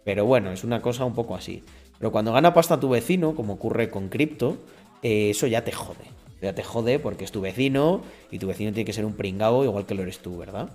pero 0.04 0.26
bueno, 0.26 0.52
es 0.52 0.64
una 0.64 0.82
cosa 0.82 1.04
un 1.04 1.14
poco 1.14 1.34
así. 1.34 1.62
Pero 1.98 2.12
cuando 2.12 2.32
gana 2.32 2.52
pasta 2.54 2.80
tu 2.80 2.90
vecino, 2.90 3.34
como 3.34 3.54
ocurre 3.54 3.90
con 3.90 4.08
cripto, 4.08 4.58
eh, 5.02 5.30
eso 5.30 5.46
ya 5.46 5.64
te 5.64 5.72
jode. 5.72 6.04
Ya 6.42 6.54
te 6.54 6.62
jode 6.62 6.98
porque 6.98 7.24
es 7.24 7.32
tu 7.32 7.40
vecino 7.40 8.02
y 8.30 8.38
tu 8.38 8.46
vecino 8.46 8.72
tiene 8.72 8.86
que 8.86 8.92
ser 8.92 9.04
un 9.04 9.14
pringao 9.14 9.64
igual 9.64 9.86
que 9.86 9.94
lo 9.94 10.02
eres 10.02 10.18
tú, 10.18 10.38
¿verdad? 10.38 10.70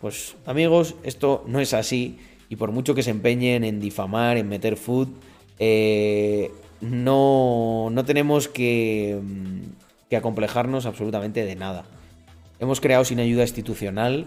Pues 0.00 0.36
amigos, 0.46 0.94
esto 1.04 1.44
no 1.46 1.60
es 1.60 1.74
así 1.74 2.18
y 2.52 2.56
por 2.56 2.70
mucho 2.70 2.94
que 2.94 3.02
se 3.02 3.08
empeñen 3.10 3.64
en 3.64 3.80
difamar, 3.80 4.36
en 4.36 4.46
meter 4.46 4.76
food, 4.76 5.08
eh, 5.58 6.50
no, 6.82 7.88
no 7.90 8.04
tenemos 8.04 8.46
que, 8.46 9.18
mm, 9.22 9.60
que 10.10 10.16
acomplejarnos 10.18 10.84
absolutamente 10.84 11.46
de 11.46 11.56
nada. 11.56 11.86
Hemos 12.60 12.82
creado 12.82 13.06
sin 13.06 13.20
ayuda 13.20 13.44
institucional 13.44 14.26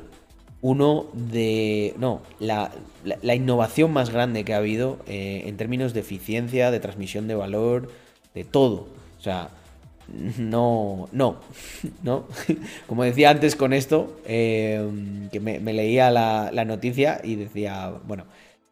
uno 0.62 1.06
de... 1.14 1.94
No, 2.00 2.24
la, 2.40 2.72
la- 3.22 3.36
innovación 3.36 3.94
más 3.94 4.10
grande 4.10 4.44
que 4.44 4.56
ha 4.56 4.58
habido 4.58 4.98
eh, 5.06 5.44
en 5.46 5.56
términos 5.56 5.94
de 5.94 6.00
eficiencia, 6.00 6.72
de 6.72 6.80
transmisión 6.80 7.28
de 7.28 7.36
valor, 7.36 7.92
de 8.34 8.44
todo. 8.44 8.88
O 9.20 9.22
sea, 9.22 9.50
no, 10.08 11.10
no, 11.12 11.38
no. 12.04 12.26
Como 12.88 13.04
decía 13.04 13.30
antes 13.30 13.56
con 13.56 13.74
esto, 13.74 14.20
eh, 14.26 14.88
que 15.32 15.40
me, 15.40 15.60
me 15.60 15.74
leía 15.74 16.12
la, 16.12 16.52
la 16.54 16.66
noticia 16.66 17.22
y 17.24 17.36
decía, 17.36 17.94
bueno, 18.06 18.26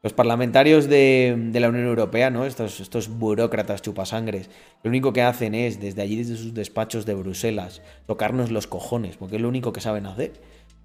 los 0.03 0.11
parlamentarios 0.11 0.89
de, 0.89 1.33
de 1.37 1.59
la 1.61 1.69
Unión 1.69 1.85
Europea, 1.85 2.29
¿no? 2.29 2.45
Estos, 2.45 2.81
estos 2.81 3.07
burócratas 3.07 3.81
chupasangres, 3.81 4.49
lo 4.83 4.89
único 4.89 5.13
que 5.13 5.21
hacen 5.21 5.55
es, 5.55 5.79
desde 5.79 6.01
allí, 6.01 6.17
desde 6.17 6.35
sus 6.35 6.53
despachos 6.53 7.05
de 7.05 7.13
Bruselas, 7.13 7.81
tocarnos 8.05 8.51
los 8.51 8.67
cojones, 8.67 9.15
porque 9.15 9.37
es 9.37 9.41
lo 9.41 9.47
único 9.47 9.71
que 9.71 9.79
saben 9.79 10.05
hacer. 10.05 10.33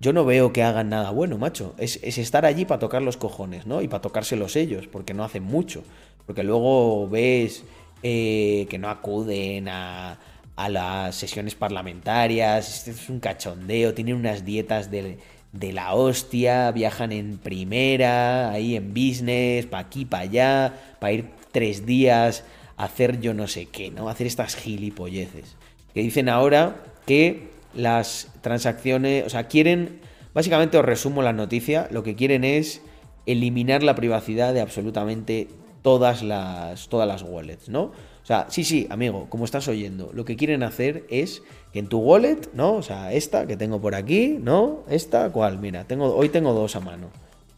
Yo 0.01 0.13
no 0.13 0.25
veo 0.25 0.53
que 0.53 0.63
hagan 0.63 0.91
nada 0.91 1.11
bueno, 1.11 1.37
macho. 1.37 1.75
Es, 1.79 1.99
es 2.05 2.19
estar 2.19 2.47
allí 2.47 2.65
para 2.65 2.79
tocar 2.79 3.03
los 3.03 3.17
cojones, 3.17 3.67
¿no? 3.67 3.83
Y 3.83 3.89
para 3.89 4.01
tocárselos 4.01 4.55
ellos, 4.55 4.87
porque 4.87 5.15
no 5.15 5.25
hacen 5.25 5.43
mucho. 5.43 5.83
Porque 6.25 6.45
luego 6.45 7.09
ves 7.09 7.65
eh, 8.05 8.69
que 8.71 8.79
no 8.79 8.89
acuden 8.89 9.69
a, 9.69 10.21
a 10.59 10.69
las 10.69 11.15
sesiones 11.15 11.55
parlamentarias. 11.55 12.79
Este 12.79 12.91
es 12.91 13.09
un 13.09 13.21
cachondeo. 13.21 13.95
Tienen 13.95 14.17
unas 14.17 14.45
dietas 14.45 14.91
de, 14.91 15.19
de 15.53 15.73
la 15.73 15.95
hostia. 15.95 16.73
Viajan 16.73 17.13
en 17.13 17.39
primera, 17.39 18.51
ahí 18.51 18.75
en 18.75 18.93
business, 18.93 19.67
para 19.67 19.87
aquí, 19.87 20.05
para 20.05 20.25
allá, 20.25 20.75
para 20.99 21.13
ir 21.13 21.27
tres 21.53 21.87
días 21.87 22.43
a 22.77 22.85
hacer 22.85 23.21
yo 23.21 23.35
no 23.35 23.47
sé 23.47 23.67
qué, 23.67 23.93
¿no? 23.93 24.09
Hacer 24.09 24.27
estas 24.27 24.57
gilipolleces. 24.57 25.55
Que 25.95 26.01
dicen 26.01 26.29
ahora 26.29 26.83
que 27.07 27.51
las 27.73 28.33
transacciones, 28.41 29.27
o 29.27 29.31
sea, 29.31 29.47
quieren, 29.47 30.01
básicamente 30.35 30.77
os 30.77 30.85
resumo 30.85 31.23
la 31.23 31.33
noticia, 31.33 31.87
lo 31.93 32.03
que 32.03 32.17
quieren 32.17 32.43
es 32.43 32.83
eliminar 33.27 33.85
la 33.85 33.95
privacidad 33.95 34.55
de 34.55 34.61
absolutamente 34.61 35.47
todas 35.83 36.25
las, 36.25 36.89
todas 36.89 37.07
las 37.07 37.23
wallets, 37.23 37.69
¿no? 37.69 37.93
Sea, 38.29 38.45
sí, 38.51 38.63
sí, 38.63 38.87
amigo, 38.91 39.25
como 39.31 39.47
estás 39.47 39.69
oyendo, 39.69 40.11
lo 40.13 40.27
que 40.27 40.37
quieren 40.37 40.63
hacer 40.63 41.07
es 41.09 41.43
que 41.73 41.79
en 41.79 41.87
tu 41.87 41.99
wallet, 41.99 42.53
¿no? 42.53 42.75
O 42.75 42.83
sea, 42.83 43.15
esta 43.15 43.47
que 43.47 43.57
tengo 43.57 43.81
por 43.81 43.95
aquí, 43.95 44.37
¿no? 44.39 44.81
Esta, 44.91 45.31
¿cuál? 45.31 45.59
Mira, 45.59 45.85
tengo, 45.85 46.15
hoy 46.15 46.29
tengo 46.29 46.53
dos 46.53 46.77
a 46.77 46.81
mano. 46.81 47.07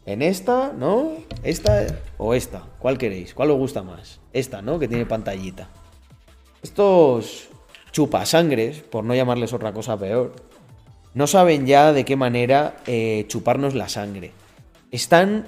En 0.05 0.21
esta, 0.21 0.71
¿no? 0.71 1.11
Esta 1.43 1.87
o 2.17 2.33
esta, 2.33 2.63
¿cuál 2.79 2.97
queréis? 2.97 3.33
¿Cuál 3.33 3.51
os 3.51 3.57
gusta 3.57 3.83
más? 3.83 4.21
Esta, 4.31 4.61
¿no? 4.61 4.79
Que 4.79 4.87
tiene 4.87 5.05
pantallita. 5.05 5.67
Estos 6.63 7.49
chupasangres, 7.91 8.79
por 8.79 9.03
no 9.03 9.13
llamarles 9.13 9.51
otra 9.51 9.73
cosa 9.73 9.99
peor, 9.99 10.33
no 11.13 11.27
saben 11.27 11.67
ya 11.67 11.91
de 11.91 12.05
qué 12.05 12.15
manera 12.15 12.77
eh, 12.87 13.25
chuparnos 13.27 13.75
la 13.75 13.89
sangre. 13.89 14.31
Están 14.89 15.47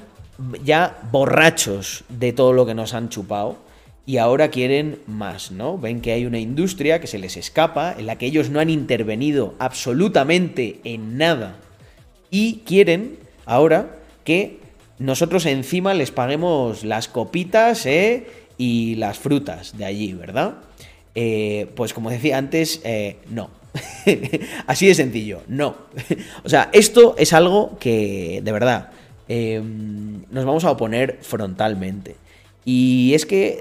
ya 0.65 0.99
borrachos 1.13 2.03
de 2.09 2.33
todo 2.33 2.51
lo 2.51 2.65
que 2.65 2.73
nos 2.73 2.93
han 2.93 3.07
chupado 3.07 3.71
y 4.05 4.17
ahora 4.17 4.49
quieren 4.49 4.99
más, 5.07 5.51
¿no? 5.51 5.77
Ven 5.77 6.01
que 6.01 6.11
hay 6.11 6.25
una 6.25 6.39
industria 6.39 6.99
que 6.99 7.07
se 7.07 7.19
les 7.19 7.37
escapa, 7.37 7.95
en 7.97 8.05
la 8.05 8.17
que 8.17 8.25
ellos 8.25 8.49
no 8.49 8.59
han 8.59 8.69
intervenido 8.69 9.55
absolutamente 9.59 10.81
en 10.83 11.17
nada 11.17 11.57
y 12.29 12.63
quieren 12.65 13.17
ahora 13.45 13.97
que 14.23 14.59
nosotros 14.99 15.45
encima 15.45 15.93
les 15.93 16.11
paguemos 16.11 16.83
las 16.83 17.07
copitas 17.07 17.85
¿eh? 17.85 18.27
y 18.57 18.95
las 18.95 19.19
frutas 19.19 19.77
de 19.77 19.85
allí, 19.85 20.13
¿verdad? 20.13 20.55
Eh, 21.15 21.67
pues 21.75 21.93
como 21.93 22.09
decía 22.09 22.37
antes, 22.37 22.81
eh, 22.83 23.17
no. 23.29 23.49
Así 24.67 24.87
de 24.87 24.95
sencillo, 24.95 25.41
no. 25.47 25.75
o 26.43 26.49
sea, 26.49 26.69
esto 26.73 27.15
es 27.17 27.33
algo 27.33 27.77
que, 27.79 28.41
de 28.43 28.51
verdad, 28.51 28.89
eh, 29.27 29.61
nos 29.63 30.45
vamos 30.45 30.63
a 30.63 30.71
oponer 30.71 31.19
frontalmente. 31.21 32.15
Y 32.65 33.13
es 33.13 33.25
que, 33.25 33.59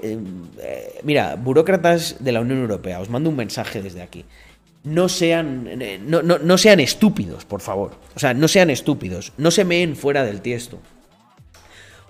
eh, 0.61 0.99
mira, 1.03 1.35
burócratas 1.35 2.17
de 2.19 2.31
la 2.31 2.41
Unión 2.41 2.59
Europea, 2.59 2.99
os 2.99 3.09
mando 3.09 3.29
un 3.29 3.35
mensaje 3.35 3.81
desde 3.81 4.01
aquí. 4.01 4.23
No 4.83 5.07
sean, 5.09 5.69
no, 6.07 6.21
no- 6.21 6.39
no 6.39 6.57
sean 6.57 6.79
estúpidos, 6.79 7.45
por 7.45 7.61
favor. 7.61 7.91
O 8.15 8.19
sea, 8.19 8.33
no 8.33 8.47
sean 8.47 8.69
estúpidos. 8.69 9.31
No 9.37 9.49
se 9.51 9.63
meen 9.65 9.95
fuera 9.95 10.23
del 10.25 10.41
tiesto. 10.41 10.79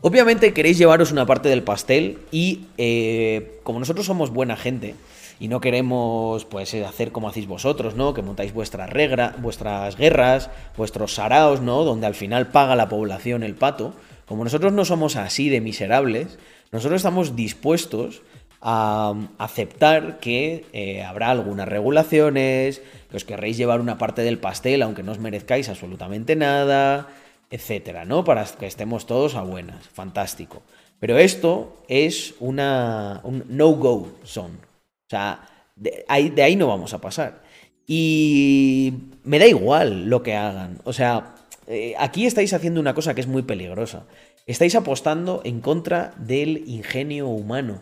Obviamente 0.01 0.53
queréis 0.53 0.77
llevaros 0.77 1.11
una 1.11 1.25
parte 1.25 1.49
del 1.49 1.63
pastel 1.63 2.17
y 2.31 2.65
eh, 2.77 3.59
como 3.63 3.79
nosotros 3.79 4.05
somos 4.05 4.31
buena 4.31 4.57
gente 4.57 4.95
y 5.39 5.47
no 5.47 5.61
queremos 5.61 6.43
pues 6.45 6.73
eh, 6.73 6.83
hacer 6.85 7.11
como 7.13 7.29
hacéis 7.29 7.47
vosotros, 7.47 7.95
¿no? 7.95 8.13
Que 8.13 8.21
montáis 8.21 8.53
vuestras 8.53 8.89
regras, 8.89 9.41
vuestras 9.41 9.95
guerras, 9.95 10.49
vuestros 10.75 11.13
saraos, 11.15 11.61
¿no? 11.61 11.83
Donde 11.85 12.05
al 12.05 12.15
final 12.15 12.47
paga 12.47 12.75
la 12.75 12.89
población 12.89 13.43
el 13.43 13.55
pato. 13.55 13.93
Como 14.25 14.43
nosotros 14.43 14.73
no 14.73 14.83
somos 14.83 15.15
así 15.15 15.47
de 15.49 15.61
miserables, 15.61 16.37
nosotros 16.73 16.99
estamos 16.99 17.35
dispuestos 17.35 18.23
a 18.59 19.11
um, 19.13 19.27
aceptar 19.37 20.19
que 20.19 20.65
eh, 20.73 21.03
habrá 21.03 21.29
algunas 21.29 21.67
regulaciones, 21.67 22.81
que 23.11 23.17
os 23.17 23.25
querréis 23.25 23.57
llevar 23.57 23.79
una 23.79 23.97
parte 23.97 24.23
del 24.23 24.39
pastel 24.39 24.81
aunque 24.81 25.03
no 25.03 25.11
os 25.11 25.19
merezcáis 25.19 25.69
absolutamente 25.69 26.35
nada, 26.35 27.09
etcétera, 27.51 28.05
¿no? 28.05 28.23
Para 28.23 28.43
que 28.45 28.65
estemos 28.65 29.05
todos 29.05 29.35
a 29.35 29.43
buenas. 29.43 29.87
Fantástico. 29.89 30.63
Pero 30.99 31.19
esto 31.19 31.77
es 31.87 32.33
una, 32.39 33.21
un 33.23 33.43
no-go 33.49 34.07
zone. 34.25 34.55
O 34.55 35.09
sea, 35.09 35.41
de 35.75 36.05
ahí, 36.07 36.29
de 36.29 36.41
ahí 36.41 36.55
no 36.55 36.67
vamos 36.67 36.93
a 36.93 37.01
pasar. 37.01 37.43
Y 37.85 38.93
me 39.23 39.37
da 39.37 39.45
igual 39.45 40.09
lo 40.09 40.23
que 40.23 40.33
hagan. 40.33 40.79
O 40.85 40.93
sea, 40.93 41.35
eh, 41.67 41.93
aquí 41.99 42.25
estáis 42.25 42.53
haciendo 42.53 42.79
una 42.79 42.95
cosa 42.95 43.13
que 43.13 43.21
es 43.21 43.27
muy 43.27 43.43
peligrosa. 43.43 44.05
Estáis 44.45 44.75
apostando 44.75 45.41
en 45.45 45.61
contra 45.61 46.13
del 46.17 46.67
ingenio 46.67 47.29
humano. 47.29 47.81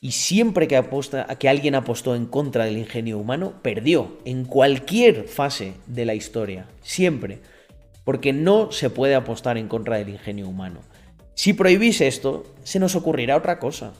Y 0.00 0.12
siempre 0.12 0.66
que, 0.66 0.78
aposta, 0.78 1.26
que 1.38 1.50
alguien 1.50 1.74
apostó 1.74 2.14
en 2.14 2.24
contra 2.24 2.64
del 2.64 2.78
ingenio 2.78 3.18
humano, 3.18 3.52
perdió 3.60 4.16
en 4.24 4.46
cualquier 4.46 5.28
fase 5.28 5.74
de 5.86 6.06
la 6.06 6.14
historia. 6.14 6.66
Siempre. 6.80 7.40
Porque 8.04 8.32
no 8.32 8.72
se 8.72 8.88
puede 8.88 9.14
apostar 9.14 9.58
en 9.58 9.68
contra 9.68 9.98
del 9.98 10.08
ingenio 10.08 10.48
humano. 10.48 10.80
Si 11.34 11.52
prohibís 11.52 12.00
esto, 12.00 12.46
se 12.64 12.80
nos 12.80 12.96
ocurrirá 12.96 13.36
otra 13.36 13.58
cosa. 13.58 13.92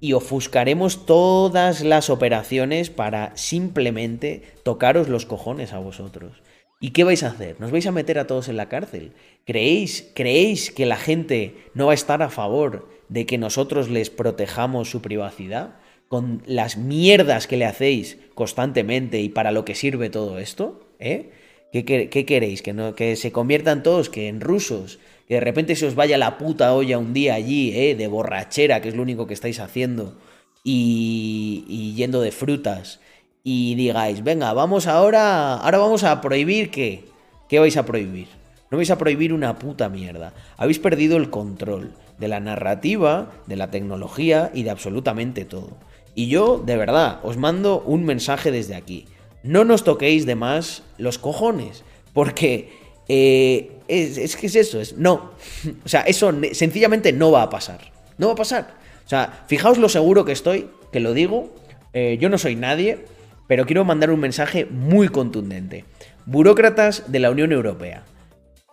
Y 0.00 0.14
ofuscaremos 0.14 1.04
todas 1.04 1.82
las 1.82 2.08
operaciones 2.08 2.88
para 2.88 3.36
simplemente 3.36 4.54
tocaros 4.62 5.08
los 5.08 5.26
cojones 5.26 5.74
a 5.74 5.78
vosotros. 5.78 6.41
¿Y 6.82 6.90
qué 6.90 7.04
vais 7.04 7.22
a 7.22 7.28
hacer? 7.28 7.56
¿Nos 7.60 7.70
vais 7.70 7.86
a 7.86 7.92
meter 7.92 8.18
a 8.18 8.26
todos 8.26 8.48
en 8.48 8.56
la 8.56 8.68
cárcel? 8.68 9.12
¿Creéis, 9.46 10.10
¿Creéis 10.14 10.72
que 10.72 10.84
la 10.84 10.96
gente 10.96 11.54
no 11.74 11.86
va 11.86 11.92
a 11.92 11.94
estar 11.94 12.22
a 12.22 12.28
favor 12.28 12.88
de 13.08 13.24
que 13.24 13.38
nosotros 13.38 13.88
les 13.88 14.10
protejamos 14.10 14.90
su 14.90 15.00
privacidad? 15.00 15.76
Con 16.08 16.42
las 16.44 16.76
mierdas 16.76 17.46
que 17.46 17.56
le 17.56 17.66
hacéis 17.66 18.18
constantemente 18.34 19.20
y 19.20 19.28
para 19.28 19.52
lo 19.52 19.64
que 19.64 19.76
sirve 19.76 20.10
todo 20.10 20.38
esto, 20.38 20.80
¿eh? 20.98 21.30
¿Qué, 21.72 21.84
qué- 21.86 22.26
queréis? 22.26 22.60
¿Que, 22.62 22.72
no, 22.74 22.94
¿Que 22.96 23.14
se 23.16 23.30
conviertan 23.32 23.82
todos 23.84 24.10
que 24.10 24.26
en 24.28 24.40
rusos? 24.40 24.98
¿Que 25.28 25.34
de 25.34 25.40
repente 25.40 25.76
se 25.76 25.86
os 25.86 25.94
vaya 25.94 26.18
la 26.18 26.36
puta 26.36 26.74
olla 26.74 26.98
un 26.98 27.14
día 27.14 27.34
allí, 27.34 27.72
¿eh? 27.74 27.94
De 27.94 28.08
borrachera, 28.08 28.82
que 28.82 28.88
es 28.88 28.96
lo 28.96 29.02
único 29.02 29.26
que 29.28 29.34
estáis 29.34 29.60
haciendo, 29.60 30.18
y, 30.64 31.64
y 31.68 31.94
yendo 31.94 32.20
de 32.20 32.32
frutas, 32.32 33.00
y 33.44 33.74
digáis, 33.74 34.22
venga, 34.22 34.52
vamos 34.52 34.86
ahora, 34.86 35.56
ahora 35.56 35.78
vamos 35.78 36.04
a 36.04 36.20
prohibir 36.20 36.70
qué? 36.70 37.04
¿Qué 37.48 37.58
vais 37.58 37.76
a 37.76 37.84
prohibir? 37.84 38.28
No 38.70 38.78
vais 38.78 38.90
a 38.90 38.98
prohibir 38.98 39.32
una 39.32 39.58
puta 39.58 39.88
mierda. 39.88 40.32
Habéis 40.56 40.78
perdido 40.78 41.16
el 41.16 41.28
control 41.28 41.92
de 42.18 42.28
la 42.28 42.40
narrativa, 42.40 43.30
de 43.46 43.56
la 43.56 43.70
tecnología 43.70 44.50
y 44.54 44.62
de 44.62 44.70
absolutamente 44.70 45.44
todo. 45.44 45.70
Y 46.14 46.28
yo, 46.28 46.62
de 46.64 46.76
verdad, 46.76 47.20
os 47.22 47.36
mando 47.36 47.82
un 47.84 48.04
mensaje 48.04 48.50
desde 48.50 48.74
aquí. 48.74 49.06
No 49.42 49.64
nos 49.64 49.82
toquéis 49.82 50.24
de 50.24 50.36
más 50.36 50.84
los 50.98 51.18
cojones, 51.18 51.84
porque 52.14 52.70
eh, 53.08 53.72
es, 53.88 54.16
es 54.18 54.36
que 54.36 54.46
es 54.46 54.56
eso, 54.56 54.80
es 54.80 54.96
no. 54.96 55.32
O 55.84 55.88
sea, 55.88 56.02
eso 56.02 56.32
sencillamente 56.52 57.12
no 57.12 57.32
va 57.32 57.42
a 57.42 57.50
pasar. 57.50 57.80
No 58.18 58.28
va 58.28 58.34
a 58.34 58.36
pasar. 58.36 58.74
O 59.04 59.08
sea, 59.08 59.44
fijaos 59.48 59.78
lo 59.78 59.88
seguro 59.88 60.24
que 60.24 60.32
estoy, 60.32 60.68
que 60.92 61.00
lo 61.00 61.12
digo. 61.12 61.50
eh, 61.92 62.16
yo 62.20 62.28
no 62.30 62.38
soy 62.38 62.56
nadie, 62.56 63.04
pero 63.52 63.66
quiero 63.66 63.84
mandar 63.84 64.10
un 64.10 64.18
mensaje 64.18 64.64
muy 64.64 65.10
contundente. 65.10 65.84
Burócratas 66.24 67.12
de 67.12 67.18
la 67.18 67.30
Unión 67.30 67.52
Europea, 67.52 68.02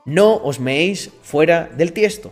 no 0.06 0.38
os 0.38 0.62
meéis 0.62 1.12
fuera 1.22 1.70
del 1.76 1.92
tiesto. 1.92 2.32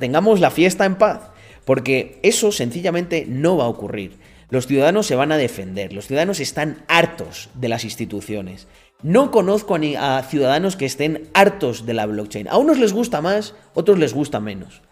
Tengamos 0.00 0.40
la 0.40 0.50
fiesta 0.50 0.84
en 0.84 0.96
paz, 0.96 1.30
porque 1.64 2.18
eso 2.24 2.50
sencillamente 2.50 3.24
no 3.28 3.56
va 3.56 3.66
a 3.66 3.68
ocurrir. 3.68 4.18
Los 4.48 4.66
ciudadanos 4.66 5.06
se 5.06 5.14
van 5.14 5.30
a 5.30 5.36
defender, 5.36 5.92
los 5.92 6.08
ciudadanos 6.08 6.40
están 6.40 6.82
hartos 6.88 7.50
de 7.54 7.68
las 7.68 7.84
instituciones. 7.84 8.66
No 9.04 9.30
conozco 9.30 9.76
a, 9.76 10.18
a 10.18 10.22
ciudadanos 10.24 10.74
que 10.74 10.86
estén 10.86 11.28
hartos 11.34 11.86
de 11.86 11.94
la 11.94 12.06
blockchain. 12.06 12.48
A 12.48 12.58
unos 12.58 12.80
les 12.80 12.92
gusta 12.92 13.20
más, 13.20 13.54
otros 13.74 13.96
les 13.96 14.12
gusta 14.12 14.40
menos. 14.40 14.82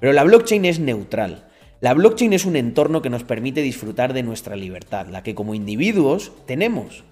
Pero 0.00 0.14
la 0.14 0.24
blockchain 0.24 0.64
es 0.64 0.78
neutral. 0.78 1.51
La 1.82 1.94
blockchain 1.94 2.32
es 2.32 2.44
un 2.44 2.54
entorno 2.54 3.02
que 3.02 3.10
nos 3.10 3.24
permite 3.24 3.60
disfrutar 3.60 4.12
de 4.12 4.22
nuestra 4.22 4.54
libertad, 4.54 5.08
la 5.08 5.24
que 5.24 5.34
como 5.34 5.52
individuos 5.52 6.30
tenemos. 6.46 7.02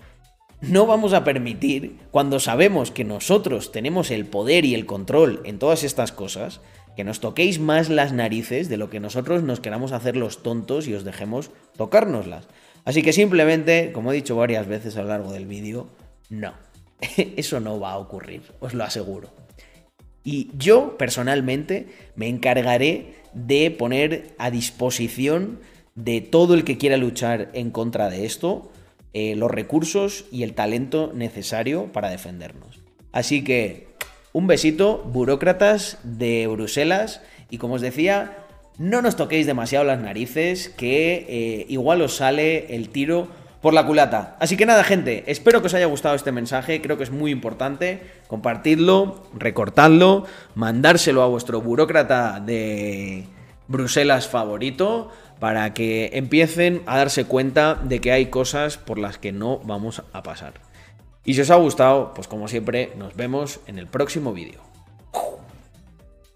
No 0.60 0.86
vamos 0.86 1.12
a 1.12 1.24
permitir, 1.24 1.96
cuando 2.12 2.38
sabemos 2.38 2.92
que 2.92 3.02
nosotros 3.02 3.72
tenemos 3.72 4.12
el 4.12 4.26
poder 4.26 4.64
y 4.64 4.76
el 4.76 4.86
control 4.86 5.40
en 5.44 5.58
todas 5.58 5.82
estas 5.82 6.12
cosas, 6.12 6.60
que 6.94 7.02
nos 7.02 7.18
toquéis 7.18 7.58
más 7.58 7.88
las 7.88 8.12
narices 8.12 8.68
de 8.68 8.76
lo 8.76 8.90
que 8.90 9.00
nosotros 9.00 9.42
nos 9.42 9.58
queramos 9.58 9.90
hacer 9.90 10.14
los 10.14 10.40
tontos 10.44 10.86
y 10.86 10.94
os 10.94 11.02
dejemos 11.02 11.50
tocárnoslas. 11.76 12.46
Así 12.84 13.02
que 13.02 13.12
simplemente, 13.12 13.90
como 13.90 14.12
he 14.12 14.14
dicho 14.14 14.36
varias 14.36 14.68
veces 14.68 14.96
a 14.96 15.02
lo 15.02 15.08
largo 15.08 15.32
del 15.32 15.46
vídeo, 15.46 15.88
no. 16.28 16.52
Eso 17.16 17.58
no 17.58 17.80
va 17.80 17.94
a 17.94 17.98
ocurrir, 17.98 18.42
os 18.60 18.72
lo 18.74 18.84
aseguro. 18.84 19.39
Y 20.24 20.50
yo 20.56 20.96
personalmente 20.98 21.86
me 22.14 22.28
encargaré 22.28 23.14
de 23.32 23.70
poner 23.70 24.34
a 24.38 24.50
disposición 24.50 25.60
de 25.94 26.20
todo 26.20 26.54
el 26.54 26.64
que 26.64 26.78
quiera 26.78 26.96
luchar 26.96 27.50
en 27.52 27.70
contra 27.70 28.10
de 28.10 28.26
esto 28.26 28.70
eh, 29.12 29.34
los 29.36 29.50
recursos 29.50 30.26
y 30.30 30.42
el 30.42 30.54
talento 30.54 31.12
necesario 31.14 31.86
para 31.92 32.10
defendernos. 32.10 32.80
Así 33.12 33.42
que 33.42 33.88
un 34.32 34.46
besito, 34.46 34.98
burócratas 34.98 35.98
de 36.04 36.46
Bruselas, 36.46 37.20
y 37.50 37.58
como 37.58 37.74
os 37.74 37.80
decía, 37.80 38.36
no 38.78 39.02
nos 39.02 39.16
toquéis 39.16 39.46
demasiado 39.46 39.84
las 39.84 40.00
narices, 40.00 40.68
que 40.68 41.26
eh, 41.28 41.66
igual 41.68 42.00
os 42.02 42.16
sale 42.16 42.74
el 42.76 42.90
tiro 42.90 43.28
por 43.61 43.74
la 43.74 43.86
culata. 43.86 44.36
Así 44.40 44.56
que 44.56 44.66
nada, 44.66 44.84
gente, 44.84 45.24
espero 45.26 45.61
que 45.61 45.66
os 45.66 45.74
haya 45.74 45.86
gustado 45.86 46.14
este 46.14 46.32
mensaje, 46.32 46.80
creo 46.80 46.96
que 46.96 47.04
es 47.04 47.11
muy 47.11 47.30
importante. 47.30 48.02
Compartidlo, 48.26 49.22
recortadlo, 49.34 50.26
mandárselo 50.54 51.22
a 51.22 51.26
vuestro 51.26 51.61
burócrata 51.61 52.40
de 52.40 53.26
Bruselas 53.68 54.28
favorito 54.28 55.11
para 55.38 55.72
que 55.74 56.11
empiecen 56.14 56.82
a 56.86 56.98
darse 56.98 57.24
cuenta 57.24 57.74
de 57.74 58.00
que 58.00 58.12
hay 58.12 58.26
cosas 58.26 58.76
por 58.76 58.98
las 58.98 59.18
que 59.18 59.32
no 59.32 59.58
vamos 59.61 60.02
a 60.12 60.22
pasar. 60.22 60.54
Y 61.24 61.34
si 61.34 61.42
os 61.42 61.50
ha 61.50 61.56
gustado, 61.56 62.14
pues 62.14 62.28
como 62.28 62.48
siempre, 62.48 62.92
nos 62.96 63.14
vemos 63.14 63.61
en 63.66 63.78
el 63.78 63.86
próximo 63.86 64.32
vídeo. 64.32 64.61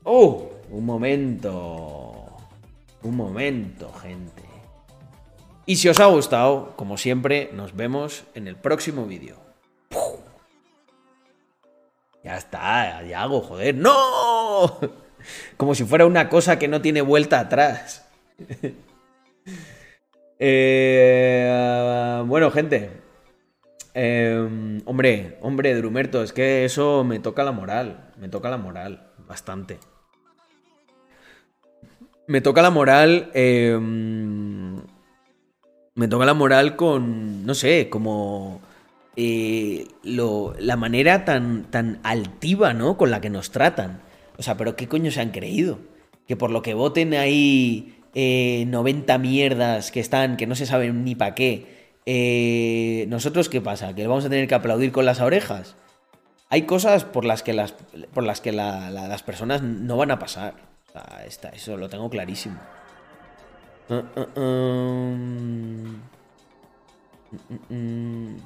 ¡Oh! 0.05 0.51
Un 0.71 0.85
momento. 0.85 2.27
Un 3.03 3.17
momento, 3.17 3.93
gente. 3.93 4.34
Y 5.67 5.77
si 5.77 5.89
os 5.89 5.99
ha 6.01 6.07
gustado, 6.07 6.75
como 6.77 6.99
siempre, 6.99 7.51
nos 7.55 7.75
vemos 7.75 8.25
en 8.35 8.49
el 8.49 8.57
próximo 8.57 9.07
vídeo. 9.07 9.37
Ya 12.23 12.37
está, 12.37 13.03
ya 13.03 13.23
hago, 13.23 13.41
joder. 13.41 13.75
¡No! 13.75 14.79
Como 15.57 15.75
si 15.75 15.85
fuera 15.85 16.07
una 16.07 16.29
cosa 16.29 16.59
que 16.59 16.69
no 16.69 16.81
tiene 16.81 17.03
vuelta 17.03 17.41
atrás. 17.41 18.09
Eh, 20.47 22.23
bueno, 22.27 22.51
gente. 22.51 22.91
Eh, 23.95 24.81
hombre, 24.85 25.39
hombre, 25.41 25.75
Drumerto, 25.77 26.25
es 26.25 26.33
que 26.33 26.65
eso 26.65 27.05
me 27.05 27.21
toca 27.21 27.45
la 27.45 27.53
moral. 27.53 28.11
Me 28.19 28.29
toca 28.29 28.51
la 28.51 28.59
moral, 28.59 29.13
bastante. 29.27 29.79
Me 32.27 32.41
toca 32.41 32.63
la 32.63 32.71
moral. 32.71 33.31
eh, 33.33 33.79
me 35.95 36.09
toca 36.09 36.25
la 36.27 36.35
moral 36.35 36.77
con. 36.77 37.45
No 37.47 37.55
sé, 37.55 37.89
como. 37.89 38.61
eh, 39.17 39.87
lo- 40.03 40.55
la 40.59 40.77
manera 40.77 41.25
tan, 41.25 41.65
tan 41.71 42.01
altiva, 42.03 42.75
¿no? 42.75 42.97
Con 42.97 43.11
la 43.13 43.21
que 43.21 43.31
nos 43.31 43.51
tratan. 43.53 44.01
O 44.39 44.43
sea, 44.43 44.57
pero 44.57 44.75
¿qué 44.77 44.89
coño 44.89 45.11
se 45.13 45.21
han 45.21 45.31
creído? 45.31 45.79
Que 46.27 46.37
por 46.37 46.51
lo 46.51 46.63
que 46.63 46.75
voten 46.75 47.15
ahí 47.15 47.97
eh, 48.15 48.65
90 48.69 49.19
mierdas 49.19 49.91
que 49.93 50.01
están, 50.01 50.37
que 50.37 50.47
no 50.49 50.55
se 50.57 50.67
saben 50.67 51.05
ni 51.05 51.15
para 51.15 51.35
qué. 51.35 51.93
eh, 52.07 53.07
¿Nosotros 53.09 53.49
qué 53.49 53.61
pasa? 53.61 53.95
¿Que 53.95 54.07
vamos 54.07 54.25
a 54.25 54.31
tener 54.31 54.49
que 54.49 54.55
aplaudir 54.57 54.91
con 54.93 55.05
las 55.07 55.21
orejas? 55.21 55.77
Hay 56.51 56.63
cosas 56.63 57.05
por 57.05 57.25
las 57.25 57.43
que 57.43 57.53
las, 57.53 57.73
por 58.13 58.25
las, 58.25 58.41
que 58.41 58.53
la- 58.53 58.91
la- 58.91 59.09
las 59.09 59.23
personas 59.23 59.63
no 59.63 59.97
van 59.97 60.11
a 60.11 60.19
pasar. 60.19 60.55
O 60.89 60.93
sea, 60.93 61.25
está- 61.27 61.49
eso 61.51 61.77
lo 61.77 61.89
tengo 61.89 62.11
clarísimo. 62.11 62.57
Uh, 63.89 63.95
uh, 63.95 64.41
um. 64.41 66.01
Mm, 67.31 67.39
mm, 67.49 67.75
mm. 67.75 68.37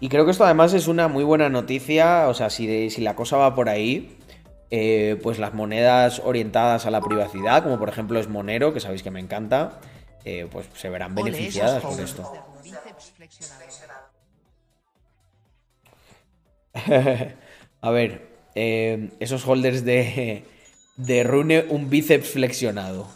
Y 0.00 0.08
creo 0.08 0.24
que 0.24 0.30
esto 0.30 0.44
además 0.44 0.74
es 0.74 0.88
una 0.88 1.08
muy 1.08 1.24
buena 1.24 1.48
noticia. 1.48 2.28
O 2.28 2.34
sea, 2.34 2.50
si, 2.50 2.90
si 2.90 3.00
la 3.00 3.14
cosa 3.14 3.36
va 3.36 3.54
por 3.54 3.68
ahí, 3.68 4.18
eh, 4.70 5.18
pues 5.22 5.38
las 5.38 5.54
monedas 5.54 6.20
orientadas 6.24 6.86
a 6.86 6.90
la 6.90 7.00
privacidad, 7.00 7.62
como 7.62 7.78
por 7.78 7.88
ejemplo 7.88 8.18
es 8.18 8.28
Monero, 8.28 8.74
que 8.74 8.80
sabéis 8.80 9.02
que 9.02 9.10
me 9.10 9.20
encanta, 9.20 9.80
eh, 10.24 10.48
pues 10.50 10.68
se 10.74 10.90
verán 10.90 11.14
beneficiadas 11.14 11.82
por 11.82 12.00
esto. 12.00 12.32
A 17.80 17.90
ver, 17.90 18.28
eh, 18.54 19.10
esos 19.20 19.46
holders 19.46 19.84
de, 19.84 20.44
de 20.96 21.24
Rune, 21.24 21.66
un 21.68 21.90
bíceps 21.90 22.30
flexionado. 22.30 23.08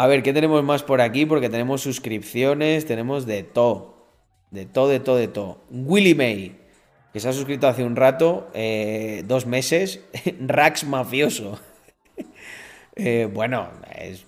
A 0.00 0.06
ver, 0.06 0.22
¿qué 0.22 0.32
tenemos 0.32 0.64
más 0.64 0.82
por 0.82 1.02
aquí? 1.02 1.26
Porque 1.26 1.50
tenemos 1.50 1.82
suscripciones, 1.82 2.86
tenemos 2.86 3.26
de 3.26 3.42
todo. 3.42 4.08
De 4.50 4.64
todo, 4.64 4.88
de 4.88 4.98
todo, 4.98 5.16
de 5.16 5.28
todo. 5.28 5.62
Willy 5.70 6.14
May, 6.14 6.58
que 7.12 7.20
se 7.20 7.28
ha 7.28 7.34
suscrito 7.34 7.68
hace 7.68 7.84
un 7.84 7.96
rato, 7.96 8.50
eh, 8.54 9.24
dos 9.26 9.44
meses. 9.44 10.00
Rax 10.40 10.84
Mafioso. 10.84 11.60
Eh, 12.96 13.30
bueno, 13.32 13.70
es 13.94 14.26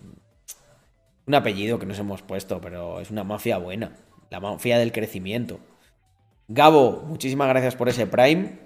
un 1.26 1.34
apellido 1.34 1.78
que 1.78 1.84
nos 1.84 1.98
hemos 1.98 2.22
puesto, 2.22 2.60
pero 2.60 3.00
es 3.00 3.10
una 3.10 3.22
mafia 3.22 3.58
buena. 3.58 3.98
La 4.30 4.40
mafia 4.40 4.78
del 4.78 4.92
crecimiento. 4.92 5.60
Gabo, 6.48 7.02
muchísimas 7.06 7.48
gracias 7.48 7.76
por 7.76 7.90
ese 7.90 8.06
Prime. 8.06 8.58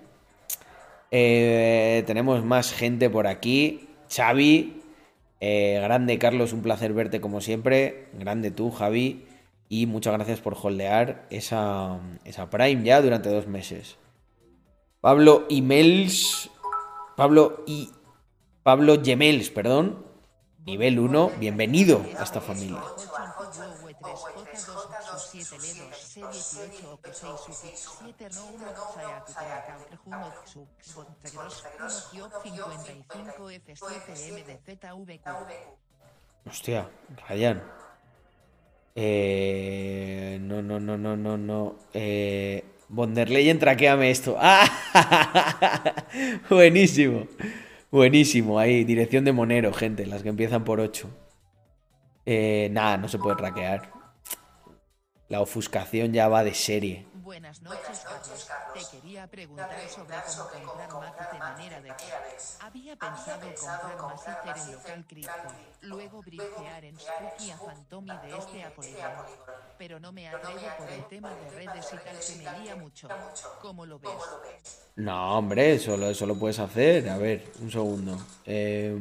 Eh, 1.11 2.03
tenemos 2.07 2.45
más 2.45 2.73
gente 2.73 3.11
por 3.11 3.27
aquí. 3.27 3.89
Xavi, 4.09 4.83
eh, 5.41 5.81
grande 5.83 6.19
Carlos, 6.19 6.53
un 6.53 6.63
placer 6.63 6.93
verte 6.93 7.21
como 7.21 7.41
siempre. 7.41 8.09
Grande 8.15 8.51
tú, 8.51 8.71
Javi. 8.71 9.25
Y 9.69 9.87
muchas 9.87 10.15
gracias 10.15 10.41
por 10.41 10.57
holdear 10.61 11.27
esa, 11.31 11.99
esa 12.25 12.49
Prime 12.51 12.85
ya 12.85 13.03
durante 13.03 13.29
dos 13.31 13.47
meses. 13.47 13.97
Pablo 15.01 15.47
Imels. 15.49 16.51
Pablo 17.17 17.65
y. 17.67 17.91
Pablo 18.63 19.03
Gemels, 19.03 19.51
perdón. 19.51 20.06
Nivel 20.67 20.99
1, 20.99 21.33
bienvenido 21.39 22.05
a 22.19 22.25
esta 22.25 22.41
familia. 22.41 22.83
Hostia, 36.45 36.89
Ryan. 37.29 37.62
Eh, 38.97 40.39
no, 40.41 40.62
no, 40.62 40.81
no, 40.81 40.99
no, 40.99 41.17
no, 41.17 41.37
no. 41.37 41.77
Eh, 41.95 42.64
Von 42.89 43.14
der 43.14 43.31
Leyen, 43.31 43.59
traqueame 43.59 44.11
esto. 44.11 44.37
¡Ah! 44.41 44.67
Buenísimo. 46.51 47.27
Buenísimo. 47.91 48.59
Ahí, 48.59 48.84
dirección 48.84 49.24
de 49.24 49.32
Monero, 49.32 49.72
gente. 49.72 50.07
Las 50.07 50.22
que 50.22 50.28
empiezan 50.28 50.64
por 50.64 50.80
8. 50.80 51.09
Eh, 52.26 52.68
nada, 52.72 52.97
no 52.97 53.09
se 53.09 53.18
puede 53.18 53.37
traquear. 53.37 53.93
La 55.28 55.41
ofuscación 55.41 56.12
ya 56.12 56.28
va 56.28 56.45
de 56.45 56.55
serie. 56.55 57.07
Buenas 57.27 57.61
noches, 57.61 58.05
Carlos. 58.05 58.49
Te 58.72 58.99
quería 59.01 59.27
preguntar 59.27 59.68
sobre 59.89 60.16
cómo 60.16 60.45
comprar 60.45 60.93
Matic 60.93 61.33
de 61.33 61.39
manera 61.41 61.81
de 61.81 61.93
Había 62.61 62.95
pensado 62.95 63.41
comprar 63.59 63.97
Massinger 63.97 64.57
en 64.57 64.72
local 64.72 65.05
cripto, 65.09 65.33
luego 65.81 66.22
bridgear 66.22 66.85
en 66.85 66.97
Spooky 66.97 67.51
a 67.51 67.59
Phantom 67.59 68.05
y 68.05 68.29
de 68.29 68.39
este 68.39 68.62
a 68.62 68.72
Polygon. 68.72 69.11
Pero 69.77 69.99
no 69.99 70.12
me 70.12 70.29
atrevo 70.29 70.61
por 70.79 70.89
el 70.89 71.05
tema 71.07 71.35
de 71.35 71.51
redes 71.51 71.93
y 71.93 71.97
tal 71.97 72.16
que 72.20 72.45
me 72.45 72.61
lía 72.61 72.77
mucho. 72.77 73.09
¿Cómo 73.61 73.85
lo 73.85 73.99
ves? 73.99 74.12
No, 74.95 75.39
hombre, 75.39 75.74
eso 75.74 75.97
lo, 75.97 76.09
eso 76.09 76.27
lo 76.27 76.37
puedes 76.37 76.61
hacer. 76.61 77.09
A 77.09 77.18
ver, 77.18 77.53
un 77.59 77.72
segundo. 77.72 78.16
Eh, 78.45 78.97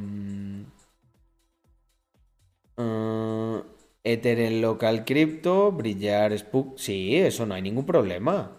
eh, 2.78 3.64
Ether 4.06 4.40
en 4.40 4.62
local 4.62 5.04
cripto, 5.04 5.72
brillar 5.72 6.38
Spook. 6.38 6.78
Sí, 6.80 7.16
eso 7.18 7.46
no 7.46 7.56
hay 7.56 7.62
ningún 7.64 7.86
problema. 7.86 8.52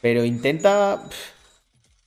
Pero 0.00 0.24
intenta. 0.24 1.08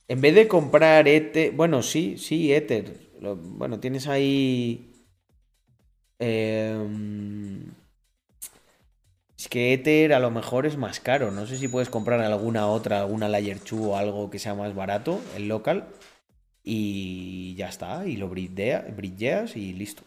En 0.08 0.20
vez 0.20 0.34
de 0.34 0.48
comprar 0.48 1.08
Ether. 1.08 1.52
Bueno, 1.52 1.82
sí, 1.82 2.16
sí, 2.18 2.52
Ether. 2.52 3.10
Bueno, 3.20 3.80
tienes 3.80 4.06
ahí. 4.08 4.86
em, 6.18 7.72
es 9.36 9.48
que 9.48 9.72
Ether 9.72 10.12
a 10.12 10.20
lo 10.20 10.30
mejor 10.30 10.66
es 10.66 10.76
más 10.76 11.00
caro. 11.00 11.30
No 11.30 11.46
sé 11.46 11.56
si 11.58 11.68
puedes 11.68 11.88
comprar 11.90 12.20
alguna 12.20 12.68
otra, 12.68 13.00
alguna 13.00 13.28
Layer 13.28 13.58
2 13.58 13.72
o 13.72 13.96
algo 13.96 14.30
que 14.30 14.38
sea 14.38 14.54
más 14.54 14.74
barato, 14.74 15.20
el 15.36 15.48
local. 15.48 15.88
Y 16.64 17.54
ya 17.56 17.68
está. 17.68 18.06
Y 18.06 18.16
lo 18.16 18.28
bridgeas 18.28 19.56
y 19.56 19.72
listo. 19.72 20.02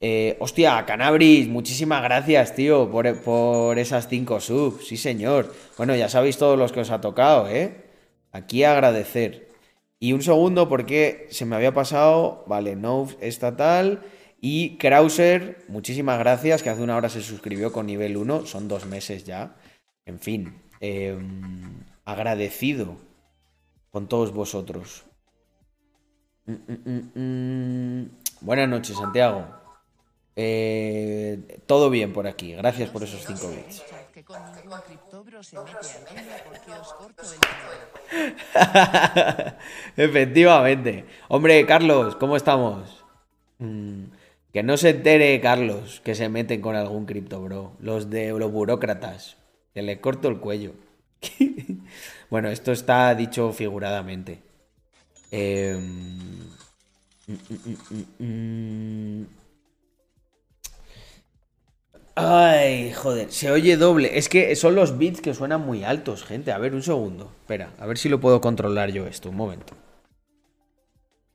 Eh, 0.00 0.36
hostia, 0.38 0.84
Canabris, 0.86 1.48
muchísimas 1.48 2.02
gracias, 2.02 2.54
tío, 2.54 2.90
por, 2.90 3.20
por 3.22 3.78
esas 3.78 4.08
5 4.08 4.40
subs. 4.40 4.86
Sí, 4.86 4.96
señor. 4.96 5.52
Bueno, 5.76 5.96
ya 5.96 6.08
sabéis 6.08 6.38
todos 6.38 6.58
los 6.58 6.72
que 6.72 6.80
os 6.80 6.90
ha 6.90 7.00
tocado, 7.00 7.48
¿eh? 7.48 7.84
Aquí 8.32 8.62
agradecer. 8.64 9.48
Y 9.98 10.12
un 10.12 10.22
segundo, 10.22 10.68
porque 10.68 11.26
se 11.30 11.44
me 11.44 11.56
había 11.56 11.74
pasado. 11.74 12.44
Vale, 12.46 12.76
no 12.76 13.08
estatal. 13.20 14.02
Y 14.40 14.76
Krauser, 14.78 15.64
muchísimas 15.68 16.18
gracias, 16.20 16.62
que 16.62 16.70
hace 16.70 16.82
una 16.82 16.96
hora 16.96 17.08
se 17.08 17.22
suscribió 17.22 17.72
con 17.72 17.86
nivel 17.86 18.16
1. 18.16 18.46
Son 18.46 18.68
dos 18.68 18.86
meses 18.86 19.24
ya. 19.24 19.56
En 20.06 20.20
fin, 20.20 20.62
eh, 20.80 21.18
agradecido 22.04 22.96
con 23.90 24.08
todos 24.08 24.32
vosotros. 24.32 25.04
Mm, 26.46 26.52
mm, 26.52 27.10
mm, 27.14 28.00
mm. 28.02 28.10
Buenas 28.42 28.68
noches, 28.68 28.96
Santiago. 28.96 29.57
Eh, 30.40 31.58
todo 31.66 31.90
bien 31.90 32.12
por 32.12 32.28
aquí. 32.28 32.52
Gracias 32.54 32.90
por 32.90 33.02
esos 33.02 33.26
5 33.26 33.50
bits. 33.50 33.82
Efectivamente. 39.96 41.06
Hombre, 41.26 41.66
Carlos, 41.66 42.14
¿cómo 42.14 42.36
estamos? 42.36 43.04
Mm, 43.58 44.04
que 44.52 44.62
no 44.62 44.76
se 44.76 44.90
entere, 44.90 45.40
Carlos, 45.40 46.00
que 46.04 46.14
se 46.14 46.28
meten 46.28 46.60
con 46.60 46.76
algún 46.76 47.04
cripto, 47.04 47.42
bro. 47.42 47.72
Los 47.80 48.08
de 48.08 48.28
los 48.30 48.52
burócratas. 48.52 49.38
Que 49.74 49.82
le 49.82 50.00
corto 50.00 50.28
el 50.28 50.38
cuello. 50.38 50.74
bueno, 52.30 52.48
esto 52.48 52.70
está 52.70 53.12
dicho 53.16 53.52
figuradamente. 53.52 54.40
Mm, 55.32 56.42
mm, 57.26 57.38
mm, 57.90 58.24
mm. 58.24 59.26
Ay, 62.20 62.92
joder, 62.92 63.30
se 63.32 63.50
oye 63.50 63.76
doble. 63.76 64.18
Es 64.18 64.28
que 64.28 64.54
son 64.56 64.74
los 64.74 64.98
bits 64.98 65.20
que 65.20 65.34
suenan 65.34 65.60
muy 65.64 65.84
altos, 65.84 66.24
gente. 66.24 66.52
A 66.52 66.58
ver, 66.58 66.74
un 66.74 66.82
segundo. 66.82 67.32
Espera, 67.40 67.72
a 67.78 67.86
ver 67.86 67.98
si 67.98 68.08
lo 68.08 68.20
puedo 68.20 68.40
controlar 68.40 68.90
yo 68.90 69.06
esto. 69.06 69.30
Un 69.30 69.36
momento. 69.36 69.74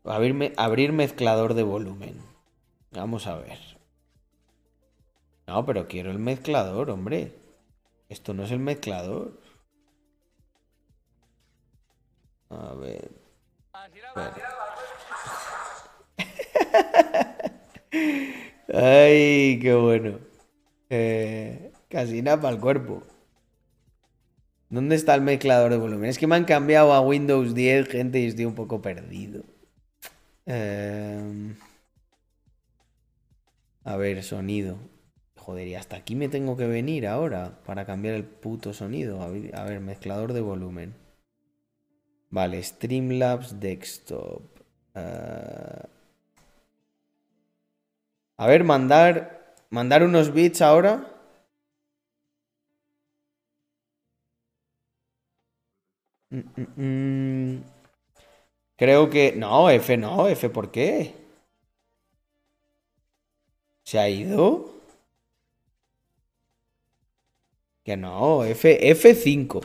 Abrir, 0.06 0.34
me- 0.34 0.54
abrir 0.58 0.92
mezclador 0.92 1.54
de 1.54 1.64
volumen. 1.64 2.22
Vamos 2.92 3.28
a 3.28 3.38
ver. 3.38 3.58
No, 5.48 5.66
pero 5.66 5.88
quiero 5.88 6.12
el 6.12 6.20
mezclador, 6.20 6.90
hombre. 6.90 7.34
Esto 8.10 8.34
no 8.34 8.44
es 8.44 8.52
el 8.52 8.60
mezclador. 8.60 9.40
A 12.50 12.74
ver. 12.76 13.10
Ay, 18.74 19.60
qué 19.62 19.74
bueno. 19.76 20.20
Eh, 20.96 21.72
casi 21.89 22.22
nada 22.22 22.39
para 22.39 22.54
el 22.54 22.62
cuerpo. 22.62 23.02
¿Dónde 24.70 24.96
está 24.96 25.16
el 25.16 25.22
mezclador 25.22 25.72
de 25.72 25.78
volumen? 25.78 26.10
Es 26.10 26.20
que 26.20 26.28
me 26.28 26.36
han 26.36 26.46
cambiado 26.46 26.94
a 26.94 27.02
Windows 27.02 27.56
10, 27.56 27.88
gente, 27.88 28.20
y 28.20 28.28
estoy 28.28 28.46
un 28.46 28.54
poco 28.54 28.80
perdido. 28.82 29.44
Eh, 30.46 31.56
a 33.84 33.98
ver, 33.98 34.24
sonido. 34.24 34.78
Joder, 35.36 35.68
y 35.68 35.76
hasta 35.76 35.96
aquí 35.96 36.16
me 36.16 36.30
tengo 36.30 36.56
que 36.58 36.68
venir 36.68 37.08
ahora 37.08 37.64
para 37.66 37.86
cambiar 37.86 38.14
el 38.14 38.24
puto 38.24 38.72
sonido. 38.74 39.22
A 39.22 39.30
ver, 39.30 39.80
mezclador 39.80 40.34
de 40.34 40.41
volumen. 40.41 40.94
Vale, 42.30 42.62
Streamlabs 42.62 43.60
Desktop. 43.60 44.44
Eh, 44.94 45.84
A 48.38 48.48
ver, 48.48 48.64
mandar. 48.64 49.43
Mandar 49.76 50.04
unos 50.04 50.32
bits 50.32 50.62
ahora. 50.62 50.94
Mm, 56.32 56.44
mm, 56.58 56.68
mm. 56.78 57.64
Creo 58.78 59.10
que. 59.10 59.34
No, 59.36 59.68
F 59.72 59.98
no, 59.98 60.28
F, 60.28 60.50
¿por 60.50 60.70
qué? 60.72 61.16
¿Se 63.86 63.98
ha 64.00 64.10
ido? 64.10 64.74
Que 67.86 67.96
no, 67.96 68.44
F, 68.44 68.64
F5. 68.92 69.62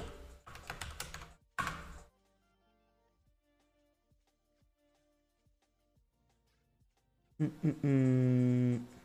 Mm, 7.41 7.51
mm, 7.63 7.75
mm. 7.83 8.98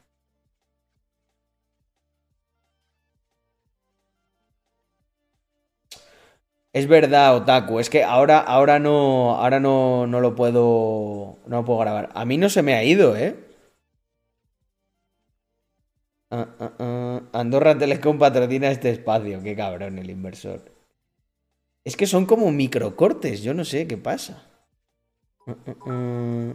Es 6.73 6.87
verdad, 6.87 7.35
Otaku. 7.35 7.79
Es 7.79 7.89
que 7.89 8.03
ahora, 8.03 8.39
ahora 8.39 8.79
no, 8.79 9.35
ahora 9.35 9.59
no, 9.59 10.07
no 10.07 10.19
lo 10.19 10.35
puedo, 10.35 11.37
no 11.47 11.57
lo 11.57 11.65
puedo 11.65 11.79
grabar. 11.79 12.09
A 12.13 12.25
mí 12.25 12.37
no 12.37 12.49
se 12.49 12.63
me 12.63 12.73
ha 12.73 12.83
ido, 12.83 13.15
¿eh? 13.15 13.35
Ah, 16.37 16.47
ah, 16.65 16.71
ah. 16.85 17.21
Andorra 17.41 17.77
Telecom 17.77 18.17
patrocina 18.23 18.71
este 18.71 18.89
espacio. 18.89 19.41
Qué 19.41 19.55
cabrón 19.55 19.97
el 19.99 20.09
inversor. 20.09 20.59
Es 21.85 21.95
que 21.95 22.07
son 22.07 22.25
como 22.25 22.51
microcortes. 22.51 23.41
Yo 23.41 23.53
no 23.53 23.63
sé 23.63 23.87
qué 23.87 23.95
pasa. 23.97 24.43
Ah, 25.47 25.55
ah, 25.67 25.75
ah. 25.87 26.53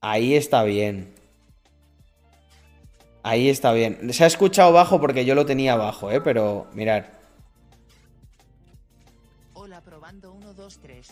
Ahí 0.00 0.34
está 0.34 0.62
bien. 0.64 1.12
Ahí 3.26 3.48
está 3.48 3.72
bien. 3.72 4.12
Se 4.12 4.22
ha 4.22 4.28
escuchado 4.28 4.72
bajo 4.72 5.00
porque 5.00 5.24
yo 5.24 5.34
lo 5.34 5.44
tenía 5.44 5.74
bajo, 5.74 6.12
¿eh? 6.12 6.20
Pero 6.20 6.68
mirad. 6.74 7.06
Hola, 9.52 9.80
probando 9.80 10.32
1, 10.32 10.54
2, 10.54 10.78
3. 10.80 11.08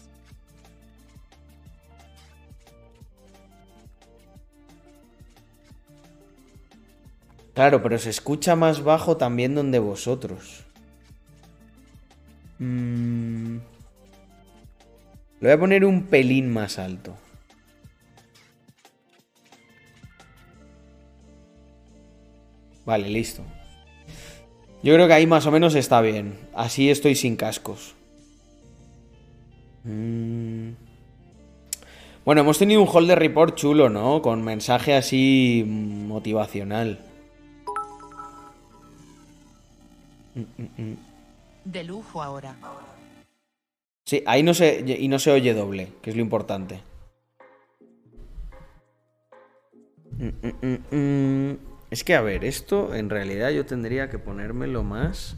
Claro, 7.53 7.83
pero 7.83 7.99
se 7.99 8.11
escucha 8.11 8.55
más 8.55 8.85
bajo 8.85 9.17
también 9.17 9.57
donde 9.57 9.81
vosotros. 9.81 10.63
Mm. 12.61 13.57
Le 15.41 15.49
voy 15.49 15.51
a 15.51 15.59
poner 15.59 15.85
un 15.85 16.05
pelín 16.05 16.53
más 16.53 16.79
alto. 16.79 17.17
Vale, 22.85 23.09
listo. 23.09 23.43
Yo 24.83 24.95
creo 24.95 25.07
que 25.07 25.15
ahí 25.15 25.27
más 25.27 25.47
o 25.47 25.51
menos 25.51 25.75
está 25.75 26.01
bien. 26.01 26.39
Así 26.55 26.91
estoy 26.91 27.15
sin 27.15 27.37
cascos. 27.37 27.95
Mm. 29.85 30.73
Bueno, 32.25 32.41
hemos 32.41 32.59
tenido 32.59 32.83
un 32.83 32.89
hall 32.89 33.07
de 33.07 33.15
report 33.15 33.55
chulo, 33.55 33.89
¿no? 33.89 34.23
Con 34.23 34.43
mensaje 34.43 34.95
así 34.95 35.65
motivacional. 35.67 36.99
De 41.65 41.85
lujo 41.85 42.23
ahora. 42.23 42.57
Sí, 44.05 44.23
ahí 44.27 44.43
no 44.43 44.53
se. 44.53 44.85
Y 44.99 45.09
no 45.09 45.19
se 45.19 45.31
oye 45.31 45.55
doble, 45.55 45.89
que 46.03 46.11
es 46.11 46.17
lo 46.17 46.23
importante. 46.23 46.81
Es 51.95 52.03
que, 52.03 52.17
a 52.17 52.23
ver, 52.23 52.45
esto 52.45 52.93
en 52.93 53.09
realidad 53.09 53.51
yo 53.51 53.67
tendría 53.67 54.11
que 54.11 54.19
ponérmelo 54.19 54.83
más. 54.83 55.37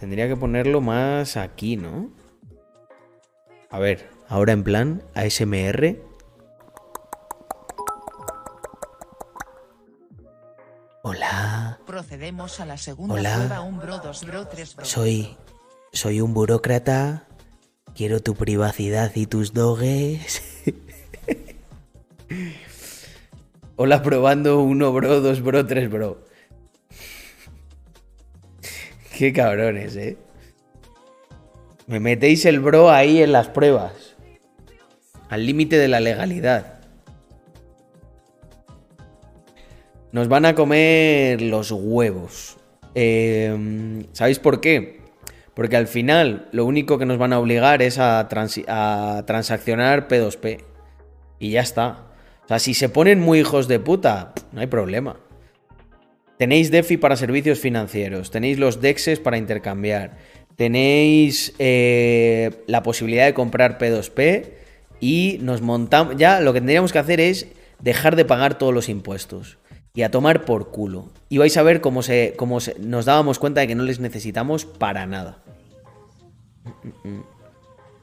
Tendría 0.00 0.26
que 0.26 0.36
ponerlo 0.36 0.80
más 0.80 1.36
aquí, 1.36 1.76
¿no? 1.76 2.10
A 3.68 3.78
ver, 3.78 4.08
ahora 4.26 4.54
en 4.54 4.64
plan 4.64 5.02
ASMR. 5.14 5.98
Hola. 11.02 11.78
Procedemos 11.84 12.58
a 12.58 12.64
la 12.64 12.78
segunda 12.78 13.16
Hola. 13.16 13.34
prueba. 13.36 13.60
Un 13.60 13.78
bro, 13.78 13.98
dos 13.98 14.24
bro, 14.24 14.48
tres 14.48 14.74
bro. 14.74 14.86
Soy. 14.86 15.36
Soy 15.92 16.22
un 16.22 16.32
burócrata. 16.32 17.28
Quiero 17.94 18.20
tu 18.20 18.34
privacidad 18.34 19.12
y 19.14 19.26
tus 19.26 19.52
dogues. 19.52 20.55
Hola, 23.76 24.02
probando 24.02 24.62
uno 24.62 24.92
bro, 24.92 25.20
dos 25.20 25.42
bro, 25.42 25.66
tres 25.66 25.90
bro. 25.90 26.24
Qué 29.16 29.32
cabrones, 29.32 29.96
eh. 29.96 30.16
Me 31.86 32.00
metéis 32.00 32.44
el 32.46 32.60
bro 32.60 32.90
ahí 32.90 33.22
en 33.22 33.32
las 33.32 33.48
pruebas. 33.48 34.16
Al 35.28 35.46
límite 35.46 35.78
de 35.78 35.88
la 35.88 36.00
legalidad. 36.00 36.80
Nos 40.12 40.28
van 40.28 40.46
a 40.46 40.54
comer 40.54 41.42
los 41.42 41.70
huevos. 41.70 42.56
Eh, 42.94 44.04
¿Sabéis 44.12 44.38
por 44.38 44.60
qué? 44.60 45.00
Porque 45.54 45.76
al 45.76 45.86
final 45.86 46.48
lo 46.52 46.64
único 46.64 46.98
que 46.98 47.06
nos 47.06 47.18
van 47.18 47.32
a 47.32 47.38
obligar 47.38 47.82
es 47.82 47.98
a, 47.98 48.20
a 48.20 49.26
transaccionar 49.26 50.08
P2P. 50.08 50.64
Y 51.38 51.50
ya 51.50 51.60
está. 51.60 52.05
O 52.46 52.48
sea, 52.48 52.58
si 52.60 52.74
se 52.74 52.88
ponen 52.88 53.20
muy 53.20 53.40
hijos 53.40 53.66
de 53.68 53.80
puta, 53.80 54.32
no 54.52 54.60
hay 54.60 54.68
problema. 54.68 55.16
Tenéis 56.38 56.70
DeFi 56.70 56.96
para 56.96 57.16
servicios 57.16 57.58
financieros, 57.58 58.30
tenéis 58.30 58.58
los 58.58 58.80
DEXs 58.80 59.18
para 59.20 59.38
intercambiar, 59.38 60.16
tenéis 60.54 61.54
eh, 61.58 62.62
la 62.66 62.82
posibilidad 62.82 63.26
de 63.26 63.34
comprar 63.34 63.78
P2P 63.78 64.44
y 65.00 65.38
nos 65.42 65.60
montamos... 65.62 66.16
Ya 66.16 66.40
lo 66.40 66.52
que 66.52 66.60
tendríamos 66.60 66.92
que 66.92 66.98
hacer 66.98 67.20
es 67.20 67.48
dejar 67.80 68.16
de 68.16 68.24
pagar 68.24 68.58
todos 68.58 68.72
los 68.72 68.88
impuestos 68.88 69.58
y 69.94 70.02
a 70.02 70.10
tomar 70.10 70.44
por 70.44 70.70
culo. 70.70 71.10
Y 71.30 71.38
vais 71.38 71.56
a 71.56 71.62
ver 71.62 71.80
cómo, 71.80 72.02
se, 72.02 72.34
cómo 72.36 72.60
se- 72.60 72.78
nos 72.78 73.06
dábamos 73.06 73.38
cuenta 73.38 73.62
de 73.62 73.66
que 73.68 73.74
no 73.74 73.82
les 73.82 73.98
necesitamos 73.98 74.66
para 74.66 75.06
nada. 75.06 75.42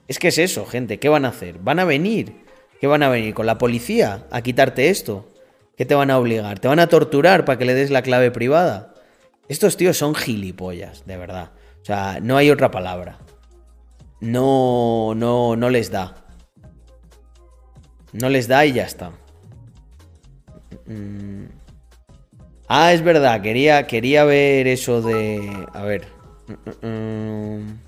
Es 0.07 0.19
que 0.19 0.29
es 0.29 0.37
eso, 0.37 0.65
gente. 0.65 0.97
¿Qué 0.99 1.07
van 1.07 1.25
a 1.25 1.29
hacer? 1.29 1.59
¿Van 1.59 1.79
a 1.79 1.85
venir? 1.85 2.42
¿Qué 2.83 2.87
van 2.87 3.01
a 3.01 3.07
venir? 3.07 3.33
¿Con 3.33 3.45
la 3.45 3.57
policía 3.57 4.27
a 4.29 4.41
quitarte 4.41 4.89
esto? 4.89 5.31
¿Qué 5.77 5.85
te 5.85 5.95
van 5.95 6.11
a 6.11 6.19
obligar? 6.19 6.59
¿Te 6.59 6.67
van 6.67 6.79
a 6.79 6.87
torturar 6.87 7.45
para 7.45 7.57
que 7.57 7.63
le 7.63 7.75
des 7.75 7.91
la 7.91 8.01
clave 8.01 8.29
privada? 8.29 8.93
Estos 9.47 9.77
tíos 9.77 9.97
son 9.97 10.13
gilipollas, 10.13 11.05
de 11.05 11.15
verdad. 11.15 11.51
O 11.81 11.85
sea, 11.85 12.19
no 12.21 12.35
hay 12.35 12.51
otra 12.51 12.71
palabra. 12.71 13.19
No, 14.19 15.13
no, 15.15 15.55
no 15.55 15.69
les 15.69 15.91
da. 15.91 16.25
No 18.11 18.27
les 18.27 18.49
da 18.49 18.65
y 18.65 18.73
ya 18.73 18.83
está. 18.83 19.11
Mm. 20.85 21.45
Ah, 22.67 22.91
es 22.91 23.01
verdad, 23.01 23.41
quería, 23.41 23.87
quería 23.87 24.25
ver 24.25 24.67
eso 24.67 25.01
de... 25.01 25.67
A 25.71 25.83
ver. 25.83 26.05
Mm, 26.81 26.85
mm. 26.85 27.82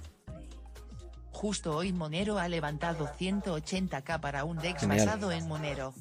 Justo 1.36 1.76
hoy 1.76 1.92
Monero 1.92 2.40
ha 2.40 2.48
levantado 2.48 3.10
180k 3.20 4.22
para 4.22 4.46
un 4.46 4.58
DEX 4.58 4.80
Genial. 4.80 5.06
basado 5.06 5.34
en 5.34 5.46
Monero. 5.50 5.94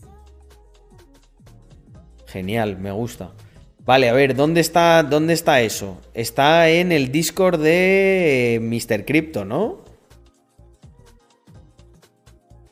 Genial, 2.29 2.79
me 2.79 2.93
gusta. 2.93 3.33
Vale, 3.81 4.09
a 4.09 4.13
ver, 4.13 4.37
¿dónde 4.37 4.61
está, 4.61 5.03
dónde 5.03 5.35
está 5.35 5.61
eso? 5.61 6.01
Está 6.15 6.69
en 6.71 6.93
el 6.93 7.11
Discord 7.11 7.61
de 7.61 8.61
Mr. 8.63 9.05
Crypto, 9.05 9.45
¿no? 9.45 9.83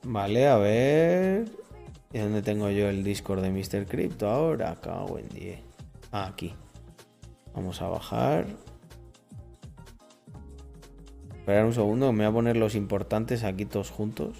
Vale, 0.04 0.46
a 0.46 0.56
ver. 0.56 1.50
¿Y 2.12 2.18
dónde 2.20 2.42
tengo 2.42 2.70
yo 2.70 2.88
el 2.88 3.02
Discord 3.02 3.42
de 3.42 3.50
Mr. 3.50 3.86
Crypto 3.86 4.30
ahora? 4.30 4.76
Cago 4.80 5.18
en 5.18 5.28
10. 5.30 5.58
Ah, 6.12 6.28
aquí. 6.28 6.54
Vamos 7.54 7.82
a 7.82 7.88
bajar. 7.88 8.46
Esperar 11.42 11.64
un 11.64 11.74
segundo, 11.74 12.12
me 12.12 12.24
voy 12.24 12.30
a 12.30 12.34
poner 12.34 12.56
los 12.56 12.76
importantes 12.76 13.42
aquí 13.42 13.64
todos 13.64 13.90
juntos. 13.90 14.36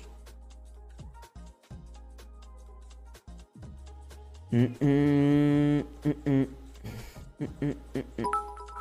Mm, 4.53 4.67
mm, 4.81 5.85
mm. 6.25 6.47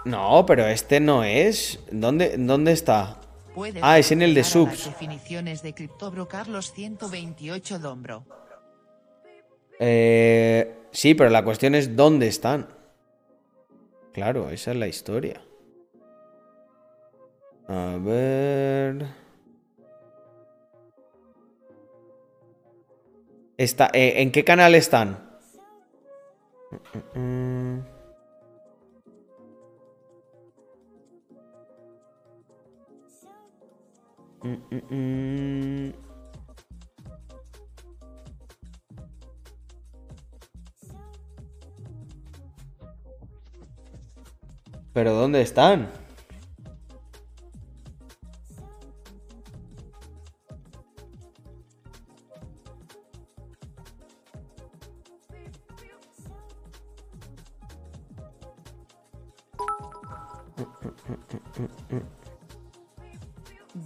No, 0.05 0.45
pero 0.45 0.67
este 0.67 0.99
no 0.99 1.23
es. 1.23 1.79
¿Dónde, 1.91 2.37
dónde 2.37 2.73
está? 2.73 3.19
Ah, 3.81 3.97
es 3.97 4.11
en 4.11 4.21
el 4.21 4.35
de 4.35 4.43
subs. 4.43 4.85
definiciones 4.85 5.63
de 5.63 5.73
CryptoBro 5.73 6.27
Carlos 6.27 6.73
128 6.73 7.79
Dombro. 7.79 8.23
Eh, 9.79 10.75
sí, 10.91 11.15
pero 11.15 11.31
la 11.31 11.43
cuestión 11.43 11.73
es 11.73 11.95
dónde 11.95 12.27
están. 12.27 12.67
Claro, 14.13 14.51
esa 14.51 14.69
es 14.73 14.77
la 14.77 14.87
historia. 14.87 15.41
A 17.71 17.97
ver. 17.97 19.07
Está, 23.55 23.89
eh, 23.93 24.21
¿En 24.21 24.33
qué 24.33 24.43
canal 24.43 24.75
están? 24.75 25.31
¿Pero 44.93 45.13
dónde 45.13 45.41
están? 45.41 46.00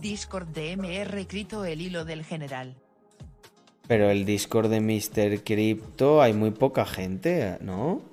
Discord 0.06 0.50
de 0.50 0.78
MR 0.78 1.26
Crito 1.26 1.66
el 1.66 1.82
hilo 1.82 2.06
del 2.06 2.24
general. 2.24 2.76
Pero 3.88 4.12
el 4.12 4.24
Discord 4.24 4.70
de 4.70 4.80
Mr. 4.80 5.44
Crypto 5.44 6.22
hay 6.22 6.32
muy 6.32 6.52
poca 6.52 6.86
gente, 6.86 7.58
¿no? 7.62 8.04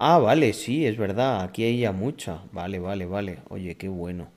Ah, 0.00 0.18
vale, 0.18 0.52
sí, 0.52 0.84
es 0.84 0.96
verdad. 0.96 1.42
Aquí 1.42 1.62
hay 1.62 1.78
ya 1.78 1.92
mucha. 1.92 2.42
Vale, 2.50 2.80
vale, 2.80 3.06
vale. 3.06 3.38
Oye, 3.50 3.76
qué 3.76 3.86
bueno. 3.86 4.32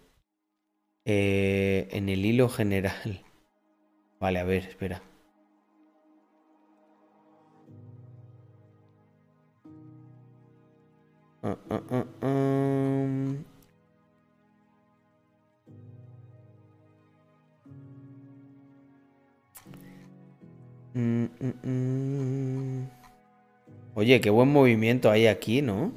Eh, 1.06 1.88
en 1.90 2.08
el 2.10 2.24
hilo 2.24 2.48
general. 2.48 3.24
Vale, 4.20 4.40
a 4.40 4.44
ver, 4.44 4.64
espera. 4.64 5.02
Ah, 11.42 11.58
ah, 11.70 11.82
ah, 11.92 12.06
ah. 12.22 13.47
Oye, 23.93 24.22
qué 24.22 24.30
buen 24.30 24.50
movimiento 24.50 25.12
hay 25.12 25.28
aquí, 25.28 25.62
¿no? 25.62 25.91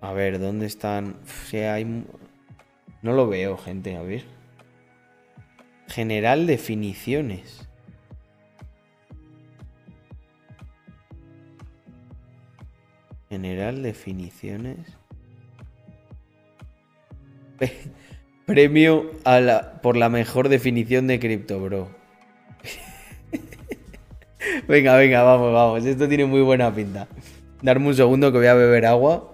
A 0.00 0.12
ver, 0.12 0.40
¿dónde 0.40 0.66
están? 0.66 1.16
No 3.02 3.12
lo 3.12 3.28
veo, 3.28 3.56
gente, 3.56 3.96
a 3.96 4.02
ver. 4.02 4.24
General 5.86 6.46
definiciones. 6.46 7.68
General 13.28 13.82
definiciones. 13.82 14.98
Premio 18.46 19.10
a 19.24 19.40
la, 19.40 19.80
por 19.82 19.96
la 19.96 20.08
mejor 20.08 20.48
definición 20.48 21.06
de 21.06 21.20
cripto, 21.20 21.60
bro. 21.60 21.88
venga, 24.68 24.96
venga, 24.96 25.22
vamos, 25.22 25.52
vamos. 25.52 25.84
Esto 25.84 26.08
tiene 26.08 26.24
muy 26.24 26.40
buena 26.40 26.74
pinta. 26.74 27.06
Darme 27.62 27.88
un 27.88 27.94
segundo 27.94 28.32
que 28.32 28.38
voy 28.38 28.46
a 28.48 28.54
beber 28.54 28.86
agua. 28.86 29.32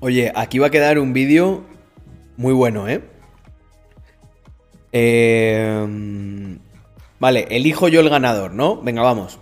Oye, 0.00 0.32
aquí 0.34 0.58
va 0.58 0.68
a 0.68 0.70
quedar 0.70 0.98
un 0.98 1.12
vídeo 1.12 1.64
muy 2.36 2.54
bueno, 2.54 2.88
¿eh? 2.88 3.02
Eh, 4.92 6.58
Vale, 7.20 7.46
elijo 7.50 7.88
yo 7.88 8.00
el 8.00 8.10
ganador, 8.10 8.52
¿no? 8.52 8.80
Venga, 8.80 9.02
vamos. 9.02 9.38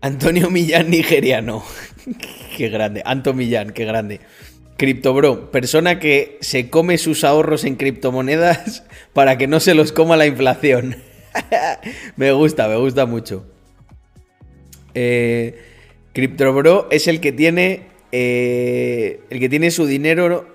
Antonio 0.00 0.50
Millán, 0.50 0.90
nigeriano. 0.90 1.62
qué 2.56 2.68
grande. 2.68 3.02
Anto 3.04 3.32
Millán, 3.34 3.70
qué 3.70 3.84
grande. 3.84 4.20
CryptoBro, 4.76 5.52
persona 5.52 6.00
que 6.00 6.38
se 6.40 6.68
come 6.68 6.98
sus 6.98 7.22
ahorros 7.22 7.64
en 7.64 7.76
criptomonedas 7.76 8.84
para 9.12 9.38
que 9.38 9.46
no 9.46 9.60
se 9.60 9.74
los 9.74 9.92
coma 9.92 10.16
la 10.16 10.26
inflación. 10.26 10.96
me 12.16 12.32
gusta, 12.32 12.66
me 12.66 12.76
gusta 12.76 13.06
mucho. 13.06 13.46
Eh, 14.94 15.62
CryptoBro 16.12 16.88
es 16.90 17.06
el 17.06 17.20
que 17.20 17.30
tiene. 17.30 17.86
eh, 18.10 19.20
el 19.30 19.38
que 19.38 19.48
tiene 19.48 19.70
su 19.70 19.86
dinero 19.86 20.51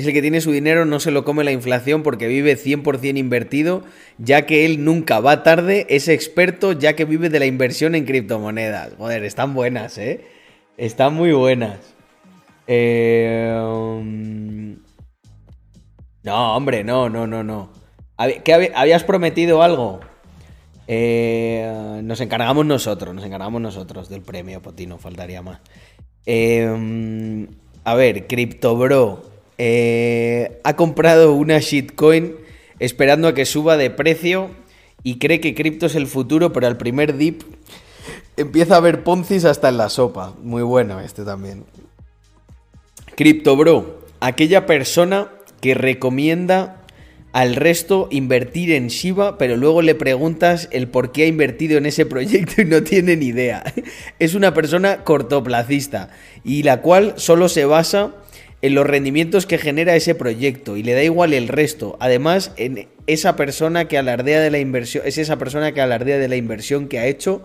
es 0.00 0.06
el 0.06 0.12
que 0.12 0.22
tiene 0.22 0.40
su 0.40 0.52
dinero, 0.52 0.84
no 0.84 1.00
se 1.00 1.10
lo 1.10 1.24
come 1.24 1.44
la 1.44 1.52
inflación 1.52 2.02
porque 2.02 2.26
vive 2.28 2.56
100% 2.56 3.16
invertido, 3.18 3.82
ya 4.18 4.46
que 4.46 4.64
él 4.66 4.84
nunca 4.84 5.20
va 5.20 5.42
tarde, 5.42 5.86
es 5.88 6.08
experto 6.08 6.72
ya 6.72 6.94
que 6.94 7.04
vive 7.04 7.28
de 7.30 7.38
la 7.38 7.46
inversión 7.46 7.94
en 7.94 8.04
criptomonedas. 8.04 8.94
Joder, 8.98 9.24
están 9.24 9.54
buenas, 9.54 9.96
¿eh? 9.98 10.20
Están 10.76 11.14
muy 11.14 11.32
buenas. 11.32 11.78
Eh, 12.66 13.56
No, 16.22 16.54
hombre, 16.56 16.84
no, 16.84 17.08
no, 17.08 17.26
no, 17.26 17.42
no. 17.42 17.70
¿Qué 18.44 18.52
hab- 18.54 18.72
habías 18.74 19.04
prometido 19.04 19.62
algo? 19.62 20.00
Eh, 20.86 22.00
Nos 22.02 22.20
encargamos 22.20 22.66
nosotros, 22.66 23.14
nos 23.14 23.24
encargamos 23.24 23.60
nosotros 23.60 24.08
del 24.08 24.22
premio, 24.22 24.60
Potino, 24.60 24.98
faltaría 24.98 25.40
más. 25.42 25.60
Eh, 26.26 27.46
a 27.84 27.94
ver, 27.94 28.26
CryptoBro 28.26 29.29
eh, 29.62 30.58
ha 30.64 30.74
comprado 30.74 31.34
una 31.34 31.58
shitcoin 31.58 32.34
esperando 32.78 33.28
a 33.28 33.34
que 33.34 33.44
suba 33.44 33.76
de 33.76 33.90
precio 33.90 34.48
y 35.02 35.18
cree 35.18 35.40
que 35.40 35.54
cripto 35.54 35.84
es 35.84 35.96
el 35.96 36.06
futuro, 36.06 36.50
pero 36.54 36.66
al 36.66 36.78
primer 36.78 37.18
dip 37.18 37.42
empieza 38.38 38.72
a 38.72 38.78
haber 38.78 39.04
poncis 39.04 39.44
hasta 39.44 39.68
en 39.68 39.76
la 39.76 39.90
sopa. 39.90 40.34
Muy 40.42 40.62
bueno 40.62 40.98
este 41.00 41.26
también. 41.26 41.64
CryptoBro, 43.16 44.00
aquella 44.20 44.64
persona 44.64 45.30
que 45.60 45.74
recomienda 45.74 46.80
al 47.32 47.54
resto 47.54 48.08
invertir 48.10 48.72
en 48.72 48.88
Shiba, 48.88 49.36
pero 49.36 49.58
luego 49.58 49.82
le 49.82 49.94
preguntas 49.94 50.70
el 50.72 50.88
por 50.88 51.12
qué 51.12 51.24
ha 51.24 51.26
invertido 51.26 51.76
en 51.76 51.84
ese 51.84 52.06
proyecto 52.06 52.62
y 52.62 52.64
no 52.64 52.82
tiene 52.82 53.14
ni 53.14 53.26
idea. 53.26 53.62
Es 54.18 54.34
una 54.34 54.54
persona 54.54 55.04
cortoplacista 55.04 56.08
y 56.44 56.62
la 56.62 56.80
cual 56.80 57.12
solo 57.18 57.50
se 57.50 57.66
basa 57.66 58.14
en 58.62 58.74
los 58.74 58.86
rendimientos 58.86 59.46
que 59.46 59.58
genera 59.58 59.96
ese 59.96 60.14
proyecto 60.14 60.76
y 60.76 60.82
le 60.82 60.94
da 60.94 61.02
igual 61.02 61.32
el 61.32 61.48
resto. 61.48 61.96
Además, 62.00 62.52
en 62.56 62.88
esa 63.06 63.36
persona 63.36 63.88
que 63.88 63.98
alardea 63.98 64.40
de 64.40 64.50
la 64.50 64.58
inversión, 64.58 65.04
es 65.06 65.18
esa 65.18 65.38
persona 65.38 65.72
que 65.72 65.80
alardea 65.80 66.18
de 66.18 66.28
la 66.28 66.36
inversión 66.36 66.88
que 66.88 66.98
ha 66.98 67.06
hecho, 67.06 67.44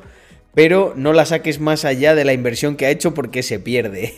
pero 0.54 0.94
no 0.96 1.14
la 1.14 1.26
saques 1.26 1.60
más 1.60 1.86
allá 1.86 2.16
de 2.16 2.26
la 2.26 2.34
inversión 2.34 2.76
que 2.76 2.86
ha 2.86 2.90
hecho 2.90 3.14
porque 3.14 3.44
se 3.44 3.60
pierde. 3.60 4.14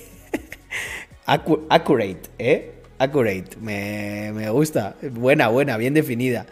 Accurate, 1.26 2.30
¿eh? 2.40 2.72
Accurate. 3.00 3.58
Me, 3.62 4.32
me 4.34 4.50
gusta. 4.50 4.96
Buena, 5.12 5.50
buena, 5.50 5.78
bien 5.78 5.94
definida. 5.94 6.48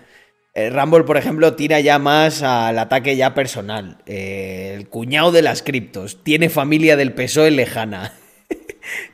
Eh, 0.53 0.69
Rumble, 0.69 1.03
por 1.03 1.17
ejemplo, 1.17 1.53
tira 1.55 1.79
ya 1.79 1.99
más 1.99 2.41
al 2.43 2.77
ataque 2.79 3.15
ya 3.15 3.33
personal. 3.33 3.97
Eh, 4.05 4.73
el 4.75 4.87
cuñado 4.87 5.31
de 5.31 5.41
las 5.41 5.63
criptos. 5.63 6.23
Tiene 6.23 6.49
familia 6.49 6.95
del 6.95 7.13
PSOE 7.13 7.51
lejana. 7.51 8.13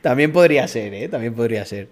También 0.00 0.32
podría 0.32 0.66
ser, 0.68 0.94
¿eh? 0.94 1.08
También 1.08 1.34
podría 1.34 1.64
ser. 1.64 1.88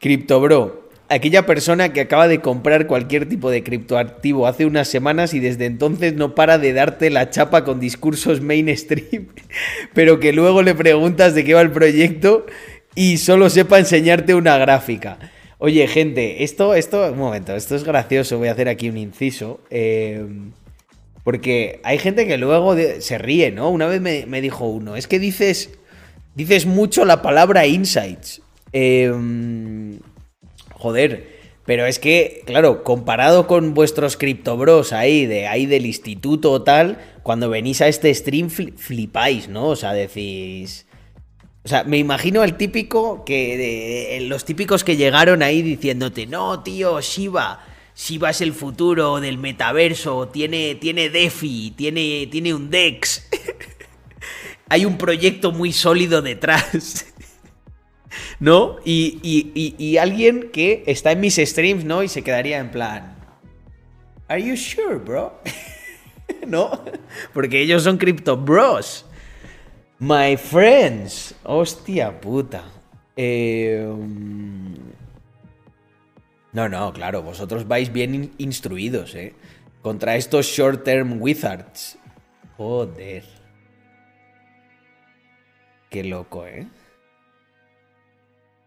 CryptoBro. 0.00 0.88
aquella 1.08 1.46
persona 1.46 1.92
que 1.92 2.02
acaba 2.02 2.28
de 2.28 2.40
comprar 2.40 2.86
cualquier 2.86 3.28
tipo 3.28 3.50
de 3.50 3.62
criptoactivo 3.62 4.46
hace 4.46 4.66
unas 4.66 4.88
semanas 4.88 5.32
y 5.32 5.40
desde 5.40 5.64
entonces 5.64 6.14
no 6.14 6.34
para 6.34 6.58
de 6.58 6.72
darte 6.74 7.10
la 7.10 7.30
chapa 7.30 7.64
con 7.64 7.80
discursos 7.80 8.40
mainstream, 8.42 9.28
pero 9.94 10.20
que 10.20 10.32
luego 10.32 10.62
le 10.62 10.74
preguntas 10.74 11.34
de 11.34 11.44
qué 11.44 11.54
va 11.54 11.62
el 11.62 11.72
proyecto 11.72 12.46
y 12.94 13.16
solo 13.18 13.48
sepa 13.48 13.78
enseñarte 13.78 14.34
una 14.34 14.58
gráfica. 14.58 15.18
Oye, 15.58 15.88
gente, 15.88 16.44
esto, 16.44 16.74
esto, 16.74 17.10
un 17.10 17.18
momento, 17.18 17.56
esto 17.56 17.74
es 17.74 17.84
gracioso, 17.84 18.38
voy 18.38 18.48
a 18.48 18.52
hacer 18.52 18.68
aquí 18.68 18.88
un 18.88 18.96
inciso. 18.98 19.60
eh, 19.70 20.24
porque 21.24 21.80
hay 21.84 21.98
gente 21.98 22.26
que 22.26 22.38
luego 22.38 22.74
se 23.00 23.18
ríe, 23.18 23.50
¿no? 23.50 23.68
Una 23.68 23.86
vez 23.86 24.00
me, 24.00 24.24
me 24.24 24.40
dijo 24.40 24.66
uno, 24.66 24.96
es 24.96 25.06
que 25.06 25.18
dices, 25.18 25.77
dices 26.38 26.64
mucho 26.66 27.04
la 27.04 27.20
palabra 27.20 27.66
insights. 27.66 28.40
Eh, 28.72 29.12
joder, 30.72 31.38
pero 31.66 31.84
es 31.86 31.98
que, 31.98 32.42
claro, 32.46 32.82
comparado 32.84 33.46
con 33.46 33.74
vuestros 33.74 34.16
criptobros 34.16 34.92
ahí, 34.92 35.26
de 35.26 35.46
ahí 35.48 35.66
del 35.66 35.84
instituto 35.84 36.50
o 36.52 36.62
tal, 36.62 36.98
cuando 37.22 37.50
venís 37.50 37.80
a 37.82 37.88
este 37.88 38.14
stream 38.14 38.48
fli- 38.48 38.74
flipáis, 38.76 39.48
¿no? 39.48 39.68
O 39.68 39.76
sea, 39.76 39.92
decís... 39.92 40.86
O 41.64 41.68
sea, 41.68 41.84
me 41.84 41.98
imagino 41.98 42.40
al 42.40 42.56
típico 42.56 43.24
que. 43.26 43.58
de- 43.58 44.20
los 44.26 44.46
típicos 44.46 44.84
que 44.84 44.96
llegaron 44.96 45.42
ahí 45.42 45.60
diciéndote, 45.60 46.26
no, 46.26 46.62
tío, 46.62 46.98
Shiba. 47.02 47.62
Shiba 47.94 48.30
es 48.30 48.40
el 48.40 48.54
futuro 48.54 49.20
del 49.20 49.36
metaverso. 49.36 50.28
Tiene, 50.28 50.76
tiene 50.76 51.10
DeFi, 51.10 51.74
tiene, 51.76 52.26
tiene 52.30 52.54
un 52.54 52.70
DEX. 52.70 53.28
Hay 54.68 54.84
un 54.84 54.98
proyecto 54.98 55.52
muy 55.52 55.72
sólido 55.72 56.22
detrás. 56.22 57.06
¿No? 58.40 58.76
Y, 58.84 59.18
y- 59.22 59.74
y- 59.78 59.96
alguien 59.98 60.50
que 60.52 60.82
está 60.86 61.12
en 61.12 61.20
mis 61.20 61.36
streams, 61.36 61.84
¿no? 61.84 62.02
Y 62.02 62.08
se 62.08 62.22
quedaría 62.22 62.58
en 62.58 62.70
plan. 62.70 63.16
¿Are 64.28 64.42
you 64.42 64.56
sure, 64.56 64.96
bro? 64.96 65.40
¿No? 66.46 66.84
Porque 67.34 67.60
ellos 67.62 67.82
son 67.82 67.96
crypto 67.98 68.36
bros. 68.36 69.04
My 69.98 70.36
friends. 70.36 71.34
Hostia 71.44 72.20
puta. 72.20 72.64
Mm, 73.16 74.74
No, 76.52 76.68
no, 76.68 76.92
claro, 76.92 77.22
vosotros 77.22 77.66
vais 77.68 77.92
bien 77.92 78.14
in- 78.14 78.32
instruidos, 78.38 79.14
¿eh? 79.14 79.34
Contra 79.82 80.16
estos 80.16 80.46
short-term 80.46 81.20
wizards. 81.20 81.98
Joder. 82.56 83.24
Qué 85.90 86.04
loco, 86.04 86.46
¿eh? 86.46 86.66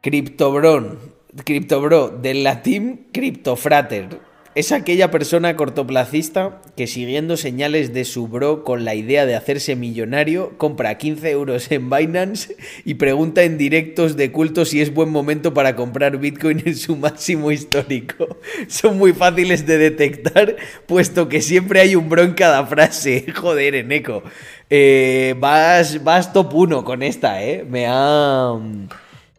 Cryptobron. 0.02 1.00
Cryptobro, 1.46 2.10
del 2.10 2.44
latín 2.44 3.08
Cryptofrater. 3.14 4.31
Es 4.54 4.74
aquella 4.74 5.12
persona 5.12 5.56
cortoplacista 5.56 6.62
que 6.76 6.86
siguiendo 6.86 7.38
señales 7.38 7.94
de 7.94 8.04
su 8.04 8.28
bro 8.28 8.66
con 8.66 8.84
la 8.84 8.96
idea 8.96 9.26
de 9.26 9.36
hacerse 9.36 9.78
millonario, 9.78 10.58
compra 10.58 10.98
15 10.98 11.32
euros 11.32 11.72
en 11.72 11.90
Binance 11.90 12.58
y 12.84 12.96
pregunta 12.96 13.44
en 13.44 13.58
directos 13.58 14.18
de 14.18 14.34
culto 14.34 14.66
si 14.66 14.82
es 14.82 14.94
buen 14.94 15.10
momento 15.10 15.54
para 15.54 15.78
comprar 15.78 16.18
Bitcoin 16.18 16.64
en 16.66 16.76
su 16.76 16.98
máximo 16.98 17.50
histórico. 17.50 18.40
Son 18.68 18.98
muy 18.98 19.14
fáciles 19.14 19.66
de 19.66 19.78
detectar, 19.78 20.58
puesto 20.86 21.30
que 21.30 21.42
siempre 21.42 21.80
hay 21.80 21.96
un 21.96 22.10
bro 22.10 22.24
en 22.24 22.34
cada 22.34 22.66
frase. 22.66 23.28
Joder, 23.34 23.76
Eneco. 23.76 24.22
Eh, 24.70 25.34
vas, 25.40 26.04
vas 26.04 26.34
top 26.34 26.54
1 26.54 26.84
con 26.84 27.04
esta, 27.04 27.42
¿eh? 27.42 27.66
Me 27.66 27.86
ha... 27.88 28.60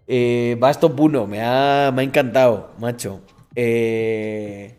Eh, 0.08 0.56
vas 0.58 0.80
top 0.80 0.98
1, 0.98 1.26
me 1.26 1.42
ha, 1.42 1.92
me 1.94 2.00
ha 2.00 2.04
encantado, 2.04 2.72
macho. 2.78 3.20
Eh, 3.54 4.78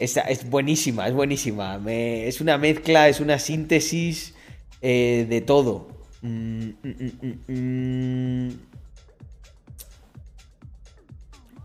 es 0.00 0.48
buenísima, 0.48 1.06
es 1.06 1.14
buenísima. 1.14 1.80
Es 1.86 2.40
una 2.40 2.58
mezcla, 2.58 3.08
es 3.08 3.20
una 3.20 3.38
síntesis 3.38 4.34
eh, 4.80 5.26
de 5.28 5.40
todo. 5.42 5.88
Mm, 6.22 6.70
mm, 6.82 6.94
mm, 6.98 7.34
mm, 7.48 8.48
mm. 8.48 8.60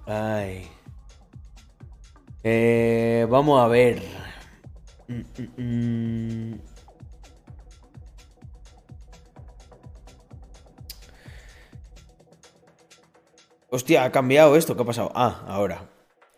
Ay. 0.06 0.68
Eh, 2.44 3.26
vamos 3.30 3.60
a 3.62 3.68
ver. 3.68 4.02
Mm. 5.58 6.56
Hostia, 13.70 14.04
ha 14.04 14.12
cambiado 14.12 14.56
esto. 14.56 14.76
¿Qué 14.76 14.84
ha 14.84 14.86
pasado? 14.86 15.12
Ah, 15.16 15.44
ahora. 15.48 15.90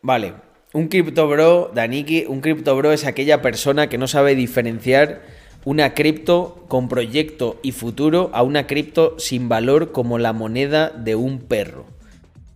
Vale. 0.01 0.46
Un 0.73 0.89
cripto 0.89 1.27
bro, 1.27 1.71
Daniki, 1.73 2.25
un 2.27 2.41
cripto 2.41 2.75
bro 2.75 2.91
es 2.91 3.05
aquella 3.05 3.41
persona 3.41 3.87
que 3.87 3.97
no 3.97 4.07
sabe 4.07 4.35
diferenciar 4.35 5.21
una 5.63 5.93
cripto 5.93 6.65
con 6.67 6.89
proyecto 6.89 7.57
y 7.63 7.71
futuro 7.71 8.29
a 8.33 8.43
una 8.43 8.67
cripto 8.67 9.15
sin 9.17 9.49
valor 9.49 9.91
como 9.91 10.17
la 10.17 10.33
moneda 10.33 10.89
de 10.89 11.15
un 11.15 11.39
perro. 11.39 11.85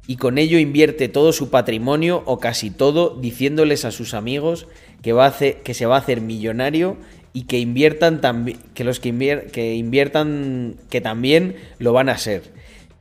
Y 0.07 0.17
con 0.17 0.38
ello 0.38 0.59
invierte 0.59 1.07
todo 1.07 1.31
su 1.31 1.49
patrimonio 1.49 2.21
o 2.25 2.38
casi 2.39 2.69
todo 2.69 3.15
diciéndoles 3.15 3.85
a 3.85 3.91
sus 3.91 4.13
amigos 4.13 4.67
que, 5.01 5.13
va 5.13 5.25
a 5.25 5.29
hacer, 5.29 5.61
que 5.61 5.73
se 5.73 5.85
va 5.85 5.95
a 5.95 5.99
hacer 5.99 6.19
millonario 6.19 6.97
y 7.33 7.43
que 7.43 7.59
inviertan 7.59 8.19
también 8.19 8.59
que 8.73 8.83
los 8.83 8.99
que, 8.99 9.13
invier- 9.13 9.51
que 9.51 9.75
inviertan 9.75 10.75
que 10.89 10.99
también 10.99 11.55
lo 11.79 11.93
van 11.93 12.09
a 12.09 12.17
ser. 12.17 12.43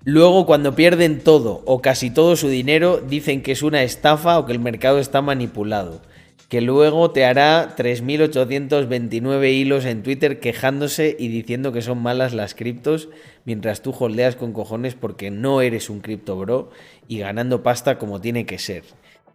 Luego, 0.04 0.46
cuando 0.46 0.74
pierden 0.74 1.20
todo 1.20 1.62
o 1.66 1.82
casi 1.82 2.10
todo 2.10 2.34
su 2.34 2.48
dinero, 2.48 3.02
dicen 3.06 3.42
que 3.42 3.52
es 3.52 3.62
una 3.62 3.82
estafa 3.82 4.38
o 4.38 4.46
que 4.46 4.52
el 4.52 4.58
mercado 4.58 4.98
está 4.98 5.20
manipulado. 5.20 6.00
Que 6.48 6.62
luego 6.62 7.10
te 7.10 7.26
hará 7.26 7.76
3.829 7.76 9.52
hilos 9.52 9.84
en 9.84 10.02
Twitter 10.02 10.40
quejándose 10.40 11.14
y 11.18 11.28
diciendo 11.28 11.72
que 11.72 11.82
son 11.82 11.98
malas 12.02 12.32
las 12.32 12.54
criptos, 12.54 13.10
mientras 13.44 13.82
tú 13.82 13.94
holdeas 13.96 14.36
con 14.36 14.52
cojones 14.52 14.94
porque 14.94 15.30
no 15.30 15.60
eres 15.60 15.90
un 15.90 16.00
cripto 16.00 16.36
bro 16.36 16.70
y 17.06 17.18
ganando 17.18 17.62
pasta 17.62 17.98
como 17.98 18.22
tiene 18.22 18.46
que 18.46 18.58
ser. 18.58 18.84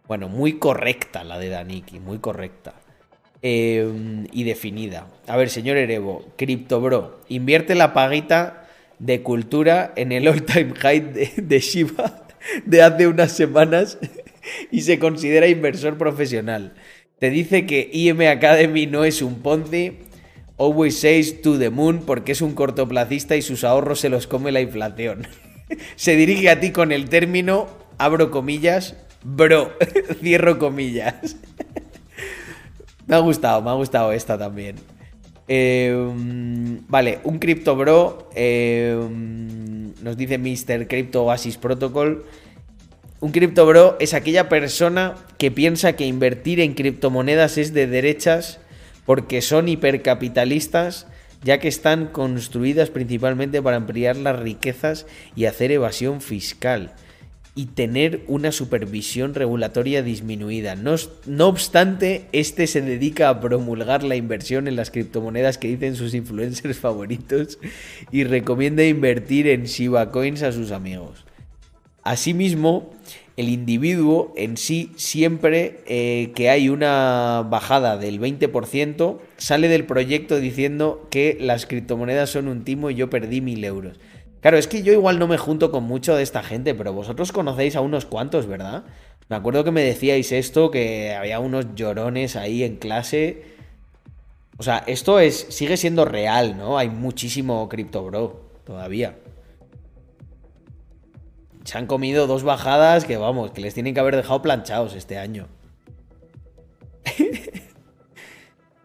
Bueno, 0.08 0.28
muy 0.28 0.58
correcta 0.58 1.22
la 1.22 1.38
de 1.38 1.48
Daniki, 1.48 2.00
muy 2.00 2.18
correcta. 2.18 2.74
Eh, 3.40 4.26
y 4.32 4.44
definida. 4.44 5.06
A 5.28 5.36
ver, 5.36 5.48
señor 5.48 5.76
Erebo, 5.76 6.24
Crypto 6.36 6.80
Bro, 6.80 7.20
invierte 7.28 7.74
la 7.76 7.92
paguita 7.92 8.65
de 8.98 9.22
cultura 9.22 9.92
en 9.96 10.12
el 10.12 10.28
all 10.28 10.42
time 10.44 10.74
high 10.74 11.00
de, 11.00 11.32
de 11.36 11.60
Shiba 11.60 12.26
de 12.64 12.82
hace 12.82 13.06
unas 13.06 13.32
semanas 13.32 13.98
y 14.70 14.82
se 14.82 14.98
considera 14.98 15.48
inversor 15.48 15.98
profesional. 15.98 16.74
Te 17.18 17.30
dice 17.30 17.66
que 17.66 17.88
IM 17.92 18.20
Academy 18.22 18.86
no 18.86 19.04
es 19.04 19.22
un 19.22 19.36
Ponzi, 19.36 19.98
always 20.58 20.98
says 20.98 21.40
to 21.42 21.58
the 21.58 21.70
moon 21.70 22.00
porque 22.00 22.32
es 22.32 22.42
un 22.42 22.54
cortoplacista 22.54 23.36
y 23.36 23.42
sus 23.42 23.64
ahorros 23.64 24.00
se 24.00 24.08
los 24.08 24.26
come 24.26 24.52
la 24.52 24.60
inflación. 24.60 25.26
Se 25.96 26.14
dirige 26.14 26.48
a 26.48 26.60
ti 26.60 26.70
con 26.70 26.92
el 26.92 27.08
término, 27.08 27.66
abro 27.98 28.30
comillas, 28.30 28.94
bro, 29.24 29.72
cierro 30.20 30.60
comillas. 30.60 31.36
Me 33.08 33.16
ha 33.16 33.18
gustado, 33.18 33.62
me 33.62 33.70
ha 33.70 33.74
gustado 33.74 34.12
esta 34.12 34.36
también. 34.36 34.76
Mm, 35.48 36.88
vale, 36.88 37.20
un 37.22 37.38
Crypto 37.38 37.76
Bro 37.76 38.30
mm, 38.34 40.02
nos 40.02 40.16
dice 40.16 40.38
Mr. 40.38 40.88
Crypto 40.88 41.24
Oasis 41.24 41.56
Protocol. 41.56 42.24
Un 43.20 43.32
Crypto 43.32 43.64
Bro 43.66 43.96
es 44.00 44.14
aquella 44.14 44.48
persona 44.48 45.14
que 45.38 45.50
piensa 45.50 45.94
que 45.94 46.06
invertir 46.06 46.60
en 46.60 46.74
criptomonedas 46.74 47.58
es 47.58 47.72
de 47.72 47.86
derechas 47.86 48.60
porque 49.06 49.40
son 49.40 49.68
hipercapitalistas, 49.68 51.06
ya 51.42 51.58
que 51.58 51.68
están 51.68 52.08
construidas 52.08 52.90
principalmente 52.90 53.62
para 53.62 53.76
ampliar 53.76 54.16
las 54.16 54.38
riquezas 54.38 55.06
y 55.36 55.44
hacer 55.44 55.70
evasión 55.70 56.20
fiscal 56.20 56.92
y 57.56 57.66
tener 57.66 58.22
una 58.28 58.52
supervisión 58.52 59.34
regulatoria 59.34 60.02
disminuida. 60.02 60.76
No, 60.76 61.48
obstante, 61.48 62.26
este 62.32 62.66
se 62.66 62.82
dedica 62.82 63.30
a 63.30 63.40
promulgar 63.40 64.04
la 64.04 64.14
inversión 64.14 64.68
en 64.68 64.76
las 64.76 64.90
criptomonedas 64.90 65.56
que 65.56 65.68
dicen 65.68 65.96
sus 65.96 66.12
influencers 66.12 66.78
favoritos 66.78 67.58
y 68.12 68.24
recomienda 68.24 68.84
invertir 68.84 69.48
en 69.48 69.64
Shiba 69.64 70.12
Coins 70.12 70.42
a 70.42 70.52
sus 70.52 70.70
amigos. 70.70 71.24
Asimismo, 72.02 72.92
el 73.38 73.48
individuo 73.48 74.34
en 74.36 74.58
sí 74.58 74.92
siempre 74.96 75.80
eh, 75.86 76.32
que 76.34 76.50
hay 76.50 76.68
una 76.68 77.42
bajada 77.48 77.96
del 77.96 78.20
20% 78.20 79.18
sale 79.38 79.68
del 79.68 79.86
proyecto 79.86 80.38
diciendo 80.38 81.06
que 81.10 81.38
las 81.40 81.64
criptomonedas 81.64 82.28
son 82.28 82.48
un 82.48 82.64
timo 82.64 82.90
y 82.90 82.96
yo 82.96 83.08
perdí 83.08 83.40
mil 83.40 83.64
euros. 83.64 83.98
Claro, 84.46 84.58
es 84.58 84.68
que 84.68 84.84
yo 84.84 84.92
igual 84.92 85.18
no 85.18 85.26
me 85.26 85.38
junto 85.38 85.72
con 85.72 85.82
mucho 85.82 86.14
de 86.14 86.22
esta 86.22 86.40
gente, 86.40 86.72
pero 86.72 86.92
vosotros 86.92 87.32
conocéis 87.32 87.74
a 87.74 87.80
unos 87.80 88.06
cuantos, 88.06 88.46
¿verdad? 88.46 88.84
Me 89.28 89.34
acuerdo 89.34 89.64
que 89.64 89.72
me 89.72 89.82
decíais 89.82 90.30
esto, 90.30 90.70
que 90.70 91.12
había 91.16 91.40
unos 91.40 91.74
llorones 91.74 92.36
ahí 92.36 92.62
en 92.62 92.76
clase. 92.76 93.42
O 94.56 94.62
sea, 94.62 94.84
esto 94.86 95.18
es 95.18 95.48
sigue 95.48 95.76
siendo 95.76 96.04
real, 96.04 96.56
¿no? 96.56 96.78
Hay 96.78 96.90
muchísimo 96.90 97.68
cripto 97.68 98.04
bro 98.04 98.40
todavía. 98.64 99.16
se 101.64 101.76
han 101.76 101.88
comido 101.88 102.28
dos 102.28 102.44
bajadas 102.44 103.04
que 103.04 103.16
vamos, 103.16 103.50
que 103.50 103.62
les 103.62 103.74
tienen 103.74 103.94
que 103.94 104.00
haber 104.00 104.14
dejado 104.14 104.42
planchados 104.42 104.94
este 104.94 105.18
año. 105.18 105.48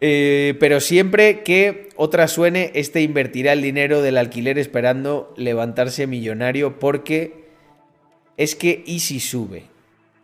Eh, 0.03 0.55
pero 0.59 0.79
siempre 0.79 1.43
que 1.43 1.89
otra 1.95 2.27
suene, 2.27 2.71
este 2.73 3.01
invertirá 3.01 3.53
el 3.53 3.61
dinero 3.61 4.01
del 4.01 4.17
alquiler 4.17 4.57
esperando 4.57 5.31
levantarse 5.37 6.07
millonario 6.07 6.79
porque 6.79 7.45
es 8.35 8.55
que 8.55 8.83
Easy 8.87 9.19
sube. 9.19 9.65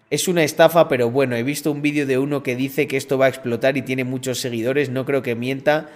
Es 0.10 0.28
una 0.28 0.44
estafa, 0.44 0.88
pero 0.88 1.12
bueno, 1.12 1.36
he 1.36 1.44
visto 1.44 1.72
un 1.72 1.84
vídeo 1.84 2.08
de 2.08 2.18
uno 2.18 2.42
que 2.42 2.56
dice 2.56 2.88
que 2.88 2.98
esto 2.98 3.20
va 3.20 3.28
a 3.28 3.30
explotar 3.30 3.78
y 3.78 3.84
tiene 3.84 4.04
muchos 4.04 4.40
seguidores, 4.40 4.90
no 4.90 5.06
creo 5.06 5.22
que 5.22 5.36
mienta. 5.36 5.90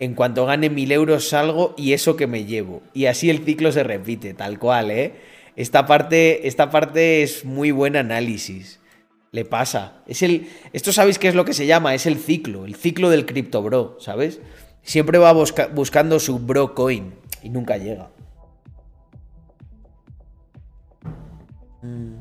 En 0.00 0.14
cuanto 0.14 0.46
gane 0.46 0.70
mil 0.70 0.90
euros 0.90 1.28
salgo 1.28 1.74
y 1.76 1.92
eso 1.92 2.16
que 2.16 2.26
me 2.26 2.44
llevo. 2.44 2.82
Y 2.94 3.06
así 3.06 3.30
el 3.30 3.44
ciclo 3.44 3.70
se 3.70 3.82
repite, 3.82 4.32
tal 4.32 4.58
cual, 4.58 4.90
¿eh? 4.90 5.12
Esta 5.54 5.86
parte, 5.86 6.46
esta 6.46 6.70
parte 6.70 7.22
es 7.22 7.44
muy 7.44 7.72
buen 7.72 7.96
análisis. 7.96 8.77
Le 9.38 9.44
pasa. 9.44 10.02
Es 10.08 10.22
el. 10.22 10.48
Esto 10.72 10.92
sabéis 10.92 11.16
qué 11.20 11.28
es 11.28 11.36
lo 11.36 11.44
que 11.44 11.52
se 11.54 11.64
llama, 11.64 11.94
es 11.94 12.06
el 12.06 12.18
ciclo, 12.18 12.64
el 12.64 12.74
ciclo 12.74 13.08
del 13.08 13.24
cripto 13.24 13.62
bro, 13.62 13.96
¿sabes? 14.00 14.40
Siempre 14.82 15.18
va 15.18 15.32
busca- 15.32 15.68
buscando 15.68 16.18
su 16.18 16.40
bro 16.40 16.74
coin 16.74 17.14
y 17.40 17.48
nunca 17.50 17.76
llega. 17.76 18.10
Mm. 21.82 22.16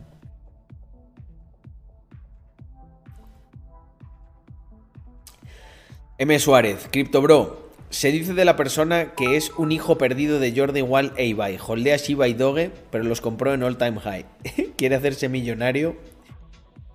M. 6.17 6.39
Suárez, 6.39 6.87
Crypto 6.91 7.21
Bro. 7.21 7.67
Se 7.89 8.11
dice 8.11 8.33
de 8.33 8.43
la 8.43 8.55
persona 8.57 9.13
que 9.13 9.37
es 9.37 9.51
un 9.57 9.71
hijo 9.71 9.97
perdido 9.97 10.39
de 10.39 10.53
Jordan 10.55 10.85
Wall 10.89 11.13
e 11.15 11.25
Ibai. 11.27 11.57
Holdea 11.65 11.95
Shiba 11.97 12.27
y 12.27 12.33
Doge, 12.33 12.71
pero 12.91 13.03
los 13.05 13.21
compró 13.21 13.53
en 13.53 13.63
all 13.63 13.77
time 13.77 13.99
high. 13.99 14.25
Quiere 14.77 14.95
hacerse 14.95 15.29
millonario 15.29 15.95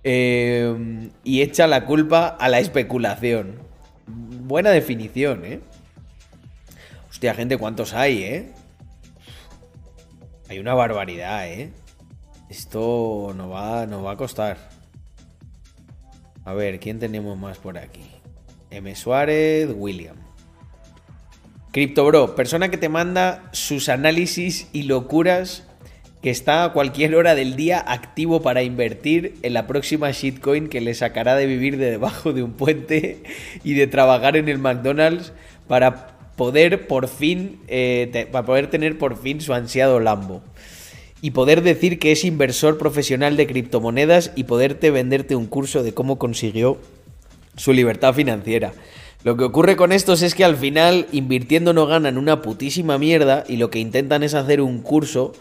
eh, 0.03 1.09
y 1.23 1.41
echa 1.41 1.67
la 1.67 1.85
culpa 1.85 2.27
a 2.27 2.49
la 2.49 2.59
especulación. 2.59 3.59
Buena 4.07 4.71
definición, 4.71 5.45
¿eh? 5.45 5.61
Hostia, 7.09 7.33
gente, 7.33 7.57
¿cuántos 7.57 7.93
hay, 7.93 8.23
eh? 8.23 8.51
Hay 10.49 10.59
una 10.59 10.73
barbaridad, 10.73 11.47
¿eh? 11.47 11.71
Esto 12.49 13.33
nos 13.35 13.51
va, 13.51 13.85
nos 13.85 14.05
va 14.05 14.11
a 14.11 14.17
costar. 14.17 14.57
A 16.45 16.53
ver, 16.53 16.79
¿quién 16.79 16.99
tenemos 16.99 17.37
más 17.37 17.57
por 17.57 17.77
aquí? 17.77 18.05
M. 18.69 18.93
Suárez, 18.95 19.69
William. 19.73 20.17
CryptoBro, 21.71 22.35
persona 22.35 22.69
que 22.69 22.77
te 22.77 22.89
manda 22.89 23.49
sus 23.51 23.89
análisis 23.89 24.67
y 24.73 24.83
locuras 24.83 25.63
que 26.23 26.29
está 26.29 26.63
a 26.63 26.71
cualquier 26.71 27.15
hora 27.15 27.35
del 27.35 27.57
día 27.57 27.83
activo 27.85 28.41
para 28.41 28.63
invertir 28.63 29.35
en 29.41 29.51
la 29.51 29.67
próxima 29.67 30.09
shitcoin 30.11 30.69
que 30.69 30.79
le 30.79 30.93
sacará 30.93 31.35
de 31.35 31.45
vivir 31.45 31.75
de 31.77 31.91
debajo 31.91 32.31
de 32.31 32.41
un 32.41 32.53
puente 32.53 33.23
y 33.65 33.73
de 33.73 33.87
trabajar 33.87 34.37
en 34.37 34.47
el 34.47 34.57
McDonald's 34.57 35.33
para 35.67 36.17
poder 36.37 36.87
por 36.87 37.09
fin, 37.09 37.59
eh, 37.67 38.29
para 38.31 38.45
poder 38.45 38.69
tener 38.69 38.97
por 38.97 39.21
fin 39.21 39.41
su 39.41 39.53
ansiado 39.53 39.99
Lambo. 39.99 40.41
Y 41.21 41.31
poder 41.31 41.61
decir 41.61 41.99
que 41.99 42.13
es 42.13 42.23
inversor 42.23 42.77
profesional 42.77 43.35
de 43.35 43.45
criptomonedas 43.45 44.31
y 44.35 44.45
poderte 44.45 44.91
venderte 44.91 45.35
un 45.35 45.45
curso 45.45 45.83
de 45.83 45.93
cómo 45.93 46.19
consiguió 46.19 46.77
su 47.57 47.73
libertad 47.73 48.13
financiera. 48.13 48.71
Lo 49.25 49.35
que 49.35 49.43
ocurre 49.43 49.75
con 49.75 49.91
estos 49.91 50.21
es 50.21 50.35
que 50.35 50.45
al 50.45 50.55
final 50.55 51.05
invirtiendo 51.11 51.73
no 51.73 51.85
ganan 51.85 52.17
una 52.17 52.41
putísima 52.41 52.97
mierda 52.97 53.43
y 53.47 53.57
lo 53.57 53.69
que 53.69 53.79
intentan 53.79 54.23
es 54.23 54.33
hacer 54.33 54.61
un 54.61 54.79
curso 54.81 55.33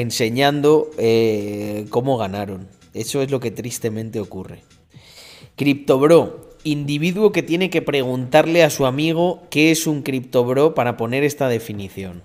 enseñando 0.00 0.90
eh, 0.98 1.86
cómo 1.90 2.16
ganaron. 2.16 2.68
Eso 2.94 3.22
es 3.22 3.30
lo 3.30 3.40
que 3.40 3.50
tristemente 3.50 4.20
ocurre. 4.20 4.62
CryptoBro, 5.56 6.56
individuo 6.64 7.32
que 7.32 7.42
tiene 7.42 7.70
que 7.70 7.82
preguntarle 7.82 8.64
a 8.64 8.70
su 8.70 8.86
amigo 8.86 9.42
qué 9.50 9.70
es 9.70 9.86
un 9.86 10.02
CryptoBro 10.02 10.74
para 10.74 10.96
poner 10.96 11.24
esta 11.24 11.48
definición. 11.48 12.22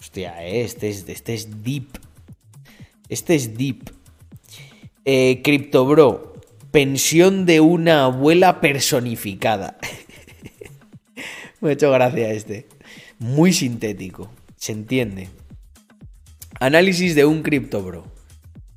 Hostia, 0.00 0.44
eh, 0.44 0.62
este 0.62 0.88
es, 0.88 1.08
este 1.08 1.34
es 1.34 1.62
deep. 1.64 1.88
Este 3.08 3.34
es 3.34 3.56
deep. 3.56 3.90
Eh, 5.04 5.40
CryptoBro, 5.42 6.34
pensión 6.70 7.46
de 7.46 7.60
una 7.60 8.04
abuela 8.04 8.60
personificada. 8.60 9.78
Me 11.60 11.70
ha 11.70 11.72
hecho 11.72 11.90
gracia 11.90 12.30
este. 12.30 12.66
Muy 13.18 13.52
sintético. 13.52 14.30
Se 14.56 14.72
entiende. 14.72 15.28
Análisis 16.60 17.14
de 17.14 17.24
un 17.24 17.42
CryptoBro. 17.42 18.04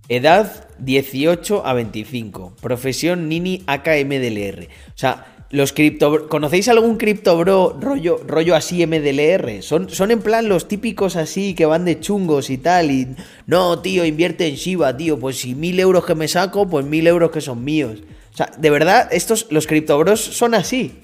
Edad 0.07 0.67
18 0.77 1.65
a 1.65 1.73
25. 1.73 2.55
Profesión 2.61 3.27
Nini 3.27 3.63
AKMDLR. 3.65 4.67
O 4.89 4.97
sea, 4.97 5.45
los 5.49 5.73
cripto 5.73 6.29
¿Conocéis 6.29 6.67
algún 6.67 6.97
CryptoBro 6.97 7.77
rollo, 7.81 8.21
rollo 8.27 8.55
así 8.55 8.85
MDLR? 8.85 9.63
Son, 9.63 9.89
son 9.89 10.11
en 10.11 10.21
plan 10.21 10.47
los 10.47 10.67
típicos 10.67 11.15
así 11.15 11.55
que 11.55 11.65
van 11.65 11.85
de 11.85 11.99
chungos 11.99 12.51
y 12.51 12.59
tal. 12.59 12.91
Y 12.91 13.15
no, 13.47 13.79
tío, 13.79 14.05
invierte 14.05 14.47
en 14.47 14.55
Shiba, 14.55 14.95
tío. 14.95 15.19
Pues 15.19 15.39
si 15.39 15.55
mil 15.55 15.79
euros 15.79 16.05
que 16.05 16.13
me 16.13 16.27
saco, 16.27 16.69
pues 16.69 16.85
mil 16.85 17.07
euros 17.07 17.31
que 17.31 17.41
son 17.41 17.63
míos. 17.63 18.03
O 18.31 18.37
sea, 18.37 18.51
de 18.59 18.69
verdad, 18.69 19.09
estos, 19.11 19.47
los 19.49 19.65
CryptoBros 19.65 20.21
son 20.21 20.53
así. 20.53 20.99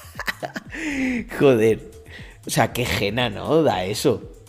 Joder. 1.38 1.90
O 2.46 2.50
sea, 2.50 2.74
qué 2.74 2.84
gena, 2.84 3.30
¿no? 3.30 3.62
Da 3.62 3.84
eso. 3.84 4.39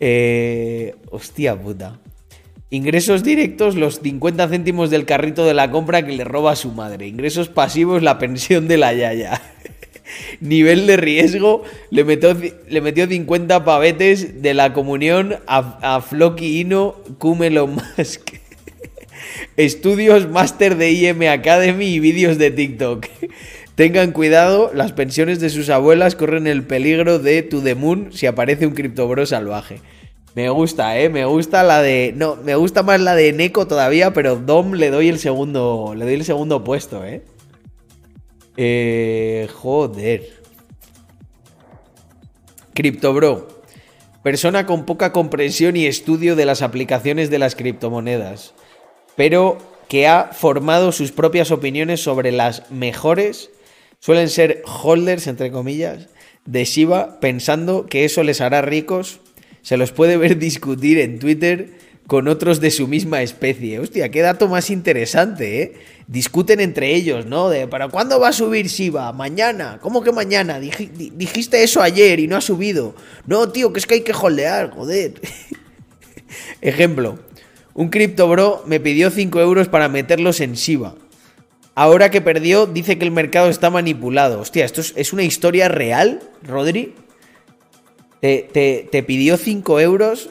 Eh, 0.00 0.94
hostia 1.10 1.60
puta. 1.60 1.98
Ingresos 2.70 3.24
directos, 3.24 3.76
los 3.76 4.00
50 4.00 4.48
céntimos 4.48 4.90
del 4.90 5.06
carrito 5.06 5.46
de 5.46 5.54
la 5.54 5.70
compra 5.70 6.04
que 6.04 6.12
le 6.12 6.24
roba 6.24 6.52
a 6.52 6.56
su 6.56 6.70
madre. 6.70 7.06
Ingresos 7.06 7.48
pasivos, 7.48 8.02
la 8.02 8.18
pensión 8.18 8.68
de 8.68 8.76
la 8.76 8.92
yaya. 8.92 9.40
Nivel 10.40 10.86
de 10.86 10.98
riesgo, 10.98 11.62
le 11.90 12.04
metió, 12.04 12.36
le 12.68 12.80
metió 12.80 13.06
50 13.06 13.64
pavetes 13.64 14.42
de 14.42 14.54
la 14.54 14.74
comunión 14.74 15.36
a, 15.46 15.96
a 15.96 16.00
Floki 16.02 16.60
Ino, 16.60 16.96
Kumelo 17.18 17.66
Musk. 17.66 18.32
Estudios, 19.56 20.28
máster 20.28 20.76
de 20.76 20.92
IM 20.92 21.22
Academy 21.28 21.86
y 21.86 22.00
vídeos 22.00 22.36
de 22.36 22.50
TikTok. 22.50 23.06
Tengan 23.78 24.10
cuidado, 24.10 24.72
las 24.74 24.90
pensiones 24.90 25.38
de 25.38 25.50
sus 25.50 25.70
abuelas 25.70 26.16
corren 26.16 26.48
el 26.48 26.64
peligro 26.64 27.20
de 27.20 27.44
To 27.44 27.62
The 27.62 27.76
Moon 27.76 28.08
si 28.12 28.26
aparece 28.26 28.66
un 28.66 28.74
criptobro 28.74 29.24
salvaje. 29.24 29.80
Me 30.34 30.50
gusta, 30.50 30.98
eh, 30.98 31.08
me 31.08 31.24
gusta 31.26 31.62
la 31.62 31.80
de. 31.80 32.12
No, 32.16 32.34
me 32.34 32.56
gusta 32.56 32.82
más 32.82 33.00
la 33.00 33.14
de 33.14 33.32
Neko 33.32 33.68
todavía, 33.68 34.12
pero 34.12 34.34
Dom 34.34 34.72
le 34.72 34.90
doy 34.90 35.08
el 35.08 35.20
segundo. 35.20 35.94
Le 35.96 36.06
doy 36.06 36.14
el 36.14 36.24
segundo 36.24 36.64
puesto, 36.64 37.04
eh. 37.04 37.22
Eh. 38.56 39.48
Joder. 39.54 40.28
CryptoBro. 42.74 43.62
Persona 44.24 44.66
con 44.66 44.86
poca 44.86 45.12
comprensión 45.12 45.76
y 45.76 45.86
estudio 45.86 46.34
de 46.34 46.46
las 46.46 46.62
aplicaciones 46.62 47.30
de 47.30 47.38
las 47.38 47.54
criptomonedas. 47.54 48.54
Pero 49.14 49.58
que 49.88 50.08
ha 50.08 50.30
formado 50.32 50.90
sus 50.90 51.12
propias 51.12 51.52
opiniones 51.52 52.02
sobre 52.02 52.32
las 52.32 52.72
mejores. 52.72 53.52
Suelen 54.00 54.28
ser 54.28 54.62
holders, 54.82 55.26
entre 55.26 55.50
comillas, 55.50 56.08
de 56.46 56.64
Shiba, 56.64 57.20
pensando 57.20 57.86
que 57.86 58.04
eso 58.04 58.22
les 58.22 58.40
hará 58.40 58.62
ricos 58.62 59.20
se 59.62 59.76
los 59.76 59.92
puede 59.92 60.16
ver 60.16 60.38
discutir 60.38 60.98
en 60.98 61.18
Twitter 61.18 61.76
con 62.06 62.26
otros 62.26 62.60
de 62.60 62.70
su 62.70 62.88
misma 62.88 63.20
especie. 63.22 63.78
Hostia, 63.80 64.10
qué 64.10 64.22
dato 64.22 64.48
más 64.48 64.70
interesante, 64.70 65.62
¿eh? 65.62 65.72
Discuten 66.06 66.58
entre 66.60 66.94
ellos, 66.94 67.26
¿no? 67.26 67.50
De, 67.50 67.66
¿para 67.68 67.88
cuándo 67.88 68.18
va 68.18 68.28
a 68.28 68.32
subir 68.32 68.66
Shiba? 68.68 69.12
Mañana. 69.12 69.78
¿Cómo 69.82 70.02
que 70.02 70.10
mañana? 70.10 70.58
Dij- 70.58 70.90
di- 70.92 71.12
dijiste 71.14 71.62
eso 71.62 71.82
ayer 71.82 72.18
y 72.18 72.26
no 72.26 72.36
ha 72.36 72.40
subido. 72.40 72.94
No, 73.26 73.50
tío, 73.50 73.74
que 73.74 73.80
es 73.80 73.86
que 73.86 73.94
hay 73.94 74.00
que 74.00 74.14
holdear, 74.14 74.70
joder. 74.70 75.20
Ejemplo. 76.62 77.18
Un 77.74 77.90
cripto 77.90 78.26
bro 78.28 78.64
me 78.66 78.80
pidió 78.80 79.10
5 79.10 79.40
euros 79.40 79.68
para 79.68 79.88
meterlos 79.90 80.40
en 80.40 80.54
Shiba. 80.54 80.94
Ahora 81.80 82.10
que 82.10 82.20
perdió, 82.20 82.66
dice 82.66 82.98
que 82.98 83.04
el 83.04 83.12
mercado 83.12 83.48
está 83.48 83.70
manipulado. 83.70 84.40
Hostia, 84.40 84.64
¿esto 84.64 84.80
es, 84.80 85.12
una 85.12 85.22
historia 85.22 85.68
real, 85.68 86.18
Rodri? 86.42 86.96
Te, 88.20 88.48
te- 88.52 88.88
te 88.90 89.04
pidió 89.04 89.36
5 89.36 89.78
euros. 89.78 90.30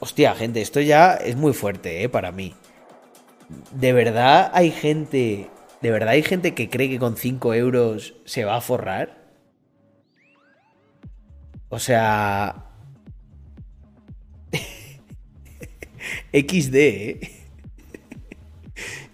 Hostia, 0.00 0.34
gente, 0.34 0.62
esto 0.62 0.80
ya 0.80 1.12
es 1.12 1.36
muy 1.36 1.52
fuerte, 1.52 2.02
¿eh? 2.02 2.08
Para 2.08 2.32
mí. 2.32 2.54
De 3.72 3.92
verdad 3.92 4.50
hay 4.54 4.70
gente. 4.70 5.50
De 5.82 5.90
verdad 5.90 6.14
hay 6.14 6.22
gente 6.22 6.54
que 6.54 6.70
cree 6.70 6.88
que 6.88 6.98
con 6.98 7.18
5 7.18 7.52
euros 7.52 8.14
se 8.24 8.46
va 8.46 8.56
a 8.56 8.62
forrar. 8.62 9.28
O 11.68 11.78
sea. 11.78 12.64
XD, 16.32 16.74
¿eh? 16.76 17.37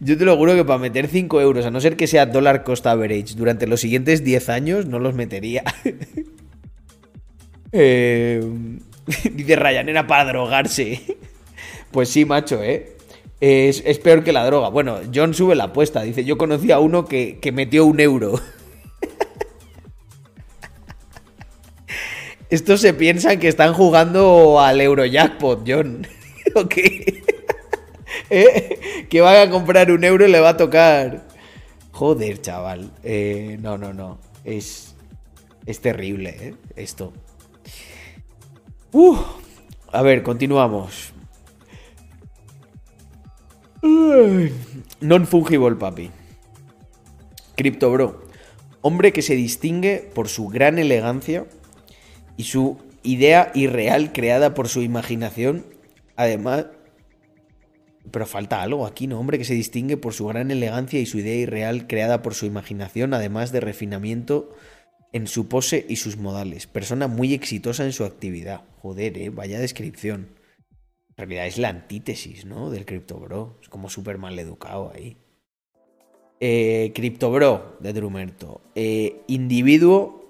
Yo 0.05 0.18
te 0.18 0.26
lo 0.26 0.36
juro 0.36 0.55
que 0.55 0.66
para 0.66 0.78
meter 0.78 1.09
5 1.09 1.40
euros, 1.40 1.64
a 1.64 1.70
no 1.70 1.81
ser 1.81 1.97
que 1.97 2.06
sea 2.06 2.26
dólar 2.26 2.62
cost 2.62 2.86
average, 2.86 3.36
durante 3.36 3.66
los 3.66 3.81
siguientes 3.81 4.22
10 4.22 4.51
años 4.51 4.86
no 4.86 4.98
los 4.98 5.14
metería. 5.14 5.64
Eh, 7.76 8.40
Dice 9.32 9.56
Ryan, 9.56 9.89
era 9.89 10.06
para 10.06 10.26
drogarse. 10.26 11.01
Pues 11.90 12.09
sí, 12.09 12.24
macho, 12.24 12.62
¿eh? 12.62 12.97
Es, 13.40 13.81
peor 13.98 14.22
que 14.22 14.32
la 14.32 14.47
droga. 14.47 14.68
Bueno, 14.68 14.98
John 15.12 15.35
sube 15.35 15.56
la 15.56 15.64
apuesta. 15.64 16.02
Dice, 16.02 16.24
yo 16.24 16.39
conocí 16.39 16.70
a 16.70 16.78
uno 16.78 17.05
que, 17.05 17.39
metió 17.52 17.85
un 17.85 17.98
euro. 17.98 18.40
Estos 22.48 22.81
se 22.81 22.94
piensan 22.94 23.40
que 23.40 23.48
están 23.48 23.74
jugando 23.74 24.60
al 24.60 24.81
Eurojackpot, 24.81 25.64
John. 25.66 26.06
¿O? 26.55 26.68
¿Eh? 28.30 29.06
Que 29.09 29.20
van 29.20 29.48
a 29.48 29.51
comprar 29.51 29.90
un 29.90 30.05
euro 30.05 30.26
y 30.26 30.30
le 30.30 30.40
va 30.40 30.51
a 30.51 30.56
tocar. 30.56 31.26
Joder, 31.92 32.40
chaval. 32.40 32.90
Eh, 33.02 33.59
no, 33.60 33.78
no, 33.78 33.92
no. 33.92 34.18
Es, 34.44 34.94
es 35.66 35.80
terrible, 35.80 36.36
¿eh? 36.40 36.55
Esto. 36.76 37.12
A 39.92 40.02
ver, 40.02 40.22
continuamos. 40.22 41.12
Non-fungible, 45.01 45.76
papi. 45.76 46.10
Crypto 47.56 47.90
Bro. 47.92 48.24
Hombre 48.80 49.12
que 49.12 49.22
se 49.22 49.34
distingue 49.34 50.10
por 50.14 50.28
su 50.28 50.48
gran 50.48 50.78
elegancia 50.78 51.46
y 52.36 52.44
su 52.44 52.78
idea 53.02 53.51
irreal 53.55 54.12
creada 54.12 54.55
por 54.55 54.68
su 54.68 54.82
imaginación. 54.82 55.66
Además. 56.16 56.66
Pero 58.10 58.26
falta 58.26 58.62
algo 58.62 58.86
aquí, 58.86 59.06
¿no? 59.06 59.18
Hombre 59.18 59.39
que 59.39 59.44
se 59.44 59.55
distingue 59.55 59.97
por 59.97 60.12
su 60.12 60.26
gran 60.26 60.51
elegancia 60.51 61.01
y 61.01 61.06
su 61.06 61.18
idea 61.18 61.36
irreal 61.36 61.86
creada 61.86 62.22
por 62.22 62.35
su 62.35 62.47
imaginación, 62.47 63.14
además 63.14 63.51
de 63.51 63.60
refinamiento 63.60 64.55
en 65.12 65.26
su 65.26 65.48
pose 65.48 65.86
y 65.89 65.97
sus 65.97 66.16
modales. 66.16 66.66
Persona 66.66 67.06
muy 67.06 67.35
exitosa 67.35 67.85
en 67.85 67.93
su 67.93 68.05
actividad. 68.05 68.62
Joder, 68.81 69.16
eh, 69.16 69.31
vaya 69.31 69.60
descripción. 69.60 70.28
En 71.10 71.16
realidad 71.16 71.47
es 71.47 71.59
la 71.59 71.68
antítesis, 71.68 72.44
¿no? 72.44 72.70
Del 72.70 72.85
Crypto 72.85 73.18
Bro. 73.20 73.59
Es 73.62 73.68
como 73.68 73.89
súper 73.89 74.18
mal 74.18 74.36
educado 74.39 74.90
ahí. 74.93 75.16
Eh, 76.40 76.90
Crypto 76.94 77.31
Bro 77.31 77.76
de 77.78 77.93
Drumerto. 77.93 78.60
Eh, 78.74 79.22
individuo 79.28 80.28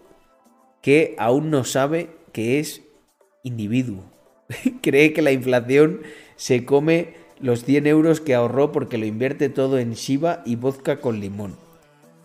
que 0.82 1.14
aún 1.18 1.50
no 1.50 1.64
sabe 1.64 2.10
que 2.32 2.60
es 2.60 2.82
individuo. 3.42 4.04
Cree 4.82 5.14
que 5.14 5.22
la 5.22 5.32
inflación 5.32 6.02
se 6.36 6.66
come 6.66 7.14
los 7.44 7.62
100 7.64 7.86
euros 7.86 8.22
que 8.22 8.34
ahorró 8.34 8.72
porque 8.72 8.96
lo 8.96 9.04
invierte 9.04 9.50
todo 9.50 9.78
en 9.78 9.92
Shiba 9.92 10.40
y 10.46 10.56
vodka 10.56 11.02
con 11.02 11.20
limón. 11.20 11.56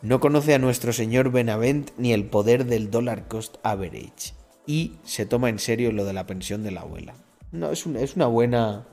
No 0.02 0.22
conoce 0.22 0.54
a 0.54 0.60
nuestro 0.60 0.94
señor 0.94 1.30
Benavent 1.30 1.92
ni 1.98 2.14
el 2.14 2.24
poder 2.24 2.64
del 2.64 2.90
dollar 2.90 3.28
cost 3.28 3.58
average. 3.64 4.34
Y 4.66 4.94
se 5.04 5.26
toma 5.26 5.50
en 5.50 5.60
serio 5.60 5.92
lo 5.92 6.06
de 6.06 6.14
la 6.14 6.26
pensión 6.26 6.64
de 6.64 6.72
la 6.72 6.82
abuela. 6.82 7.16
No, 7.52 7.70
es 7.70 7.86
una, 7.86 8.00
es 8.00 8.16
una 8.16 8.28
buena. 8.28 8.88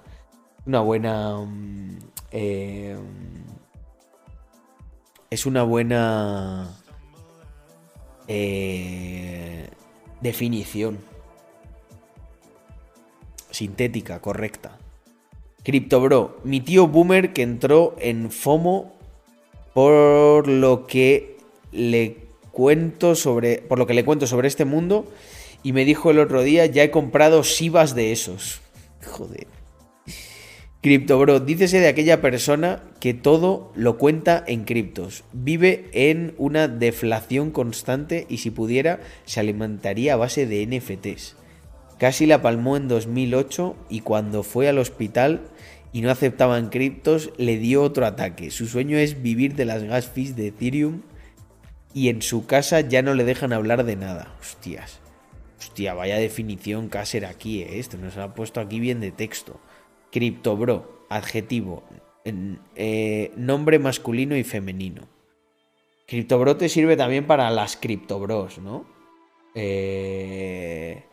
Una 0.67 0.81
buena. 0.81 1.37
mm, 1.47 1.99
eh, 2.33 2.97
es 5.31 5.47
una 5.47 5.63
buena. 5.63 6.75
eh, 8.27 9.71
definición. 10.21 10.99
Sintética, 13.53 14.21
correcta. 14.21 14.77
CryptoBro, 15.67 16.39
mi 16.45 16.61
tío 16.61 16.87
boomer 16.87 17.33
que 17.33 17.43
entró 17.43 17.97
en 17.99 18.31
FOMO 18.31 18.95
por 19.75 20.47
lo 20.47 20.87
que 20.87 21.39
le 21.73 22.19
cuento 22.53 23.17
sobre 23.17 23.59
por 23.59 23.77
lo 23.77 23.89
que 23.89 23.95
le 23.95 24.05
cuento 24.05 24.29
sobre 24.29 24.47
este 24.47 24.65
mundo 24.65 25.11
y 25.65 25.73
me 25.73 25.85
dijo 25.85 26.13
el 26.13 26.21
otro 26.21 26.45
día 26.45 26.67
ya 26.67 26.85
he 26.85 26.93
comprado 26.93 27.43
Shibas 27.43 27.97
de 27.97 28.13
esos. 28.13 28.61
Joder. 29.05 29.49
CryptoBro, 30.83 31.41
dícese 31.41 31.81
de 31.81 31.89
aquella 31.89 32.21
persona 32.21 32.85
que 33.01 33.13
todo 33.13 33.73
lo 33.75 33.99
cuenta 33.99 34.45
en 34.47 34.67
criptos. 34.67 35.25
Vive 35.33 35.91
en 35.91 36.37
una 36.39 36.69
deflación 36.69 37.51
constante 37.51 38.25
y 38.29 38.39
si 38.39 38.53
pudiera 38.53 39.01
se 39.25 39.41
alimentaría 39.41 40.15
a 40.15 40.17
base 40.17 40.47
de 40.47 40.65
NFTs. 40.65 41.35
Casi 41.99 42.27
la 42.27 42.43
palmó 42.43 42.77
en 42.77 42.87
2008 42.87 43.75
y 43.89 44.03
cuando 44.03 44.45
fue 44.45 44.69
al 44.69 44.79
hospital 44.79 45.41
y 45.93 46.01
no 46.03 46.11
aceptaban 46.11 46.69
criptos, 46.69 47.33
le 47.37 47.59
dio 47.59 47.83
otro 47.83 48.07
ataque. 48.07 48.51
Su 48.51 48.67
sueño 48.67 48.99
es 48.99 49.23
vivir 49.23 49.55
de 49.55 49.65
las 49.65 49.83
gas 49.85 50.07
fees 50.09 50.37
de 50.37 50.49
Ethereum 50.49 51.03
y 51.95 52.09
en 52.09 52.23
su 52.23 52.47
casa 52.47 52.81
ya 52.81 53.03
no 53.03 53.15
le 53.15 53.25
dejan 53.25 53.53
hablar 53.53 53.85
de 53.85 53.97
nada. 53.97 54.35
Hostias. 54.41 55.01
Hostia, 55.59 55.95
vaya 55.95 56.17
definición 56.17 56.89
Caser 56.89 57.25
aquí, 57.25 57.63
¿eh? 57.63 57.79
Esto 57.79 57.97
nos 57.97 58.17
ha 58.19 58.35
puesto 58.35 58.61
aquí 58.61 58.81
bien 58.81 59.01
de 59.01 59.11
texto. 59.11 59.61
CryptoBro, 60.13 61.07
adjetivo, 61.09 61.83
eh, 62.75 63.33
nombre 63.37 63.79
masculino 63.79 64.37
y 64.37 64.45
femenino. 64.45 65.09
CryptoBro 66.07 66.57
te 66.57 66.69
sirve 66.69 66.97
también 66.97 67.27
para 67.27 67.51
las 67.51 67.77
CryptoBros, 67.77 68.59
¿no? 68.59 68.87
Eh... 69.55 71.05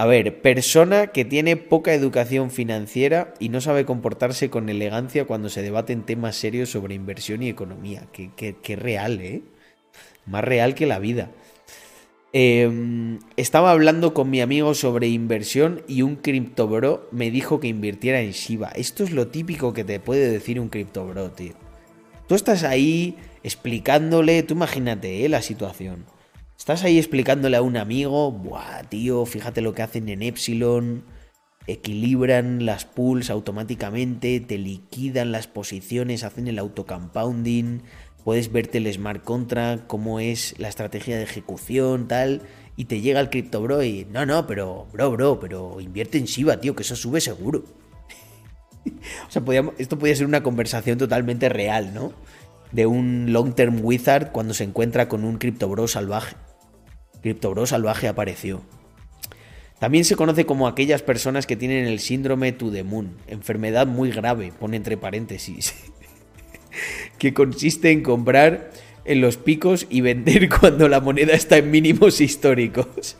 A 0.00 0.06
ver, 0.06 0.40
persona 0.40 1.08
que 1.08 1.26
tiene 1.26 1.58
poca 1.58 1.92
educación 1.92 2.50
financiera 2.50 3.34
y 3.38 3.50
no 3.50 3.60
sabe 3.60 3.84
comportarse 3.84 4.48
con 4.48 4.70
elegancia 4.70 5.26
cuando 5.26 5.50
se 5.50 5.60
debaten 5.60 6.06
temas 6.06 6.36
serios 6.36 6.70
sobre 6.70 6.94
inversión 6.94 7.42
y 7.42 7.50
economía. 7.50 8.06
Qué, 8.10 8.30
qué- 8.34 8.56
qué 8.62 8.76
real, 8.76 9.20
¿eh? 9.20 9.42
Más 10.24 10.42
real 10.42 10.74
que 10.74 10.86
la 10.86 11.00
vida. 11.00 11.30
Eh, 12.32 13.18
estaba 13.36 13.72
hablando 13.72 14.14
con 14.14 14.30
mi 14.30 14.40
amigo 14.40 14.72
sobre 14.72 15.08
inversión 15.08 15.82
y 15.86 16.00
un 16.00 16.16
criptobro 16.16 17.06
me 17.12 17.30
dijo 17.30 17.60
que 17.60 17.68
invirtiera 17.68 18.22
en 18.22 18.30
Shiba. 18.30 18.68
Esto 18.76 19.04
es 19.04 19.10
lo 19.10 19.28
típico 19.28 19.74
que 19.74 19.84
te 19.84 20.00
puede 20.00 20.30
decir 20.30 20.60
un 20.60 20.70
criptobro, 20.70 21.30
tío. 21.32 21.52
Tú 22.26 22.36
estás 22.36 22.64
ahí 22.64 23.16
explicándole, 23.42 24.42
tú 24.44 24.54
imagínate 24.54 25.26
¿eh? 25.26 25.28
la 25.28 25.42
situación. 25.42 26.06
Estás 26.60 26.84
ahí 26.84 26.98
explicándole 26.98 27.56
a 27.56 27.62
un 27.62 27.78
amigo, 27.78 28.30
buah, 28.30 28.82
tío, 28.82 29.24
fíjate 29.24 29.62
lo 29.62 29.72
que 29.72 29.80
hacen 29.80 30.10
en 30.10 30.22
Epsilon, 30.22 31.04
equilibran 31.66 32.66
las 32.66 32.84
pools 32.84 33.30
automáticamente, 33.30 34.40
te 34.40 34.58
liquidan 34.58 35.32
las 35.32 35.46
posiciones, 35.46 36.22
hacen 36.22 36.48
el 36.48 36.58
autocompounding, 36.58 37.82
puedes 38.24 38.52
verte 38.52 38.76
el 38.76 38.92
smart 38.92 39.24
contract, 39.24 39.86
cómo 39.86 40.20
es 40.20 40.54
la 40.58 40.68
estrategia 40.68 41.16
de 41.16 41.22
ejecución, 41.22 42.08
tal, 42.08 42.42
y 42.76 42.84
te 42.84 43.00
llega 43.00 43.20
el 43.20 43.30
cripto 43.30 43.62
bro 43.62 43.82
y, 43.82 44.06
no, 44.10 44.26
no, 44.26 44.46
pero, 44.46 44.86
bro, 44.92 45.12
bro, 45.12 45.40
pero 45.40 45.80
invierte 45.80 46.18
en 46.18 46.26
Shiba, 46.26 46.60
tío, 46.60 46.76
que 46.76 46.82
eso 46.82 46.94
sube 46.94 47.22
seguro. 47.22 47.64
O 49.26 49.30
sea, 49.30 49.42
esto 49.78 49.98
podía 49.98 50.14
ser 50.14 50.26
una 50.26 50.42
conversación 50.42 50.98
totalmente 50.98 51.48
real, 51.48 51.94
¿no? 51.94 52.12
De 52.70 52.84
un 52.84 53.32
long 53.32 53.54
term 53.54 53.80
wizard 53.82 54.30
cuando 54.30 54.52
se 54.52 54.64
encuentra 54.64 55.08
con 55.08 55.24
un 55.24 55.38
criptobro 55.38 55.88
salvaje. 55.88 56.36
Criptobro 57.22 57.66
salvaje 57.66 58.08
apareció. 58.08 58.62
También 59.78 60.04
se 60.04 60.16
conoce 60.16 60.44
como 60.44 60.68
aquellas 60.68 61.02
personas 61.02 61.46
que 61.46 61.56
tienen 61.56 61.86
el 61.86 62.00
síndrome 62.00 62.52
to 62.52 62.70
the 62.70 62.82
moon, 62.82 63.16
enfermedad 63.26 63.86
muy 63.86 64.10
grave, 64.10 64.52
pone 64.58 64.76
entre 64.76 64.98
paréntesis, 64.98 65.74
que 67.18 67.32
consiste 67.32 67.90
en 67.90 68.02
comprar 68.02 68.70
en 69.06 69.20
los 69.22 69.38
picos 69.38 69.86
y 69.88 70.02
vender 70.02 70.48
cuando 70.60 70.88
la 70.88 71.00
moneda 71.00 71.32
está 71.32 71.56
en 71.56 71.70
mínimos 71.70 72.20
históricos. 72.20 73.16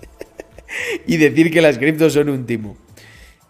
y 1.07 1.17
decir 1.17 1.51
que 1.51 1.63
las 1.63 1.79
criptos 1.79 2.13
son 2.13 2.29
un 2.29 2.47
timo. 2.47 2.77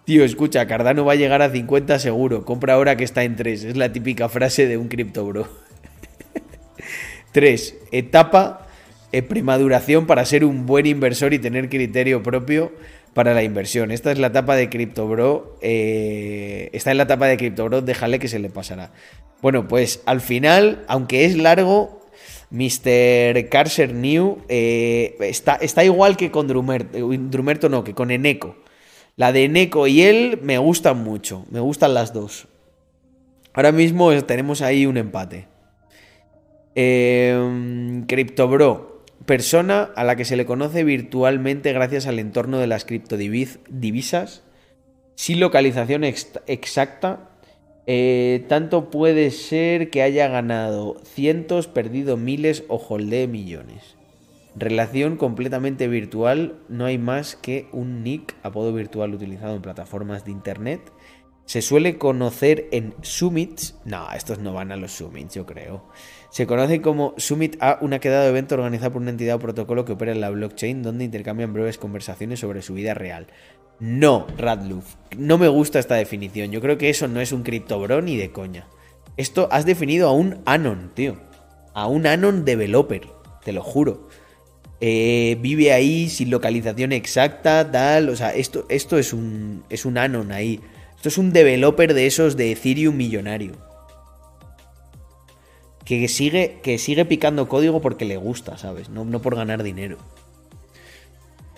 Tío, 0.04 0.24
escucha, 0.24 0.66
Cardano 0.66 1.04
va 1.04 1.12
a 1.12 1.16
llegar 1.16 1.42
a 1.42 1.50
50 1.50 1.98
seguro. 1.98 2.44
Compra 2.44 2.74
ahora 2.74 2.96
que 2.96 3.04
está 3.04 3.22
en 3.24 3.36
3. 3.36 3.64
Es 3.64 3.76
la 3.76 3.92
típica 3.92 4.28
frase 4.28 4.66
de 4.66 4.76
un 4.76 4.88
cripto 4.88 5.24
bro. 5.26 5.48
3. 7.32 7.76
Etapa 7.92 8.69
eh, 9.12 9.22
premaduración 9.22 10.06
para 10.06 10.24
ser 10.24 10.44
un 10.44 10.66
buen 10.66 10.86
inversor 10.86 11.34
y 11.34 11.38
tener 11.38 11.68
criterio 11.68 12.22
propio 12.22 12.72
para 13.14 13.34
la 13.34 13.42
inversión. 13.42 13.90
Esta 13.90 14.12
es 14.12 14.18
la 14.18 14.28
etapa 14.28 14.56
de 14.56 14.68
Crypto 14.68 15.08
Bro. 15.08 15.58
eh, 15.62 16.70
está 16.72 16.90
en 16.90 16.96
la 16.96 17.04
etapa 17.04 17.26
de 17.26 17.36
Crypto 17.36 17.64
Bro, 17.64 17.82
déjale 17.82 18.18
que 18.18 18.28
se 18.28 18.38
le 18.38 18.50
pasará. 18.50 18.92
Bueno, 19.42 19.68
pues 19.68 20.02
al 20.06 20.20
final, 20.20 20.84
aunque 20.86 21.24
es 21.24 21.36
largo, 21.36 22.00
Mr. 22.50 23.48
Carser 23.48 23.94
New 23.94 24.38
eh, 24.48 25.16
está, 25.20 25.54
está 25.56 25.84
igual 25.84 26.16
que 26.16 26.30
con 26.30 26.48
Drumerto, 26.48 26.98
eh, 26.98 27.18
Drumerto 27.18 27.68
no, 27.68 27.84
que 27.84 27.94
con 27.94 28.10
Eneco. 28.10 28.56
La 29.16 29.32
de 29.32 29.44
Eneco 29.44 29.86
y 29.86 30.02
él 30.02 30.40
me 30.42 30.58
gustan 30.58 31.02
mucho, 31.02 31.46
me 31.50 31.60
gustan 31.60 31.94
las 31.94 32.12
dos. 32.12 32.48
Ahora 33.52 33.72
mismo 33.72 34.12
tenemos 34.24 34.62
ahí 34.62 34.86
un 34.86 34.96
empate. 34.96 35.46
Eh, 36.74 38.02
CryptoBro, 38.06 38.89
persona 39.30 39.90
a 39.94 40.02
la 40.02 40.16
que 40.16 40.24
se 40.24 40.34
le 40.36 40.44
conoce 40.44 40.82
virtualmente 40.82 41.72
gracias 41.72 42.08
al 42.08 42.18
entorno 42.18 42.58
de 42.58 42.66
las 42.66 42.84
criptodivisas, 42.84 44.42
sin 45.14 45.38
localización 45.38 46.02
ex- 46.02 46.40
exacta. 46.48 47.30
eh, 47.86 48.44
tanto 48.48 48.90
puede 48.90 49.30
ser 49.30 49.90
que 49.90 50.02
haya 50.02 50.26
ganado 50.26 50.96
cientos, 51.04 51.68
perdido 51.68 52.16
miles 52.16 52.64
o 52.66 52.78
holdee 52.78 53.28
millones. 53.28 53.94
Relación 54.56 55.16
completamente 55.16 55.86
virtual, 55.86 56.56
no 56.68 56.86
hay 56.86 56.98
más 56.98 57.36
que 57.36 57.68
un 57.70 58.02
nick, 58.02 58.34
apodo 58.42 58.72
virtual 58.72 59.14
utilizado 59.14 59.54
en 59.54 59.62
plataformas 59.62 60.24
de 60.24 60.32
internet. 60.32 60.80
Se 61.44 61.62
suele 61.62 61.98
conocer 61.98 62.66
en 62.72 62.94
summits. 63.02 63.76
No, 63.84 64.10
estos 64.10 64.40
no 64.40 64.52
van 64.52 64.72
a 64.72 64.76
los 64.76 64.90
summits, 64.90 65.36
yo 65.36 65.46
creo. 65.46 65.84
Se 66.30 66.46
conoce 66.46 66.80
como 66.80 67.14
Summit 67.16 67.56
A, 67.60 67.78
una 67.80 67.98
quedada 67.98 68.22
de 68.22 68.30
evento 68.30 68.54
organizada 68.54 68.92
por 68.92 69.02
una 69.02 69.10
entidad 69.10 69.36
o 69.36 69.40
protocolo 69.40 69.84
que 69.84 69.92
opera 69.92 70.12
en 70.12 70.20
la 70.20 70.30
blockchain, 70.30 70.82
donde 70.82 71.04
intercambian 71.04 71.52
breves 71.52 71.76
conversaciones 71.76 72.38
sobre 72.38 72.62
su 72.62 72.74
vida 72.74 72.94
real. 72.94 73.26
No, 73.80 74.26
Radluf, 74.38 74.94
no 75.16 75.38
me 75.38 75.48
gusta 75.48 75.80
esta 75.80 75.96
definición. 75.96 76.52
Yo 76.52 76.60
creo 76.60 76.78
que 76.78 76.88
eso 76.88 77.08
no 77.08 77.20
es 77.20 77.32
un 77.32 77.42
criptobro 77.42 78.00
ni 78.00 78.16
de 78.16 78.30
coña. 78.30 78.68
Esto 79.16 79.48
has 79.50 79.66
definido 79.66 80.08
a 80.08 80.12
un 80.12 80.40
Anon, 80.44 80.92
tío. 80.94 81.16
A 81.74 81.88
un 81.88 82.06
Anon 82.06 82.44
developer, 82.44 83.08
te 83.44 83.52
lo 83.52 83.62
juro. 83.62 84.08
Eh, 84.80 85.36
vive 85.40 85.72
ahí 85.72 86.08
sin 86.08 86.30
localización 86.30 86.92
exacta, 86.92 87.70
tal. 87.70 88.08
O 88.08 88.16
sea, 88.16 88.34
esto, 88.34 88.66
esto 88.68 88.98
es 88.98 89.12
un. 89.12 89.64
es 89.68 89.84
un 89.84 89.98
Anon 89.98 90.30
ahí. 90.30 90.60
Esto 90.94 91.08
es 91.08 91.18
un 91.18 91.32
developer 91.32 91.92
de 91.92 92.06
esos 92.06 92.36
de 92.36 92.52
Ethereum 92.52 92.96
millonario. 92.96 93.69
Que 95.90 96.06
sigue, 96.06 96.60
que 96.62 96.78
sigue 96.78 97.04
picando 97.04 97.48
código 97.48 97.80
porque 97.80 98.04
le 98.04 98.16
gusta, 98.16 98.56
¿sabes? 98.56 98.90
No, 98.90 99.04
no 99.04 99.20
por 99.20 99.34
ganar 99.34 99.64
dinero. 99.64 99.98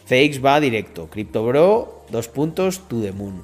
CX 0.06 0.42
va 0.42 0.58
directo. 0.58 1.10
CryptoBro, 1.10 2.06
dos 2.08 2.28
puntos, 2.28 2.88
to 2.88 3.02
the 3.02 3.12
moon. 3.12 3.42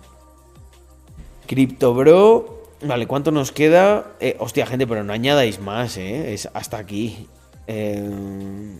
CryptoBro. 1.46 2.62
Vale, 2.86 3.06
¿cuánto 3.06 3.30
nos 3.32 3.52
queda? 3.52 4.14
Eh, 4.18 4.36
hostia, 4.38 4.64
gente, 4.64 4.86
pero 4.86 5.04
no 5.04 5.12
añadáis 5.12 5.60
más, 5.60 5.98
¿eh? 5.98 6.32
Es 6.32 6.48
hasta 6.54 6.78
aquí. 6.78 7.26
Eh... 7.66 8.74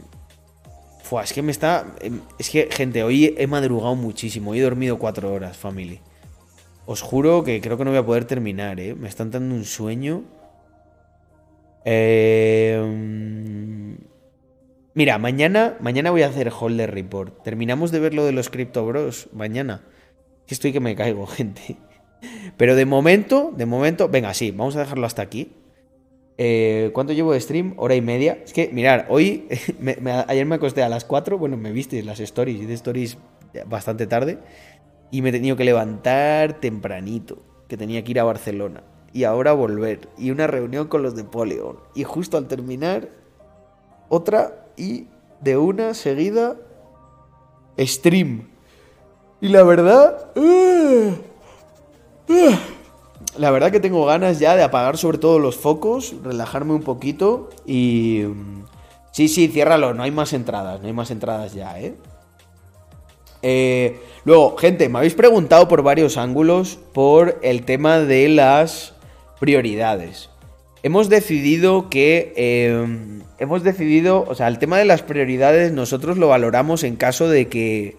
Fua, 1.03 1.25
es 1.25 1.35
que 1.35 1.43
me 1.43 1.53
está. 1.53 1.95
em, 2.01 2.23
Es 2.39 2.49
que, 2.49 2.71
gente, 2.71 3.03
hoy 3.03 3.35
he 3.37 3.47
madrugado 3.47 3.97
muchísimo. 3.97 4.53
Hoy 4.53 4.61
he 4.61 4.63
dormido 4.63 4.99
cuatro 4.99 5.31
horas, 5.31 5.59
family. 5.59 6.01
Os 6.87 7.03
juro 7.03 7.45
que 7.45 7.61
creo 7.61 7.77
que 7.77 7.85
no 7.85 7.91
voy 7.91 7.99
a 7.99 8.07
poder 8.07 8.25
terminar, 8.25 8.81
¿eh? 8.81 8.95
Me 8.95 9.11
están 9.11 9.31
dando 9.31 9.55
un 9.55 9.67
sueño. 9.67 10.23
Eh, 11.85 13.29
Mira, 14.99 15.17
mañana, 15.19 15.77
mañana 15.79 16.11
voy 16.11 16.23
a 16.23 16.27
hacer 16.27 16.51
Holder 16.51 16.93
Report. 16.93 17.45
Terminamos 17.45 17.93
de 17.93 18.01
ver 18.01 18.15
lo 18.15 18.25
de 18.27 18.33
los 18.33 18.51
Crypto 18.51 18.85
Bros 18.85 19.29
mañana. 19.33 19.85
Estoy 20.49 20.73
que 20.73 20.81
me 20.81 20.97
caigo, 20.97 21.25
gente. 21.29 21.77
Pero 22.57 22.75
de 22.75 22.85
momento, 22.85 23.53
de 23.57 23.65
momento, 23.65 24.09
venga, 24.09 24.35
sí, 24.35 24.51
vamos 24.51 24.75
a 24.75 24.81
dejarlo 24.81 25.07
hasta 25.07 25.23
aquí. 25.23 25.53
Eh, 26.37 26.91
¿Cuánto 26.95 27.13
llevo 27.13 27.33
de 27.33 27.41
stream? 27.41 27.75
Hora 27.77 27.95
y 27.95 28.01
media. 28.01 28.39
Es 28.45 28.53
que, 28.53 28.71
mirar, 28.73 29.07
hoy, 29.09 29.47
ayer 30.27 30.47
me 30.47 30.57
acosté 30.57 30.83
a 30.83 30.89
las 30.89 31.05
4, 31.05 31.39
bueno, 31.39 31.57
me 31.57 31.71
visteis 31.71 32.05
las 32.05 32.19
stories, 32.19 32.61
hice 32.61 32.73
stories 32.73 33.19
bastante 33.67 34.09
tarde. 34.09 34.41
Y 35.13 35.23
me 35.23 35.29
he 35.29 35.33
tenido 35.33 35.55
que 35.55 35.63
levantar 35.63 36.59
tempranito, 36.59 37.45
que 37.69 37.77
tenía 37.77 38.03
que 38.03 38.11
ir 38.11 38.19
a 38.19 38.25
Barcelona. 38.25 38.83
Y 39.13 39.25
ahora 39.25 39.53
volver. 39.53 40.09
Y 40.19 40.31
una 40.31 40.47
reunión 40.47 40.89
con 40.89 41.03
los 41.03 41.17
de 41.17 41.25
Polygon. 41.25 41.79
Y 41.95 42.05
justo 42.05 42.37
al 42.37 42.47
terminar, 42.47 43.09
otra 44.09 44.67
y 44.77 45.07
de 45.41 45.57
una 45.57 45.95
seguida, 45.95 46.57
stream. 47.79 48.49
Y 49.41 49.49
la 49.49 49.63
verdad... 49.63 50.31
¡ah! 50.37 51.11
¡ah! 52.31 52.59
La 53.37 53.51
verdad 53.51 53.71
que 53.71 53.79
tengo 53.81 54.05
ganas 54.05 54.41
ya 54.41 54.57
de 54.57 54.65
apagar 54.65 54.97
sobre 54.97 55.19
todo 55.19 55.39
los 55.39 55.57
focos, 55.57 56.15
relajarme 56.23 56.75
un 56.75 56.83
poquito 56.83 57.51
y... 57.67 58.25
mm, 58.27 58.59
Sí, 59.19 59.27
sí, 59.27 59.49
ciérralo, 59.49 59.95
no 59.95 60.05
hay 60.05 60.13
más 60.13 60.33
entradas, 60.33 60.81
no 60.81 60.87
hay 60.87 60.93
más 60.93 61.11
entradas 61.11 61.53
ya, 61.53 61.77
¿eh? 61.81 61.97
Eh, 63.43 64.01
luego, 64.25 64.57
gente, 64.57 64.89
me 64.89 64.99
habéis 64.99 65.15
preguntado 65.15 65.67
por 65.67 65.83
varios 65.83 66.17
ángulos 66.17 66.79
por 66.93 67.37
el 67.43 67.65
tema 67.65 67.99
de 67.99 68.29
las 68.29 68.95
prioridades. 69.39 70.31
Hemos 70.83 71.09
decidido 71.09 71.91
que... 71.91 72.33
eh, 72.37 72.87
hemos 73.39 73.63
decidido, 73.63 74.25
o 74.29 74.35
sea, 74.35 74.49
el 74.49 74.59
tema 74.59 74.79
de 74.79 74.85
las 74.85 75.03
prioridades 75.03 75.73
nosotros 75.73 76.19
lo 76.19 76.29
valoramos 76.29 76.85
en 76.85 76.97
caso 76.97 77.29
de 77.29 77.49
que... 77.49 77.97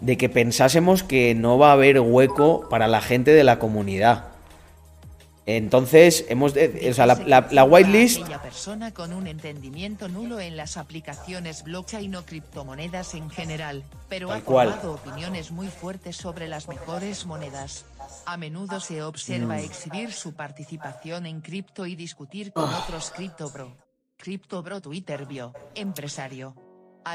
De 0.00 0.18
que 0.18 0.28
pensásemos 0.28 1.02
que 1.02 1.34
no 1.34 1.56
va 1.56 1.70
a 1.70 1.72
haber 1.72 1.98
hueco 2.00 2.68
para 2.68 2.86
la 2.86 3.00
gente 3.00 3.30
de 3.30 3.44
la 3.44 3.58
comunidad. 3.58 4.35
Entonces, 5.46 6.24
hemos... 6.28 6.54
de- 6.54 6.88
o 6.90 6.94
sea, 6.94 7.06
la, 7.06 7.14
la, 7.14 7.46
la 7.50 7.64
whitelist... 7.64 8.20
Persona 8.42 8.92
con 8.92 9.12
un 9.12 9.26
entendimiento 9.28 10.08
nulo 10.08 10.40
en 10.40 10.56
las 10.56 10.76
aplicaciones 10.76 11.62
blockchain 11.62 12.14
o 12.16 12.24
criptomonedas 12.24 13.14
en 13.14 13.30
general, 13.30 13.84
pero 14.08 14.32
ha 14.32 14.40
cual. 14.40 14.70
formado 14.70 14.94
opiniones 14.94 15.50
muy 15.52 15.68
fuertes 15.68 16.16
sobre 16.16 16.48
las 16.48 16.66
mejores 16.68 17.26
monedas. 17.26 17.84
A 18.24 18.36
menudo 18.36 18.80
se 18.80 19.02
observa 19.02 19.56
Mm. 19.56 19.60
exhibir 19.60 20.12
su 20.12 20.34
participación 20.34 21.26
en 21.26 21.40
cripto 21.40 21.86
y 21.86 21.94
discutir 21.96 22.52
con 22.52 22.68
Ah. 22.68 22.82
otros 22.84 23.10
criptobro. 23.14 23.76
Criptobro 24.16 24.80
Twitter 24.80 25.26
bio, 25.26 25.52
empresario. 25.74 26.54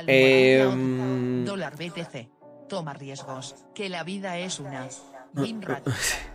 Eh, 0.07 0.61
Almohadilla 0.61 0.75
mm. 0.75 1.45
dólar 1.45 1.75
BTC. 1.75 2.29
Toma 2.69 2.93
riesgos, 2.93 3.55
que 3.75 3.89
la 3.89 4.03
vida 4.03 4.37
es 4.37 4.59
una. 4.59 4.87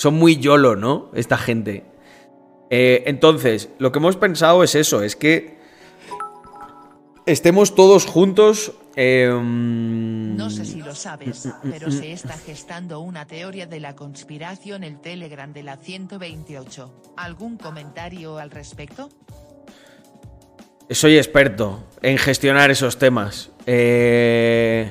Son 0.00 0.14
muy 0.14 0.38
YOLO, 0.38 0.76
¿no? 0.76 1.10
Esta 1.12 1.36
gente. 1.36 1.84
Eh, 2.70 3.02
entonces, 3.04 3.68
lo 3.78 3.92
que 3.92 3.98
hemos 3.98 4.16
pensado 4.16 4.64
es 4.64 4.74
eso, 4.74 5.02
es 5.02 5.14
que 5.14 5.58
estemos 7.26 7.74
todos 7.74 8.06
juntos. 8.06 8.72
eh, 8.96 9.30
No 9.30 10.48
sé 10.48 10.64
si 10.64 10.80
lo 10.80 10.94
sabes, 10.94 11.50
pero 11.62 11.90
se 11.90 12.12
está 12.12 12.32
gestando 12.38 13.00
una 13.00 13.26
teoría 13.26 13.66
de 13.66 13.78
la 13.78 13.94
conspiración 13.94 14.84
el 14.84 15.02
Telegram 15.02 15.52
de 15.52 15.64
la 15.64 15.76
128. 15.76 17.12
¿Algún 17.18 17.58
comentario 17.58 18.38
al 18.38 18.50
respecto? 18.50 19.10
Soy 20.88 21.18
experto 21.18 21.84
en 22.00 22.16
gestionar 22.16 22.70
esos 22.70 22.96
temas. 22.96 23.50
Eh, 23.66 24.90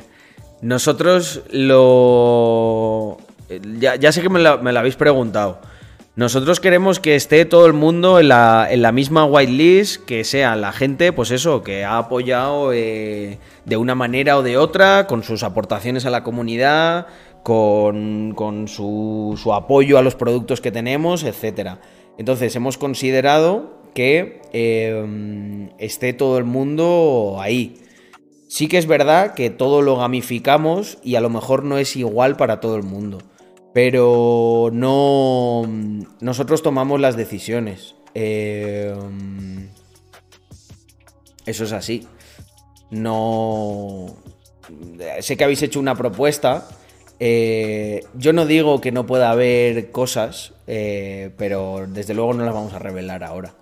nosotros 0.62 1.42
lo... 1.50 3.18
Ya, 3.80 4.12
sé 4.12 4.22
que 4.22 4.30
me 4.30 4.40
lo 4.40 4.80
habéis 4.80 4.96
preguntado. 4.96 5.60
Nosotros 6.20 6.60
queremos 6.60 7.00
que 7.00 7.16
esté 7.16 7.46
todo 7.46 7.66
el 7.66 7.72
mundo 7.72 8.20
en 8.20 8.28
la, 8.28 8.68
en 8.70 8.82
la 8.82 8.92
misma 8.92 9.24
whitelist, 9.24 10.04
que 10.04 10.26
sea 10.26 10.58
la 10.58 10.74
gente, 10.74 11.14
pues 11.14 11.32
eso, 11.32 11.64
que 11.64 11.86
ha 11.86 11.98
apoyado 11.98 12.74
eh, 12.74 13.40
de 13.64 13.78
una 13.78 13.96
manera 13.96 14.38
o 14.38 14.44
de 14.44 14.58
otra, 14.58 15.08
con 15.08 15.24
sus 15.24 15.44
aportaciones 15.44 16.06
a 16.06 16.10
la 16.10 16.24
comunidad, 16.24 17.08
con, 17.42 18.34
con 18.36 18.68
su, 18.68 19.40
su 19.42 19.54
apoyo 19.54 19.98
a 19.98 20.02
los 20.02 20.16
productos 20.16 20.60
que 20.60 20.74
tenemos, 20.74 21.24
etcétera. 21.24 21.80
Entonces 22.18 22.54
hemos 22.54 22.78
considerado 22.78 23.80
que 23.96 24.42
eh, 24.52 25.70
esté 25.78 26.12
todo 26.12 26.38
el 26.38 26.44
mundo 26.44 27.38
ahí. 27.40 27.78
Sí 28.50 28.68
que 28.68 28.78
es 28.78 28.88
verdad 28.88 29.36
que 29.36 29.50
todo 29.50 29.82
lo 29.82 29.96
gamificamos 29.96 30.98
y 31.02 31.16
a 31.16 31.22
lo 31.22 31.30
mejor 31.30 31.64
no 31.64 31.78
es 31.78 31.96
igual 31.96 32.36
para 32.36 32.60
todo 32.60 32.76
el 32.76 32.84
mundo. 32.84 33.20
Pero 33.74 34.70
no. 34.74 35.64
Nosotros 36.22 36.62
tomamos 36.62 37.00
las 37.00 37.16
decisiones. 37.16 37.96
Eh, 38.14 38.94
eso 41.46 41.64
es 41.64 41.72
así. 41.72 42.08
No. 42.90 44.18
Sé 45.20 45.38
que 45.38 45.44
habéis 45.44 45.62
hecho 45.62 45.80
una 45.80 45.96
propuesta. 45.96 46.68
Eh, 47.20 48.06
yo 48.16 48.34
no 48.34 48.46
digo 48.46 48.80
que 48.80 48.92
no 48.92 49.06
pueda 49.06 49.30
haber 49.32 49.92
cosas, 49.92 50.54
eh, 50.68 51.32
pero 51.38 51.86
desde 51.88 52.14
luego 52.14 52.34
no 52.34 52.46
las 52.46 52.54
vamos 52.54 52.74
a 52.74 52.80
revelar 52.80 53.24
ahora. 53.24 53.56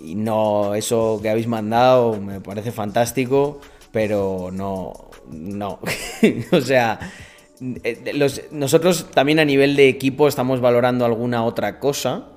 Y 0.00 0.14
no, 0.14 0.74
eso 0.74 1.18
que 1.22 1.30
habéis 1.30 1.46
mandado 1.46 2.20
me 2.20 2.40
parece 2.40 2.70
fantástico, 2.70 3.60
pero 3.90 4.50
no, 4.52 4.92
no. 5.30 5.80
o 6.52 6.60
sea, 6.60 7.00
los- 8.14 8.42
nosotros 8.52 9.10
también 9.12 9.38
a 9.38 9.44
nivel 9.44 9.76
de 9.76 9.88
equipo 9.88 10.28
estamos 10.28 10.60
valorando 10.60 11.04
alguna 11.04 11.44
otra 11.44 11.78
cosa 11.78 12.28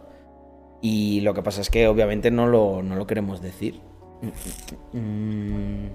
y 0.82 1.22
lo 1.22 1.34
que 1.34 1.44
pasa 1.44 1.62
es 1.62 1.70
que 1.70 1.88
obviamente 1.88 2.32
no 2.32 2.48
lo, 2.48 2.82
no 2.82 2.96
lo 2.96 3.06
queremos 3.08 3.42
decir. 3.42 3.80
Mm. 4.94 5.88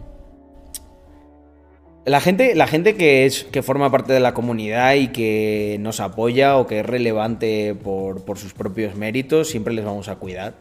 La 2.05 2.21
gente, 2.21 2.55
la 2.55 2.69
gente 2.69 2.95
que, 2.95 3.27
es, 3.27 3.43
que 3.45 3.63
forma 3.65 3.91
parte 3.91 4.13
de 4.13 4.21
la 4.21 4.33
comunidad 4.33 4.95
y 4.95 5.09
que 5.09 5.77
nos 5.81 5.99
apoya 5.99 6.57
o 6.57 6.67
que 6.69 6.81
es 6.81 6.87
relevante 6.87 7.75
por, 7.75 8.25
por 8.25 8.39
sus 8.39 8.55
propios 8.55 8.95
méritos, 8.95 9.49
siempre 9.49 9.75
les 9.75 9.85
vamos 9.85 10.09
a 10.09 10.15
cuidar, 10.15 10.55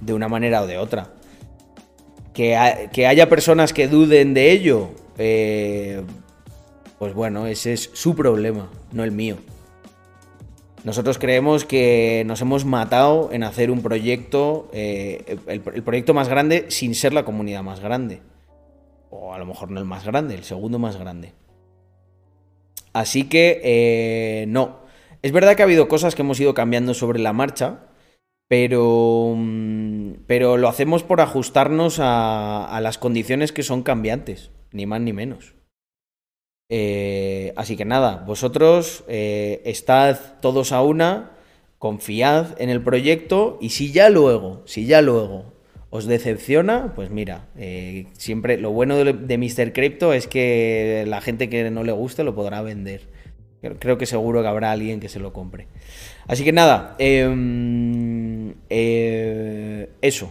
de 0.00 0.12
una 0.12 0.26
manera 0.26 0.60
o 0.62 0.66
de 0.66 0.76
otra. 0.78 1.12
Que, 2.34 2.88
que 2.92 3.06
haya 3.06 3.28
personas 3.28 3.72
que 3.72 3.86
duden 3.86 4.34
de 4.34 4.50
ello, 4.50 4.88
eh, 5.18 6.02
pues 6.98 7.14
bueno, 7.14 7.46
ese 7.46 7.72
es 7.72 7.90
su 7.92 8.16
problema, 8.16 8.70
no 8.92 9.04
el 9.04 9.12
mío. 9.12 9.36
Nosotros 10.84 11.18
creemos 11.18 11.64
que 11.64 12.22
nos 12.26 12.40
hemos 12.40 12.64
matado 12.64 13.30
en 13.32 13.42
hacer 13.42 13.70
un 13.70 13.82
proyecto, 13.82 14.68
eh, 14.72 15.38
el, 15.46 15.60
proyecto 15.60 16.14
más 16.14 16.28
grande 16.28 16.66
sin 16.68 16.94
ser 16.94 17.12
la 17.12 17.24
comunidad 17.24 17.62
más 17.62 17.80
grande. 17.80 18.22
O 19.10 19.34
a 19.34 19.38
lo 19.38 19.46
mejor 19.46 19.70
no 19.70 19.80
el 19.80 19.86
más 19.86 20.04
grande, 20.04 20.34
el 20.34 20.44
segundo 20.44 20.78
más 20.78 20.96
grande. 20.96 21.32
Así 22.92 23.28
que 23.28 23.60
eh, 23.64 24.46
no. 24.48 24.80
Es 25.22 25.32
verdad 25.32 25.56
que 25.56 25.62
ha 25.62 25.66
habido 25.66 25.88
cosas 25.88 26.14
que 26.14 26.22
hemos 26.22 26.38
ido 26.38 26.54
cambiando 26.54 26.94
sobre 26.94 27.18
la 27.18 27.32
marcha, 27.32 27.80
pero, 28.46 29.34
mm, 29.36 30.12
pero 30.26 30.56
lo 30.56 30.68
hacemos 30.68 31.02
por 31.02 31.20
ajustarnos 31.20 31.98
a 32.00 32.78
las 32.82 32.98
condiciones 32.98 33.52
que 33.52 33.64
son 33.64 33.82
cambiantes, 33.82 34.52
ni 34.72 34.86
más 34.86 35.00
ni 35.00 35.12
menos. 35.12 35.57
Eh, 36.70 37.52
así 37.56 37.76
que 37.76 37.84
nada, 37.86 38.24
vosotros 38.26 39.02
eh, 39.08 39.62
estad 39.64 40.18
todos 40.40 40.72
a 40.72 40.82
una, 40.82 41.30
confiad 41.78 42.60
en 42.60 42.68
el 42.70 42.82
proyecto 42.82 43.56
y 43.60 43.70
si 43.70 43.92
ya 43.92 44.10
luego, 44.10 44.62
si 44.66 44.84
ya 44.84 45.00
luego 45.00 45.54
os 45.90 46.04
decepciona, 46.06 46.92
pues 46.94 47.08
mira, 47.10 47.46
eh, 47.56 48.06
siempre 48.18 48.58
lo 48.58 48.72
bueno 48.72 48.96
de, 49.02 49.38
Mr. 49.38 49.72
Crypto 49.72 50.12
es 50.12 50.26
que 50.26 51.04
la 51.06 51.20
gente 51.22 51.48
que 51.48 51.70
no 51.70 51.84
le 51.84 51.92
guste 51.92 52.24
lo 52.24 52.34
podrá 52.34 52.60
vender. 52.60 53.02
Creo- 53.62 53.76
Creo 53.78 53.96
que 53.98 54.04
seguro 54.06 54.42
que 54.42 54.48
habrá 54.48 54.70
alguien 54.72 55.00
que 55.00 55.08
se 55.08 55.20
lo 55.20 55.32
compre. 55.32 55.66
Así 56.26 56.44
que 56.44 56.52
nada, 56.52 56.94
em, 56.98 58.54
eh, 58.68 59.88
eso. 60.02 60.30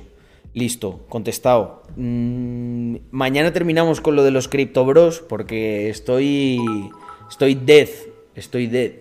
Listo, 0.58 1.06
contestado. 1.08 1.84
Mm, 1.96 2.96
mañana 3.12 3.54
terminamos 3.54 4.02
con 4.02 4.16
lo 4.16 4.24
de 4.24 4.32
los 4.32 4.48
Crypto 4.48 4.86
Bros 4.86 5.20
porque 5.20 5.88
estoy. 5.92 6.58
Estoy 7.30 7.54
dead. 7.54 7.90
Estoy 8.34 8.66
dead. 8.66 8.92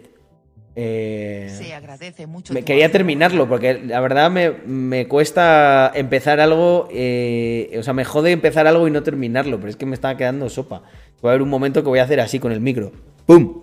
Eh, 0.79 1.49
Se 1.57 1.73
agradece 1.73 2.27
mucho. 2.27 2.53
me 2.53 2.63
quería 2.63 2.93
terminarlo 2.93 3.49
porque 3.49 3.81
la 3.83 4.01
verdad 4.01 4.31
me, 4.31 4.51
me 4.67 5.09
cuesta 5.09 5.91
empezar 5.95 6.41
algo. 6.41 6.89
eh, 6.93 7.75
o 7.79 7.83
sea, 7.83 7.95
me 7.95 8.05
jode 8.05 8.33
empezar 8.33 8.67
algo 8.67 8.87
y 8.87 8.91
no 8.91 9.03
terminarlo, 9.03 9.57
pero 9.57 9.71
es 9.71 9.77
que 9.77 9.87
me 9.87 9.95
estaba 9.95 10.15
quedando 10.19 10.51
sopa. 10.51 10.83
Va 11.25 11.31
a 11.31 11.33
haber 11.33 11.41
un 11.41 11.49
momento 11.49 11.83
que 11.83 11.89
voy 11.89 12.01
a 12.01 12.03
hacer 12.05 12.21
así 12.21 12.39
con 12.39 12.53
el 12.53 12.61
micro. 12.61 12.93
¡Pum! 13.25 13.63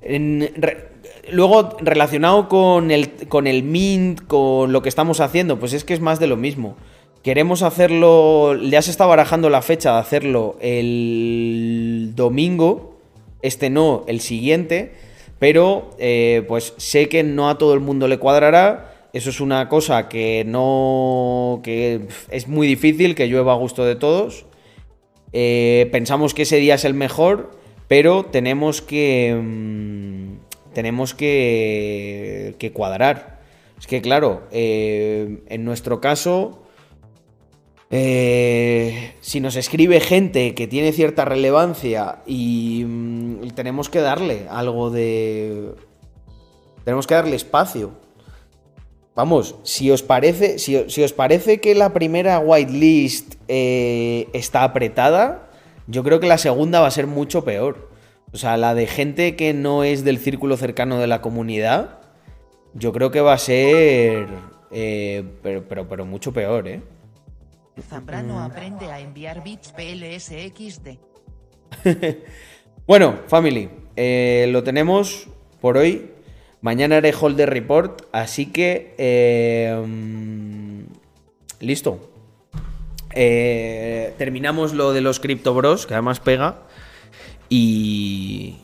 En 0.00 0.48
re- 0.56 0.88
luego, 1.30 1.76
relacionado 1.80 2.48
con 2.48 2.90
el, 2.90 3.10
con 3.28 3.46
el 3.46 3.62
Mint, 3.62 4.26
con 4.26 4.72
lo 4.72 4.82
que 4.82 4.88
estamos 4.88 5.20
haciendo, 5.20 5.58
pues 5.58 5.72
es 5.72 5.84
que 5.84 5.94
es 5.94 6.00
más 6.00 6.20
de 6.20 6.26
lo 6.26 6.36
mismo. 6.36 6.76
Queremos 7.22 7.62
hacerlo, 7.62 8.56
ya 8.56 8.80
se 8.80 8.90
está 8.90 9.04
barajando 9.04 9.50
la 9.50 9.60
fecha 9.60 9.92
de 9.92 9.98
hacerlo 9.98 10.56
el 10.60 12.12
domingo, 12.16 12.98
este 13.42 13.68
no, 13.68 14.04
el 14.06 14.20
siguiente, 14.20 14.94
pero 15.38 15.90
eh, 15.98 16.44
pues 16.48 16.74
sé 16.78 17.08
que 17.08 17.22
no 17.22 17.50
a 17.50 17.58
todo 17.58 17.74
el 17.74 17.80
mundo 17.80 18.08
le 18.08 18.18
cuadrará. 18.18 18.86
Eso 19.12 19.30
es 19.30 19.40
una 19.40 19.68
cosa 19.68 20.08
que 20.08 20.44
no, 20.46 21.60
que 21.64 22.06
es 22.30 22.48
muy 22.48 22.66
difícil, 22.66 23.14
que 23.14 23.26
llueva 23.26 23.52
a 23.52 23.56
gusto 23.56 23.84
de 23.84 23.96
todos. 23.96 24.46
Eh, 25.32 25.88
pensamos 25.92 26.32
que 26.32 26.42
ese 26.42 26.56
día 26.56 26.74
es 26.76 26.84
el 26.84 26.94
mejor, 26.94 27.50
pero 27.88 28.24
tenemos 28.24 28.82
que. 28.82 29.38
mm, 29.42 30.19
tenemos 30.72 31.14
que. 31.14 32.56
que 32.58 32.72
cuadrar. 32.72 33.40
Es 33.78 33.86
que, 33.86 34.02
claro, 34.02 34.42
eh, 34.52 35.42
en 35.48 35.64
nuestro 35.64 36.00
caso. 36.00 36.62
eh, 37.90 39.14
si 39.20 39.40
nos 39.40 39.56
escribe 39.56 40.00
gente 40.00 40.54
que 40.54 40.68
tiene 40.68 40.92
cierta 40.92 41.24
relevancia 41.24 42.22
y, 42.26 42.84
mm, 42.86 43.44
y 43.44 43.50
tenemos 43.50 43.88
que 43.88 44.00
darle 44.00 44.46
algo 44.48 44.90
de. 44.90 45.72
Tenemos 46.84 47.06
que 47.06 47.14
darle 47.14 47.36
espacio. 47.36 47.92
Vamos, 49.14 49.56
si 49.64 49.90
os 49.90 50.02
parece, 50.02 50.58
si, 50.58 50.88
si 50.88 51.02
os 51.02 51.12
parece 51.12 51.60
que 51.60 51.74
la 51.74 51.92
primera 51.92 52.38
whitelist 52.38 53.34
eh, 53.48 54.28
está 54.32 54.62
apretada, 54.62 55.50
yo 55.88 56.04
creo 56.04 56.20
que 56.20 56.28
la 56.28 56.38
segunda 56.38 56.80
va 56.80 56.86
a 56.86 56.90
ser 56.90 57.06
mucho 57.06 57.44
peor. 57.44 57.89
O 58.32 58.38
sea, 58.38 58.56
la 58.56 58.74
de 58.74 58.86
gente 58.86 59.36
que 59.36 59.52
no 59.54 59.84
es 59.84 60.04
del 60.04 60.18
círculo 60.18 60.56
cercano 60.56 60.98
de 60.98 61.06
la 61.06 61.20
comunidad, 61.20 62.00
yo 62.74 62.92
creo 62.92 63.10
que 63.10 63.20
va 63.20 63.32
a 63.32 63.38
ser, 63.38 64.28
eh, 64.70 65.24
pero, 65.42 65.66
pero, 65.68 65.88
pero 65.88 66.06
mucho 66.06 66.32
peor, 66.32 66.68
¿eh? 66.68 66.82
Zambrano 67.88 68.40
aprende 68.40 68.86
a 68.86 69.00
enviar 69.00 69.42
bits 69.42 69.72
PLSXD. 69.72 70.98
Bueno, 72.86 73.20
family, 73.28 73.70
eh, 73.94 74.48
lo 74.50 74.64
tenemos 74.64 75.28
por 75.60 75.76
hoy. 75.76 76.10
Mañana 76.60 76.96
haré 76.96 77.14
Holder 77.18 77.48
Report, 77.48 78.02
así 78.10 78.46
que... 78.46 78.96
eh, 78.98 79.80
mm, 79.86 80.80
listo. 81.60 82.10
Eh, 83.14 84.12
terminamos 84.18 84.72
lo 84.72 84.92
de 84.92 85.02
los 85.02 85.20
Crypto 85.20 85.54
Bros, 85.54 85.86
que 85.86 85.94
además 85.94 86.18
pega. 86.18 86.62
Y... 87.50 88.56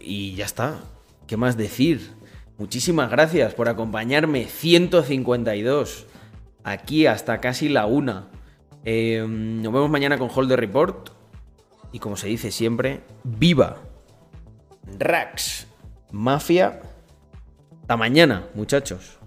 Y 0.00 0.34
ya 0.34 0.44
está. 0.44 0.80
¿Qué 1.26 1.38
más 1.38 1.56
decir? 1.56 2.12
Muchísimas 2.58 3.10
gracias 3.10 3.54
por 3.54 3.68
acompañarme. 3.68 4.44
152. 4.46 6.06
Aquí 6.64 7.06
hasta 7.06 7.40
casi 7.40 7.68
la 7.70 7.86
una. 7.86 8.28
Eh, 8.84 9.24
nos 9.26 9.72
vemos 9.72 9.88
mañana 9.88 10.18
con 10.18 10.28
Holder 10.32 10.60
Report. 10.60 11.10
Y 11.92 11.98
como 11.98 12.16
se 12.16 12.28
dice 12.28 12.50
siempre, 12.50 13.00
viva 13.24 13.78
Rax 14.98 15.66
Mafia. 16.12 16.82
Hasta 17.82 17.96
mañana, 17.96 18.46
muchachos. 18.54 19.18